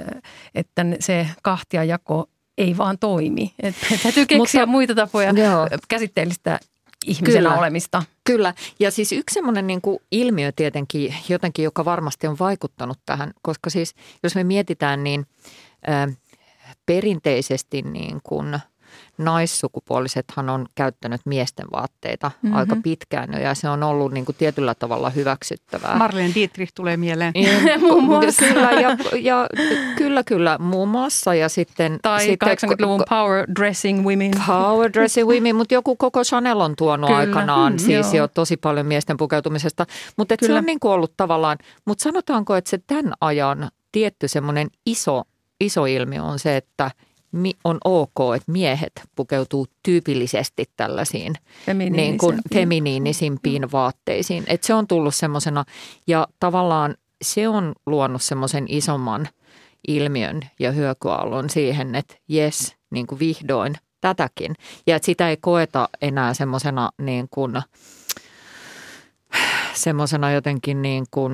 että 0.55 0.85
se 0.99 1.27
kahtiajako 1.41 2.29
ei 2.57 2.77
vaan 2.77 2.97
toimi. 2.99 3.53
Että 3.59 3.85
täytyy 4.03 4.25
keksiä 4.25 4.61
Mutta, 4.61 4.71
muita 4.71 4.95
tapoja 4.95 5.31
joo. 5.31 5.67
käsitteellistä 5.87 6.59
ihmisenä 7.05 7.49
Kyllä. 7.49 7.59
olemista. 7.59 8.03
Kyllä. 8.23 8.53
Ja 8.79 8.91
siis 8.91 9.11
yksi 9.11 9.33
semmoinen 9.33 9.67
niin 9.67 9.81
kuin 9.81 9.99
ilmiö 10.11 10.51
tietenkin 10.55 11.15
jotenkin, 11.29 11.63
joka 11.63 11.85
varmasti 11.85 12.27
on 12.27 12.39
vaikuttanut 12.39 12.97
tähän, 13.05 13.33
koska 13.41 13.69
siis 13.69 13.95
jos 14.23 14.35
me 14.35 14.43
mietitään, 14.43 15.03
niin 15.03 15.25
ä, 15.89 16.07
perinteisesti 16.85 17.81
niin 17.81 18.19
kuin– 18.23 18.59
naissukupuolisethan 19.19 20.49
on 20.49 20.65
käyttänyt 20.75 21.21
miesten 21.25 21.65
vaatteita 21.71 22.31
mm-hmm. 22.41 22.57
aika 22.57 22.75
pitkään 22.83 23.41
ja 23.41 23.55
se 23.55 23.69
on 23.69 23.83
ollut 23.83 24.11
niin 24.11 24.25
kuin 24.25 24.35
tietyllä 24.35 24.75
tavalla 24.75 25.09
hyväksyttävää. 25.09 25.97
Marlene 25.97 26.31
Dietrich 26.35 26.71
tulee 26.75 26.97
mieleen. 26.97 27.33
muun 27.81 28.03
muassa. 28.03 28.45
Kyllä, 28.45 28.71
ja, 28.71 28.97
ja, 29.21 29.47
kyllä, 29.95 30.23
kyllä, 30.23 30.57
muun 30.57 30.89
muassa. 30.89 31.35
Ja 31.35 31.49
sitten, 31.49 31.99
tai 32.01 32.25
sitten, 32.25 32.49
80-luvun 32.49 33.03
power 33.09 33.45
dressing 33.55 34.05
women. 34.07 34.31
Power 34.47 34.93
dressing 34.93 35.29
women, 35.29 35.55
mutta 35.55 35.73
joku 35.73 35.95
koko 35.95 36.23
Chanel 36.23 36.59
on 36.59 36.75
tuonut 36.75 37.07
kyllä. 37.07 37.19
aikanaan 37.19 37.73
mm, 37.73 37.79
siis 37.79 38.13
joo. 38.13 38.23
jo 38.23 38.27
tosi 38.27 38.57
paljon 38.57 38.85
miesten 38.85 39.17
pukeutumisesta. 39.17 39.85
Mutta 40.17 40.35
se 40.41 40.53
on 40.53 40.65
niin 40.65 40.79
kuin 40.79 40.91
ollut 40.91 41.13
tavallaan, 41.17 41.57
mutta 41.85 42.03
sanotaanko, 42.03 42.55
että 42.55 42.69
se 42.69 42.79
tämän 42.87 43.13
ajan 43.21 43.69
tietty 43.91 44.27
semmoinen 44.27 44.67
iso, 44.85 45.23
iso 45.59 45.85
ilmiö 45.85 46.23
on 46.23 46.39
se, 46.39 46.57
että– 46.57 46.91
on 47.63 47.77
ok, 47.83 48.35
että 48.35 48.51
miehet 48.51 48.91
pukeutuu 49.15 49.67
tyypillisesti 49.83 50.65
tällaisiin 50.77 51.35
niin 51.89 52.17
kuin 52.17 52.39
feminiinisimpiin 52.53 53.61
mm. 53.61 53.69
vaatteisiin. 53.71 54.43
Että 54.47 54.67
se 54.67 54.73
on 54.73 54.87
tullut 54.87 55.15
semmoisena 55.15 55.65
ja 56.07 56.27
tavallaan 56.39 56.95
se 57.21 57.47
on 57.47 57.73
luonut 57.85 58.21
semmoisen 58.21 58.65
isomman 58.67 59.27
ilmiön 59.87 60.41
ja 60.59 60.71
hyökyaallon 60.71 61.49
siihen, 61.49 61.95
että 61.95 62.15
jes, 62.27 62.75
niin 62.89 63.07
kuin 63.07 63.19
vihdoin 63.19 63.75
tätäkin. 64.01 64.55
Ja 64.87 64.95
että 64.95 65.05
sitä 65.05 65.29
ei 65.29 65.37
koeta 65.37 65.89
enää 66.01 66.33
semmoisena 66.33 66.89
niin 67.01 67.27
kuin, 67.29 67.61
semmoisena 69.73 70.31
jotenkin 70.31 70.81
niin 70.81 71.05
kuin 71.11 71.33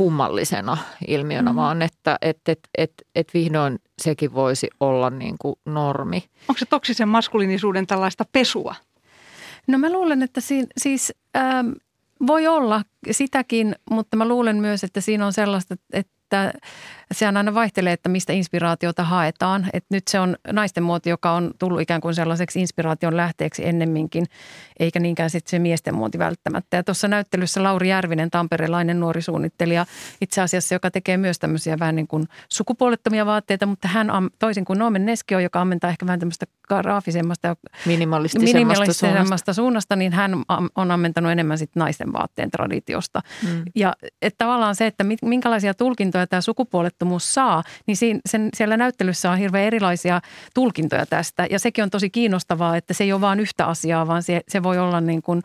kummallisena 0.00 0.78
ilmiönä, 1.08 1.50
mm. 1.50 1.56
vaan 1.56 1.82
että 1.82 2.18
et, 2.22 2.40
et, 2.48 2.58
et, 2.78 2.92
et 3.14 3.34
vihdoin 3.34 3.78
sekin 4.02 4.34
voisi 4.34 4.68
olla 4.80 5.10
niin 5.10 5.36
kuin 5.40 5.54
normi. 5.64 6.24
Onko 6.48 6.58
se 6.58 6.66
toksisen 6.66 7.08
maskuliinisuuden 7.08 7.86
tällaista 7.86 8.24
pesua? 8.32 8.74
No 9.66 9.78
mä 9.78 9.92
luulen, 9.92 10.22
että 10.22 10.40
siinä, 10.40 10.66
siis 10.76 11.12
ähm, 11.36 11.70
voi 12.26 12.46
olla 12.46 12.82
sitäkin, 13.10 13.74
mutta 13.90 14.16
mä 14.16 14.28
luulen 14.28 14.56
myös, 14.56 14.84
että 14.84 15.00
siinä 15.00 15.26
on 15.26 15.32
sellaista, 15.32 15.76
että 15.92 16.52
sehän 17.12 17.36
aina 17.36 17.54
vaihtelee, 17.54 17.92
että 17.92 18.08
mistä 18.08 18.32
inspiraatiota 18.32 19.04
haetaan. 19.04 19.66
Et 19.72 19.84
nyt 19.90 20.08
se 20.08 20.20
on 20.20 20.36
naisten 20.52 20.82
muoti, 20.82 21.10
joka 21.10 21.32
on 21.32 21.50
tullut 21.58 21.80
ikään 21.80 22.00
kuin 22.00 22.14
sellaiseksi 22.14 22.60
inspiraation 22.60 23.16
lähteeksi 23.16 23.66
ennemminkin, 23.66 24.26
eikä 24.78 25.00
niinkään 25.00 25.30
sitten 25.30 25.50
se 25.50 25.58
miesten 25.58 25.94
muoti 25.94 26.18
välttämättä. 26.18 26.76
Ja 26.76 26.84
tuossa 26.84 27.08
näyttelyssä 27.08 27.62
Lauri 27.62 27.88
Järvinen, 27.88 28.30
tamperelainen 28.30 29.00
nuori 29.00 29.22
suunnittelija, 29.22 29.86
itse 30.20 30.40
asiassa, 30.40 30.74
joka 30.74 30.90
tekee 30.90 31.16
myös 31.16 31.38
tämmöisiä 31.38 31.78
vähän 31.78 31.96
niin 31.96 32.08
kuin 32.08 32.28
sukupuolettomia 32.48 33.26
vaatteita, 33.26 33.66
mutta 33.66 33.88
hän 33.88 34.10
toisin 34.38 34.64
kuin 34.64 34.78
Noomen 34.78 35.06
Neskio, 35.06 35.38
joka 35.38 35.60
ammentaa 35.60 35.90
ehkä 35.90 36.06
vähän 36.06 36.20
tämmöistä 36.20 36.46
graafisemmasta 36.68 37.48
ja 37.48 37.56
minimalistisemmasta, 37.86 38.58
minimalistisemmasta 38.58 39.52
suunnasta. 39.52 39.52
suunnasta, 39.52 39.96
niin 39.96 40.12
hän 40.12 40.32
on 40.76 40.90
ammentanut 40.90 41.32
enemmän 41.32 41.58
sitten 41.58 41.80
naisten 41.80 42.12
vaatteen 42.12 42.50
traditiosta. 42.50 43.20
Mm. 43.42 43.62
Ja 43.74 43.92
että 44.22 44.44
tavallaan 44.44 44.74
se, 44.74 44.86
että 44.86 45.04
minkälaisia 45.22 45.74
tulkintoja 45.74 46.26
tämä 46.26 46.40
sukupuolet 46.40 46.94
kirjoittamattomuus 47.00 47.34
saa, 47.34 47.62
niin 47.86 47.96
siinä, 47.96 48.20
sen, 48.26 48.48
siellä 48.54 48.76
näyttelyssä 48.76 49.30
on 49.30 49.38
hirveän 49.38 49.66
erilaisia 49.66 50.20
tulkintoja 50.54 51.06
tästä. 51.06 51.46
Ja 51.50 51.58
sekin 51.58 51.84
on 51.84 51.90
tosi 51.90 52.10
kiinnostavaa, 52.10 52.76
että 52.76 52.94
se 52.94 53.04
ei 53.04 53.12
ole 53.12 53.20
vain 53.20 53.40
yhtä 53.40 53.66
asiaa, 53.66 54.06
vaan 54.06 54.22
se, 54.22 54.40
se 54.48 54.62
voi 54.62 54.78
olla 54.78 55.00
niin 55.00 55.22
kuin 55.22 55.42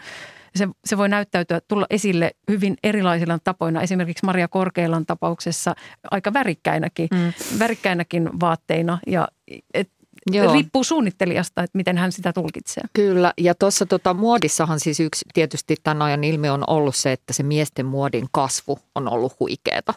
se, 0.55 0.67
se 0.85 0.97
voi 0.97 1.09
näyttäytyä, 1.09 1.61
tulla 1.67 1.85
esille 1.89 2.31
hyvin 2.49 2.75
erilaisilla 2.83 3.39
tapoina. 3.43 3.81
Esimerkiksi 3.81 4.25
Maria 4.25 4.47
Korkeilan 4.47 5.05
tapauksessa 5.05 5.75
aika 6.11 6.33
värikkäinäkin, 6.33 7.07
mm. 7.11 7.33
värikkäinäkin 7.59 8.29
vaatteina. 8.39 8.99
Ja 9.07 9.27
et, 9.73 9.89
Joo. 10.31 10.53
Riippuu 10.53 10.83
suunnittelijasta, 10.83 11.63
että 11.63 11.77
miten 11.77 11.97
hän 11.97 12.11
sitä 12.11 12.33
tulkitsee. 12.33 12.83
Kyllä, 12.93 13.33
ja 13.37 13.55
tuossa 13.55 13.85
tota, 13.85 14.13
muodissahan 14.13 14.79
siis 14.79 14.99
yksi 14.99 15.25
tietysti 15.33 15.75
tämän 15.83 16.01
ajan 16.01 16.23
ilmiö 16.23 16.53
on 16.53 16.63
ollut 16.67 16.95
se, 16.95 17.11
että 17.11 17.33
se 17.33 17.43
miesten 17.43 17.85
muodin 17.85 18.27
kasvu 18.31 18.79
on 18.95 19.07
ollut 19.07 19.39
huikeeta. 19.39 19.93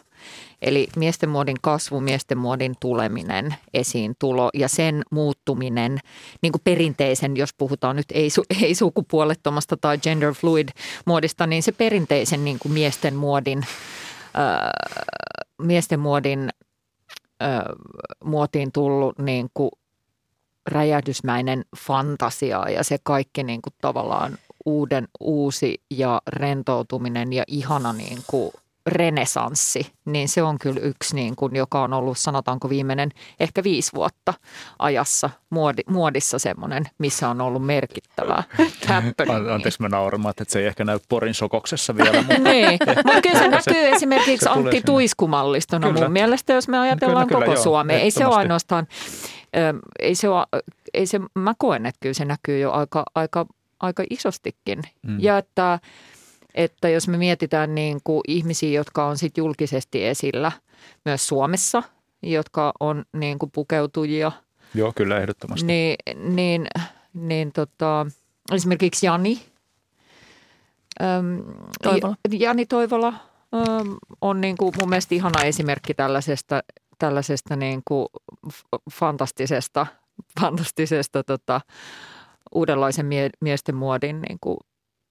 Eli 0.61 0.87
miesten 0.95 1.29
muodin 1.29 1.57
kasvu, 1.61 2.01
miesten 2.01 2.37
muodin 2.37 2.75
tuleminen, 2.79 3.55
esiin 3.73 4.15
tulo 4.19 4.49
ja 4.53 4.67
sen 4.67 5.01
muuttuminen 5.11 5.99
niin 6.41 6.51
kuin 6.51 6.61
perinteisen, 6.63 7.37
jos 7.37 7.53
puhutaan 7.53 7.95
nyt 7.95 8.11
ei, 8.13 8.29
ei 8.63 8.75
sukupuolettomasta 8.75 9.77
tai 9.77 9.97
gender 9.97 10.33
fluid 10.33 10.69
muodista, 11.05 11.47
niin 11.47 11.63
se 11.63 11.71
perinteisen 11.71 12.45
niin 12.45 12.59
kuin 12.59 12.71
miesten 12.71 13.15
muodin, 13.15 13.65
äh, 14.37 14.69
miesten 15.61 15.99
muodin 15.99 16.49
äh, 17.43 17.61
muotiin 18.23 18.71
tullut 18.71 19.19
niin 19.19 19.49
kuin 19.53 19.71
räjähdysmäinen 20.69 21.65
fantasia 21.77 22.69
ja 22.69 22.83
se 22.83 22.97
kaikki 23.03 23.43
niin 23.43 23.61
kuin 23.61 23.73
tavallaan 23.81 24.37
uuden 24.65 25.07
uusi 25.19 25.81
ja 25.91 26.21
rentoutuminen 26.27 27.33
ja 27.33 27.43
ihana 27.47 27.93
niin 27.93 28.17
kuin 28.27 28.51
renesanssi, 28.89 29.91
niin 30.05 30.29
se 30.29 30.43
on 30.43 30.59
kyllä 30.59 30.79
yksi, 30.79 31.15
niin 31.15 31.35
kuin, 31.35 31.55
joka 31.55 31.83
on 31.83 31.93
ollut 31.93 32.17
sanotaanko 32.17 32.69
viimeinen 32.69 33.09
ehkä 33.39 33.63
viisi 33.63 33.91
vuotta 33.95 34.33
ajassa 34.79 35.29
muodi, 35.49 35.81
muodissa 35.87 36.39
semmoinen, 36.39 36.83
missä 36.97 37.29
on 37.29 37.41
ollut 37.41 37.65
merkittävää 37.65 38.43
Anteeksi 39.53 39.81
mä 39.81 39.89
nauramaan, 39.89 40.33
että 40.37 40.45
se 40.47 40.59
ei 40.59 40.65
ehkä 40.65 40.83
näy 40.85 40.99
Porin 41.09 41.33
sokoksessa 41.33 41.97
vielä. 41.97 42.17
Mutta 42.17 42.37
niin, 42.37 42.79
mutta 43.05 43.21
kyllä 43.21 43.39
se 43.39 43.47
näkyy 43.47 43.87
esimerkiksi 43.87 44.43
se 44.43 44.49
Antti 44.49 44.81
Tuiskumallistona 44.85 45.87
kyllä. 45.87 46.01
mun 46.01 46.11
mielestä, 46.11 46.53
jos 46.53 46.67
me 46.67 46.79
ajatellaan 46.79 47.27
kyllä, 47.27 47.39
koko 47.39 47.51
kyllä, 47.51 47.63
Suomea. 47.63 47.99
Ei 47.99 48.11
se 48.11 48.25
ole 48.25 48.35
ainoastaan, 48.35 48.87
ei 49.99 50.15
se 50.15 50.29
ole, 50.29 50.45
ei 50.93 51.05
se, 51.05 51.19
mä 51.35 51.53
koen, 51.57 51.85
että 51.85 51.99
kyllä 51.99 52.13
se 52.13 52.25
näkyy 52.25 52.59
jo 52.59 52.71
aika, 52.71 53.03
aika, 53.15 53.45
aika 53.79 54.03
isostikin. 54.09 54.81
Mm. 55.07 55.19
Ja 55.19 55.37
että 55.37 55.79
että 56.55 56.89
jos 56.89 57.07
me 57.07 57.17
mietitään 57.17 57.75
niin 57.75 57.99
kuin 58.03 58.21
ihmisiä, 58.27 58.69
jotka 58.69 59.05
on 59.05 59.17
sit 59.17 59.37
julkisesti 59.37 60.05
esillä 60.05 60.51
myös 61.05 61.27
Suomessa, 61.27 61.83
jotka 62.21 62.73
on 62.79 63.05
niin 63.13 63.39
kuin 63.39 63.51
pukeutujia. 63.51 64.31
Joo, 64.75 64.93
kyllä 64.95 65.19
ehdottomasti. 65.19 65.65
Niin, 65.65 65.95
niin, 66.35 66.67
niin 67.13 67.51
tota, 67.51 68.05
esimerkiksi 68.51 69.05
Jani, 69.05 69.41
äm, 71.01 71.43
Toivola. 71.83 72.15
Jani 72.31 72.65
Toivola 72.65 73.07
äm, 73.07 73.95
on 74.21 74.41
niin 74.41 74.57
kuin 74.57 74.73
mun 74.79 74.89
mielestä 74.89 75.15
ihana 75.15 75.43
esimerkki 75.43 75.93
tällaisesta, 75.93 76.63
tällaisesta 76.99 77.55
niin 77.55 77.81
kuin 77.87 78.07
fantastisesta, 78.91 79.87
fantastisesta 80.41 81.23
tota, 81.23 81.61
uudenlaisen 82.55 83.05
mie- 83.05 83.29
miesten 83.41 83.75
muodin 83.75 84.21
niin 84.21 84.37
kuin 84.41 84.57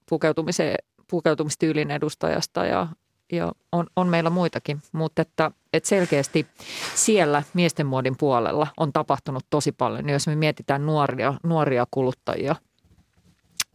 pukeutumiseen 0.08 0.76
pukeutumistyylin 1.10 1.90
edustajasta 1.90 2.64
ja, 2.64 2.86
ja 3.32 3.52
on, 3.72 3.86
on 3.96 4.08
meillä 4.08 4.30
muitakin, 4.30 4.82
mutta 4.92 5.22
että, 5.22 5.50
että 5.72 5.88
selkeästi 5.88 6.46
siellä 6.94 7.42
miesten 7.54 7.86
muodin 7.86 8.16
puolella 8.16 8.66
on 8.76 8.92
tapahtunut 8.92 9.46
tosi 9.50 9.72
paljon. 9.72 10.08
Jos 10.08 10.26
me 10.26 10.36
mietitään 10.36 10.86
nuoria, 10.86 11.34
nuoria 11.42 11.86
kuluttajia, 11.90 12.56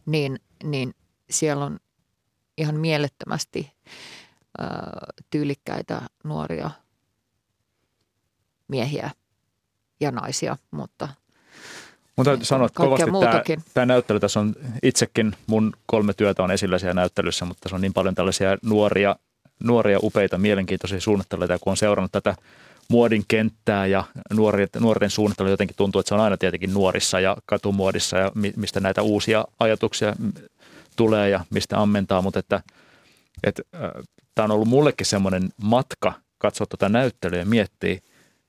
niin, 0.06 0.40
niin 0.64 0.94
siellä 1.30 1.64
on 1.64 1.78
ihan 2.58 2.80
mielettömästi 2.80 3.72
ö, 4.60 4.64
tyylikkäitä 5.30 6.02
nuoria 6.24 6.70
miehiä 8.68 9.10
ja 10.00 10.10
naisia, 10.10 10.56
mutta– 10.70 11.08
Mun 12.16 12.24
täytyy 12.24 12.44
sanoa, 12.44 12.66
että 12.66 12.76
kovasti 12.76 13.10
tämä, 13.20 13.62
tämä 13.74 13.86
näyttely, 13.86 14.20
tässä 14.20 14.40
on 14.40 14.54
itsekin, 14.82 15.32
mun 15.46 15.72
kolme 15.86 16.12
työtä 16.14 16.42
on 16.42 16.50
esillä 16.50 16.78
siellä 16.78 16.94
näyttelyssä, 16.94 17.44
mutta 17.44 17.60
tässä 17.60 17.76
on 17.76 17.80
niin 17.82 17.92
paljon 17.92 18.14
tällaisia 18.14 18.58
nuoria, 18.62 19.16
nuoria 19.64 19.98
upeita, 20.02 20.38
mielenkiintoisia 20.38 21.00
suunnittelijoita, 21.00 21.58
kun 21.58 21.70
on 21.70 21.76
seurannut 21.76 22.12
tätä 22.12 22.34
muodin 22.88 23.24
kenttää 23.28 23.86
ja 23.86 24.04
nuorien, 24.32 24.68
nuorten 24.80 25.10
suunnittelu 25.10 25.48
jotenkin 25.48 25.76
tuntuu, 25.76 26.00
että 26.00 26.08
se 26.08 26.14
on 26.14 26.20
aina 26.20 26.36
tietenkin 26.36 26.74
nuorissa 26.74 27.20
ja 27.20 27.36
katumuodissa 27.46 28.18
ja 28.18 28.32
mistä 28.56 28.80
näitä 28.80 29.02
uusia 29.02 29.44
ajatuksia 29.60 30.16
tulee 30.96 31.30
ja 31.30 31.44
mistä 31.50 31.80
ammentaa, 31.80 32.22
mutta 32.22 32.38
että, 32.38 32.62
että 33.44 33.62
äh, 33.74 33.90
tämä 34.34 34.44
on 34.44 34.50
ollut 34.50 34.68
mullekin 34.68 35.06
semmoinen 35.06 35.48
matka 35.62 36.12
katsoa 36.38 36.66
tuota 36.66 36.88
näyttelyä 36.88 37.38
ja 37.38 37.46
miettiä, 37.46 37.98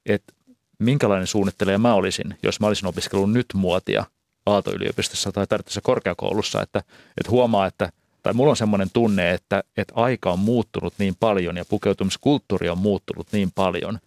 että 0.06 0.34
minkälainen 0.80 1.28
suunnittelija 1.28 1.78
mä 1.78 1.94
olisin, 1.94 2.38
jos 2.44 2.60
mä 2.60 2.68
olisin 2.68 2.88
opiskellut 2.88 3.32
nyt 3.32 3.46
muotia 3.54 4.06
Aalto-yliopistossa 4.46 5.32
tai 5.32 5.48
Tarvitsessa 5.48 5.82
korkeakoulussa, 5.82 6.62
että, 6.62 6.80
että 7.18 7.32
huomaa, 7.32 7.68
että 7.68 7.90
tai 8.24 8.34
mulla 8.34 8.50
on 8.50 8.58
semmoinen 8.58 8.90
tunne, 8.94 9.32
että, 9.32 9.64
että 9.78 9.94
aika 9.96 10.32
on 10.32 10.40
muuttunut 10.40 10.94
niin 10.98 11.16
paljon 11.20 11.58
ja 11.58 11.66
pukeutumiskulttuuri 11.66 12.70
on 12.70 12.78
muuttunut 12.78 13.28
niin 13.32 13.52
paljon, 13.56 14.00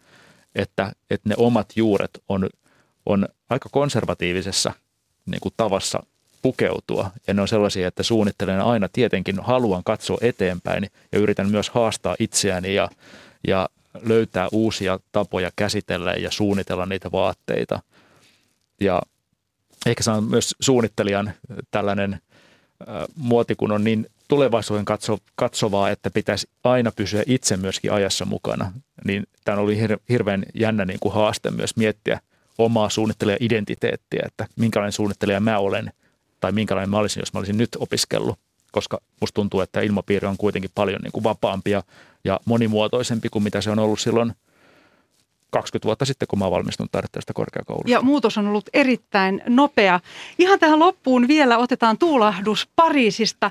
että, 0.55 0.93
että 1.11 1.29
ne 1.29 1.35
omat 1.39 1.73
juuret 1.77 2.11
on, 2.29 2.49
on 3.07 3.29
aika 3.51 3.69
konservatiivisessa 3.73 4.73
niin 5.27 5.41
kuin 5.41 5.55
tavassa 5.57 6.03
pukeutua. 6.43 7.11
Ja 7.27 7.35
ne 7.35 7.43
on 7.43 7.49
sellaisia, 7.49 7.89
että 7.89 8.03
suunnittelen 8.03 8.61
aina 8.61 8.89
tietenkin 8.93 9.41
haluan 9.41 9.85
katsoa 9.85 10.19
eteenpäin 10.21 10.87
ja 11.13 11.19
yritän 11.19 11.51
myös 11.51 11.71
haastaa 11.71 12.17
itseäni 12.19 12.75
ja, 12.75 12.89
ja 13.49 13.69
löytää 14.03 14.49
uusia 14.53 15.01
tapoja 15.13 15.51
käsitellä 15.57 16.13
ja 16.13 16.31
suunnitella 16.31 16.87
niitä 16.87 17.13
vaatteita. 17.13 17.81
Ja 18.81 19.03
ehkä 19.87 20.03
se 20.03 20.11
on 20.11 20.25
myös 20.25 20.55
suunnittelijan 20.61 21.33
tällainen 21.71 22.21
muoti, 23.17 23.55
kun 23.55 23.73
on 23.73 23.85
niin 23.85 24.07
tulevaisuuden 24.29 24.85
katso, 24.85 25.19
katsovaa, 25.35 25.91
että 25.91 26.11
pitäisi 26.11 26.49
aina 26.65 26.93
pysyä 26.93 27.23
itse 27.27 27.57
myöskin 27.57 27.93
ajassa 27.93 28.25
mukana. 28.25 28.73
Niin 29.05 29.27
tämä 29.45 29.59
oli 29.59 29.79
hirveän 30.09 30.45
jännä 30.55 30.85
niin 30.85 31.01
kuin 31.01 31.15
haaste 31.15 31.51
myös 31.51 31.77
miettiä 31.77 32.21
omaa 32.59 32.89
suunnittelijan-identiteettiä, 32.89 34.23
että 34.27 34.47
minkälainen 34.57 34.93
suunnittelija 34.93 35.41
mä 35.41 35.59
olen 35.59 35.93
tai 36.41 36.53
minkälainen 36.53 36.91
mä 36.91 36.99
olisin, 36.99 37.21
jos 37.21 37.33
mä 37.33 37.39
olisin 37.39 37.59
nyt 37.59 37.77
opiskellut 37.79 38.39
koska 38.73 39.01
musta 39.21 39.35
tuntuu, 39.35 39.61
että 39.61 39.81
ilmapiiri 39.81 40.27
on 40.27 40.37
kuitenkin 40.37 40.71
paljon 40.75 41.01
niin 41.03 41.13
kuin 41.13 41.25
vapaampi 41.25 41.71
ja, 41.71 41.83
ja 42.29 42.41
monimuotoisempi 42.45 43.29
kuin 43.29 43.43
mitä 43.43 43.61
se 43.61 43.71
on 43.71 43.79
ollut 43.79 44.01
silloin 44.01 44.33
20 45.51 45.87
vuotta 45.87 46.05
sitten, 46.05 46.29
kun 46.29 46.39
mä 46.39 46.51
valmistunut 46.51 46.93
taidettävästä 46.93 47.33
korkeakoulusta. 47.33 47.91
Ja 47.91 48.03
muutos 48.03 48.39
on 48.39 48.47
ollut 48.47 48.69
erittäin 48.73 49.43
nopea. 49.47 50.01
Ihan 50.39 50.59
tähän 50.59 50.79
loppuun 50.79 51.29
vielä 51.29 51.59
otetaan 51.59 51.99
tuulahdus 51.99 52.69
Pariisista. 52.77 53.51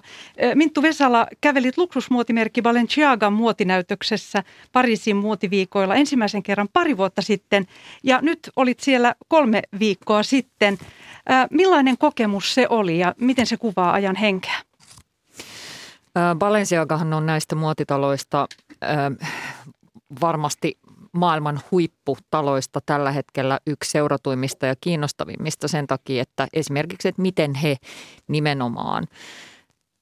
Minttu 0.56 0.82
Vesala, 0.82 1.28
kävelit 1.42 1.78
luksusmuotimerkki 1.78 2.62
Balenciagan 2.62 3.34
muotinäytöksessä 3.34 4.44
Pariisin 4.72 5.16
muotiviikoilla 5.16 5.96
ensimmäisen 5.96 6.44
kerran 6.44 6.70
pari 6.74 6.98
vuotta 6.98 7.22
sitten. 7.22 7.68
Ja 8.04 8.20
nyt 8.22 8.40
olit 8.56 8.80
siellä 8.80 9.16
kolme 9.28 9.62
viikkoa 9.80 10.24
sitten. 10.24 10.78
Millainen 11.52 11.98
kokemus 11.98 12.54
se 12.54 12.68
oli 12.70 13.00
ja 13.00 13.16
miten 13.20 13.46
se 13.46 13.58
kuvaa 13.58 13.94
ajan 13.94 14.16
henkeä? 14.16 14.67
Balenciagahan 16.38 17.14
on 17.14 17.26
näistä 17.26 17.56
muotitaloista 17.56 18.48
varmasti 20.22 20.78
maailman 21.14 21.60
huipputaloista 21.72 22.80
tällä 22.86 23.12
hetkellä 23.12 23.60
yksi 23.68 23.92
seuratuimmista 23.92 24.66
ja 24.66 24.76
kiinnostavimmista 24.82 25.68
sen 25.68 25.88
takia, 25.88 26.22
että 26.22 26.48
esimerkiksi, 26.54 27.08
että 27.08 27.22
miten 27.22 27.56
he 27.56 27.76
nimenomaan 28.28 29.08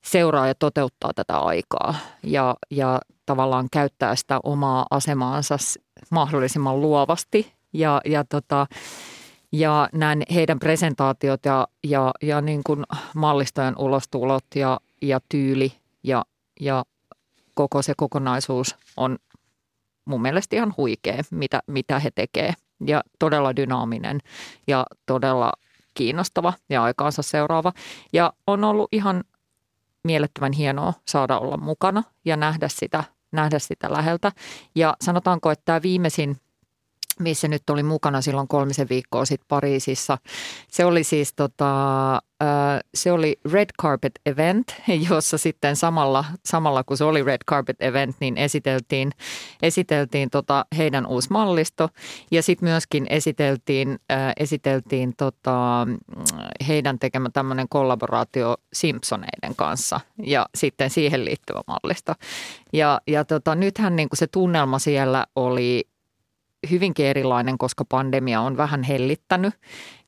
seuraa 0.06 0.48
ja 0.48 0.56
toteuttaa 0.56 1.12
tätä 1.16 1.38
aikaa 1.38 1.96
ja, 2.24 2.56
ja 2.72 3.00
tavallaan 3.26 3.68
käyttää 3.72 4.16
sitä 4.16 4.40
omaa 4.44 4.86
asemaansa 4.92 5.58
mahdollisimman 6.12 6.82
luovasti. 6.82 7.54
Ja, 7.74 8.02
ja, 8.06 8.24
tota, 8.24 8.68
ja 9.52 9.90
näin 9.94 10.24
heidän 10.34 10.60
presentaatiot 10.60 11.46
ja, 11.46 11.68
ja, 11.88 12.12
ja 12.22 12.42
niin 12.42 12.62
kuin 12.66 12.84
mallistojen 13.16 13.78
ulostulot 13.78 14.46
ja, 14.56 14.80
ja 15.02 15.20
tyyli 15.30 15.74
ja, 16.06 16.26
ja 16.60 16.86
koko 17.54 17.82
se 17.82 17.94
kokonaisuus 17.98 18.76
on 18.98 19.18
mun 20.06 20.22
mielestä 20.22 20.56
ihan 20.56 20.74
huikea, 20.78 21.24
mitä, 21.32 21.64
mitä 21.68 22.00
he 22.00 22.12
tekee 22.12 22.54
ja 22.88 23.04
todella 23.20 23.56
dynaaminen 23.56 24.20
ja 24.68 24.86
todella 25.06 25.52
kiinnostava 25.94 26.54
ja 26.70 26.84
aikaansa 26.84 27.22
seuraava. 27.22 27.74
Ja 28.14 28.34
on 28.48 28.64
ollut 28.64 28.90
ihan 28.92 29.24
mielettömän 30.04 30.54
hienoa 30.54 30.94
saada 31.08 31.40
olla 31.40 31.58
mukana 31.58 32.04
ja 32.26 32.38
nähdä 32.38 32.68
sitä, 32.68 33.04
nähdä 33.32 33.60
sitä 33.60 33.94
läheltä. 33.94 34.32
Ja 34.76 34.96
sanotaanko, 35.02 35.52
että 35.52 35.66
tämä 35.66 35.82
viimeisin 35.82 36.38
missä 37.20 37.48
nyt 37.48 37.70
oli 37.70 37.84
mukana 37.84 38.22
silloin 38.22 38.48
kolmisen 38.48 38.90
viikkoa 38.90 39.26
sitten 39.26 39.46
Pariisissa. 39.48 40.18
Se 40.72 40.86
oli 40.86 41.04
siis 41.04 41.34
tota, 41.34 42.22
se 42.96 43.12
oli 43.12 43.40
Red 43.52 43.70
Carpet 43.82 44.20
Event, 44.26 44.76
jossa 45.10 45.38
sitten 45.38 45.76
samalla, 45.76 46.26
samalla 46.46 46.84
kun 46.84 46.98
se 46.98 47.04
oli 47.04 47.24
Red 47.24 47.42
Carpet 47.50 47.82
Event, 47.82 48.16
niin 48.20 48.38
esiteltiin, 48.38 49.12
esiteltiin 49.62 50.30
tota 50.30 50.66
heidän 50.78 51.08
uusi 51.08 51.28
mallisto 51.32 51.90
ja 52.32 52.44
sitten 52.44 52.70
myöskin 52.70 53.06
esiteltiin, 53.10 54.00
esiteltiin 54.38 55.14
tota 55.18 55.88
heidän 56.68 57.00
tekemä 57.00 57.30
tämmöinen 57.30 57.70
kollaboraatio 57.70 58.58
Simpsoneiden 58.74 59.56
kanssa 59.56 60.00
ja 60.24 60.46
sitten 60.56 60.90
siihen 60.90 61.26
liittyvä 61.26 61.62
mallisto. 61.68 62.14
Ja, 62.74 63.02
ja 63.08 63.26
tota, 63.26 63.56
nythän 63.56 63.96
niin 63.96 64.10
kuin 64.10 64.18
se 64.18 64.28
tunnelma 64.28 64.80
siellä 64.80 65.26
oli 65.36 65.88
hyvinkin 66.72 67.06
erilainen, 67.06 67.58
koska 67.58 67.86
pandemia 67.86 68.42
on 68.42 68.58
vähän 68.58 68.84
hellittänyt, 68.84 69.54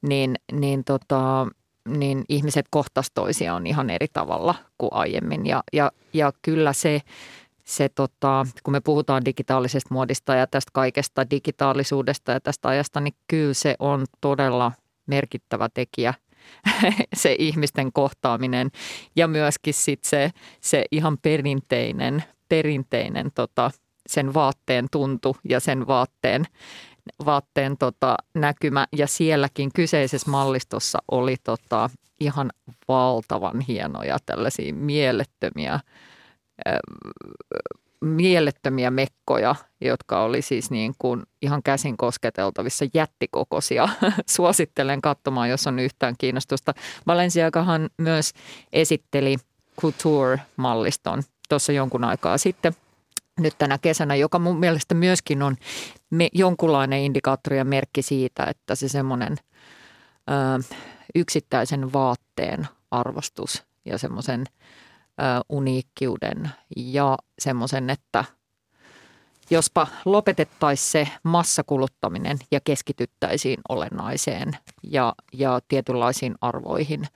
niin, 0.02 0.36
niin, 0.52 0.84
tota, 0.84 1.48
niin 1.88 2.24
ihmiset 2.30 2.66
kohtas 2.70 3.12
toisiaan 3.14 3.68
ihan 3.68 3.90
eri 3.90 4.08
tavalla 4.14 4.56
kuin 4.78 4.94
aiemmin. 4.94 5.46
Ja, 5.46 5.64
ja, 5.74 5.92
ja 6.14 6.32
kyllä 6.42 6.74
se, 6.74 7.02
se 7.64 7.90
tota, 7.90 8.46
kun 8.64 8.72
me 8.72 8.82
puhutaan 8.82 9.26
digitaalisesta 9.26 9.94
muodista 9.94 10.36
ja 10.36 10.48
tästä 10.48 10.70
kaikesta 10.74 11.30
digitaalisuudesta 11.30 12.32
ja 12.32 12.40
tästä 12.40 12.68
ajasta, 12.68 13.00
niin 13.00 13.14
kyllä 13.28 13.54
se 13.54 13.76
on 13.80 14.06
todella 14.22 14.72
merkittävä 15.06 15.70
tekijä 15.74 16.14
se 17.14 17.36
ihmisten 17.40 17.92
kohtaaminen 17.94 18.72
ja 19.16 19.28
myöskin 19.28 19.74
sit 19.74 20.04
se, 20.04 20.32
se 20.62 20.86
ihan 20.92 21.18
perinteinen, 21.22 22.24
perinteinen 22.50 23.32
tota, 23.36 23.72
sen 24.08 24.34
vaatteen 24.34 24.88
tuntu 24.92 25.38
ja 25.50 25.60
sen 25.60 25.88
vaatteen, 25.88 26.46
vaatteen 27.26 27.78
tota, 27.78 28.18
näkymä. 28.34 28.88
Ja 28.98 29.08
sielläkin 29.08 29.72
kyseisessä 29.74 30.32
mallistossa 30.32 31.00
oli 31.12 31.36
tota, 31.44 31.90
ihan 32.20 32.52
valtavan 32.88 33.62
hienoja 33.62 34.18
tällaisia 34.26 34.74
mielettömiä, 34.74 35.74
äh, 35.74 35.82
mielettömiä 38.02 38.92
mekkoja, 38.92 39.56
jotka 39.82 40.24
oli 40.24 40.42
siis 40.42 40.72
niin 40.72 40.94
kuin 41.00 41.24
ihan 41.42 41.64
käsin 41.64 41.98
kosketeltavissa 41.98 42.86
jättikokoisia. 42.94 43.90
Suosittelen 44.36 45.02
katsomaan, 45.02 45.50
jos 45.50 45.68
on 45.68 45.80
yhtään 45.80 46.16
kiinnostusta. 46.18 46.74
Valenciagahan 47.08 47.90
myös 47.98 48.34
esitteli 48.74 49.36
Couture-malliston 49.82 51.24
tuossa 51.50 51.72
jonkun 51.72 52.04
aikaa 52.04 52.38
sitten– 52.38 52.74
nyt 53.40 53.58
tänä 53.58 53.78
kesänä, 53.78 54.16
joka 54.16 54.40
mun 54.40 54.60
mielestä 54.60 54.96
myöskin 54.96 55.42
on 55.44 55.56
me, 56.10 56.30
jonkunlainen 56.34 57.00
indikaattori 57.00 57.58
ja 57.58 57.66
merkki 57.66 58.02
siitä, 58.02 58.44
että 58.44 58.76
se 58.76 58.90
semmoinen 58.90 59.38
yksittäisen 61.16 61.94
vaatteen 61.94 62.68
arvostus 62.92 63.64
ja 63.86 63.98
semmoisen 63.98 64.44
uniikkiuden 65.50 66.52
ja 66.76 67.18
semmoisen, 67.40 67.90
että 67.90 68.26
jospa 69.50 69.88
lopetettaisiin 70.06 70.92
se 70.92 71.08
massakuluttaminen 71.24 72.38
ja 72.52 72.60
keskityttäisiin 72.64 73.60
olennaiseen 73.70 74.58
ja, 74.84 75.14
ja 75.34 75.60
tietynlaisiin 75.68 76.36
arvoihin, 76.42 77.08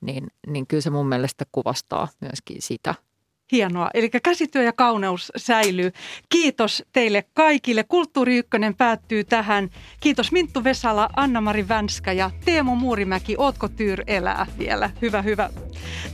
niin, 0.00 0.26
niin 0.46 0.66
kyllä 0.66 0.80
se 0.80 0.90
mun 0.90 1.08
mielestä 1.08 1.44
kuvastaa 1.52 2.08
myöskin 2.20 2.62
sitä– 2.62 2.94
Hienoa. 3.52 3.90
Eli 3.94 4.10
käsityö 4.10 4.62
ja 4.62 4.72
kauneus 4.72 5.32
säilyy. 5.36 5.92
Kiitos 6.28 6.84
teille 6.92 7.24
kaikille. 7.34 7.84
Kulttuuri 7.84 8.36
Ykkönen 8.36 8.74
päättyy 8.74 9.24
tähän. 9.24 9.70
Kiitos 10.00 10.32
Minttu 10.32 10.64
Vesala, 10.64 11.08
Anna-Mari 11.16 11.68
Vänskä 11.68 12.12
ja 12.12 12.30
Teemu 12.44 12.74
Muurimäki. 12.76 13.34
Ootko 13.38 13.68
Tyyr 13.68 14.02
elää 14.06 14.46
vielä? 14.58 14.90
Hyvä, 15.02 15.22
hyvä. 15.22 15.50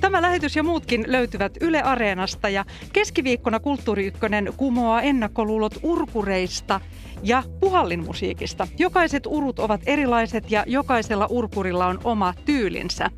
Tämä 0.01 0.23
lähetys 0.23 0.57
ja 0.57 0.63
muutkin 0.63 1.05
löytyvät 1.07 1.53
Yle 1.61 1.83
Areenasta 1.83 2.49
ja 2.49 2.65
keskiviikkona 2.93 3.61
Kulttuuri 3.61 4.07
Ykkönen 4.07 4.53
kumoaa 4.57 5.03
ennakkoluulot 5.03 5.75
urkureista 5.83 6.81
ja 7.23 7.43
puhallinmusiikista. 7.61 8.69
Jokaiset 8.79 9.27
urut 9.27 9.59
ovat 9.59 9.81
erilaiset 9.87 10.51
ja 10.51 10.65
jokaisella 10.67 11.27
urkurilla 11.31 11.87
on 11.87 11.99
oma 12.05 12.35
tyylinsä. 12.45 13.11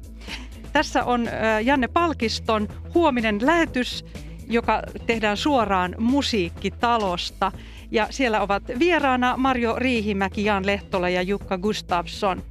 Tässä 0.74 1.04
on 1.04 1.28
Janne 1.64 1.88
Palkiston 1.88 2.68
huominen 2.94 3.46
lähetys, 3.46 4.04
joka 4.48 4.82
tehdään 5.06 5.36
suoraan 5.36 5.94
musiikkitalosta. 5.98 7.52
Ja 7.90 8.06
siellä 8.10 8.40
ovat 8.40 8.62
vieraana 8.78 9.36
Marjo 9.36 9.74
Riihimäki, 9.78 10.44
Jan 10.44 10.66
Lehtola 10.66 11.08
ja 11.08 11.22
Jukka 11.22 11.58
Gustafsson. 11.58 12.42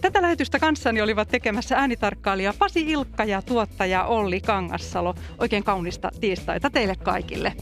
Tätä 0.00 0.22
lähetystä 0.22 0.58
kanssani 0.58 1.02
olivat 1.02 1.28
tekemässä 1.28 1.76
äänitarkkailija 1.76 2.54
Pasi 2.58 2.80
Ilkka 2.80 3.24
ja 3.24 3.42
tuottaja 3.42 4.04
Olli 4.04 4.40
Kangassalo. 4.40 5.14
Oikein 5.38 5.64
kaunista 5.64 6.10
tiistaita 6.20 6.70
teille 6.70 6.96
kaikille. 6.96 7.52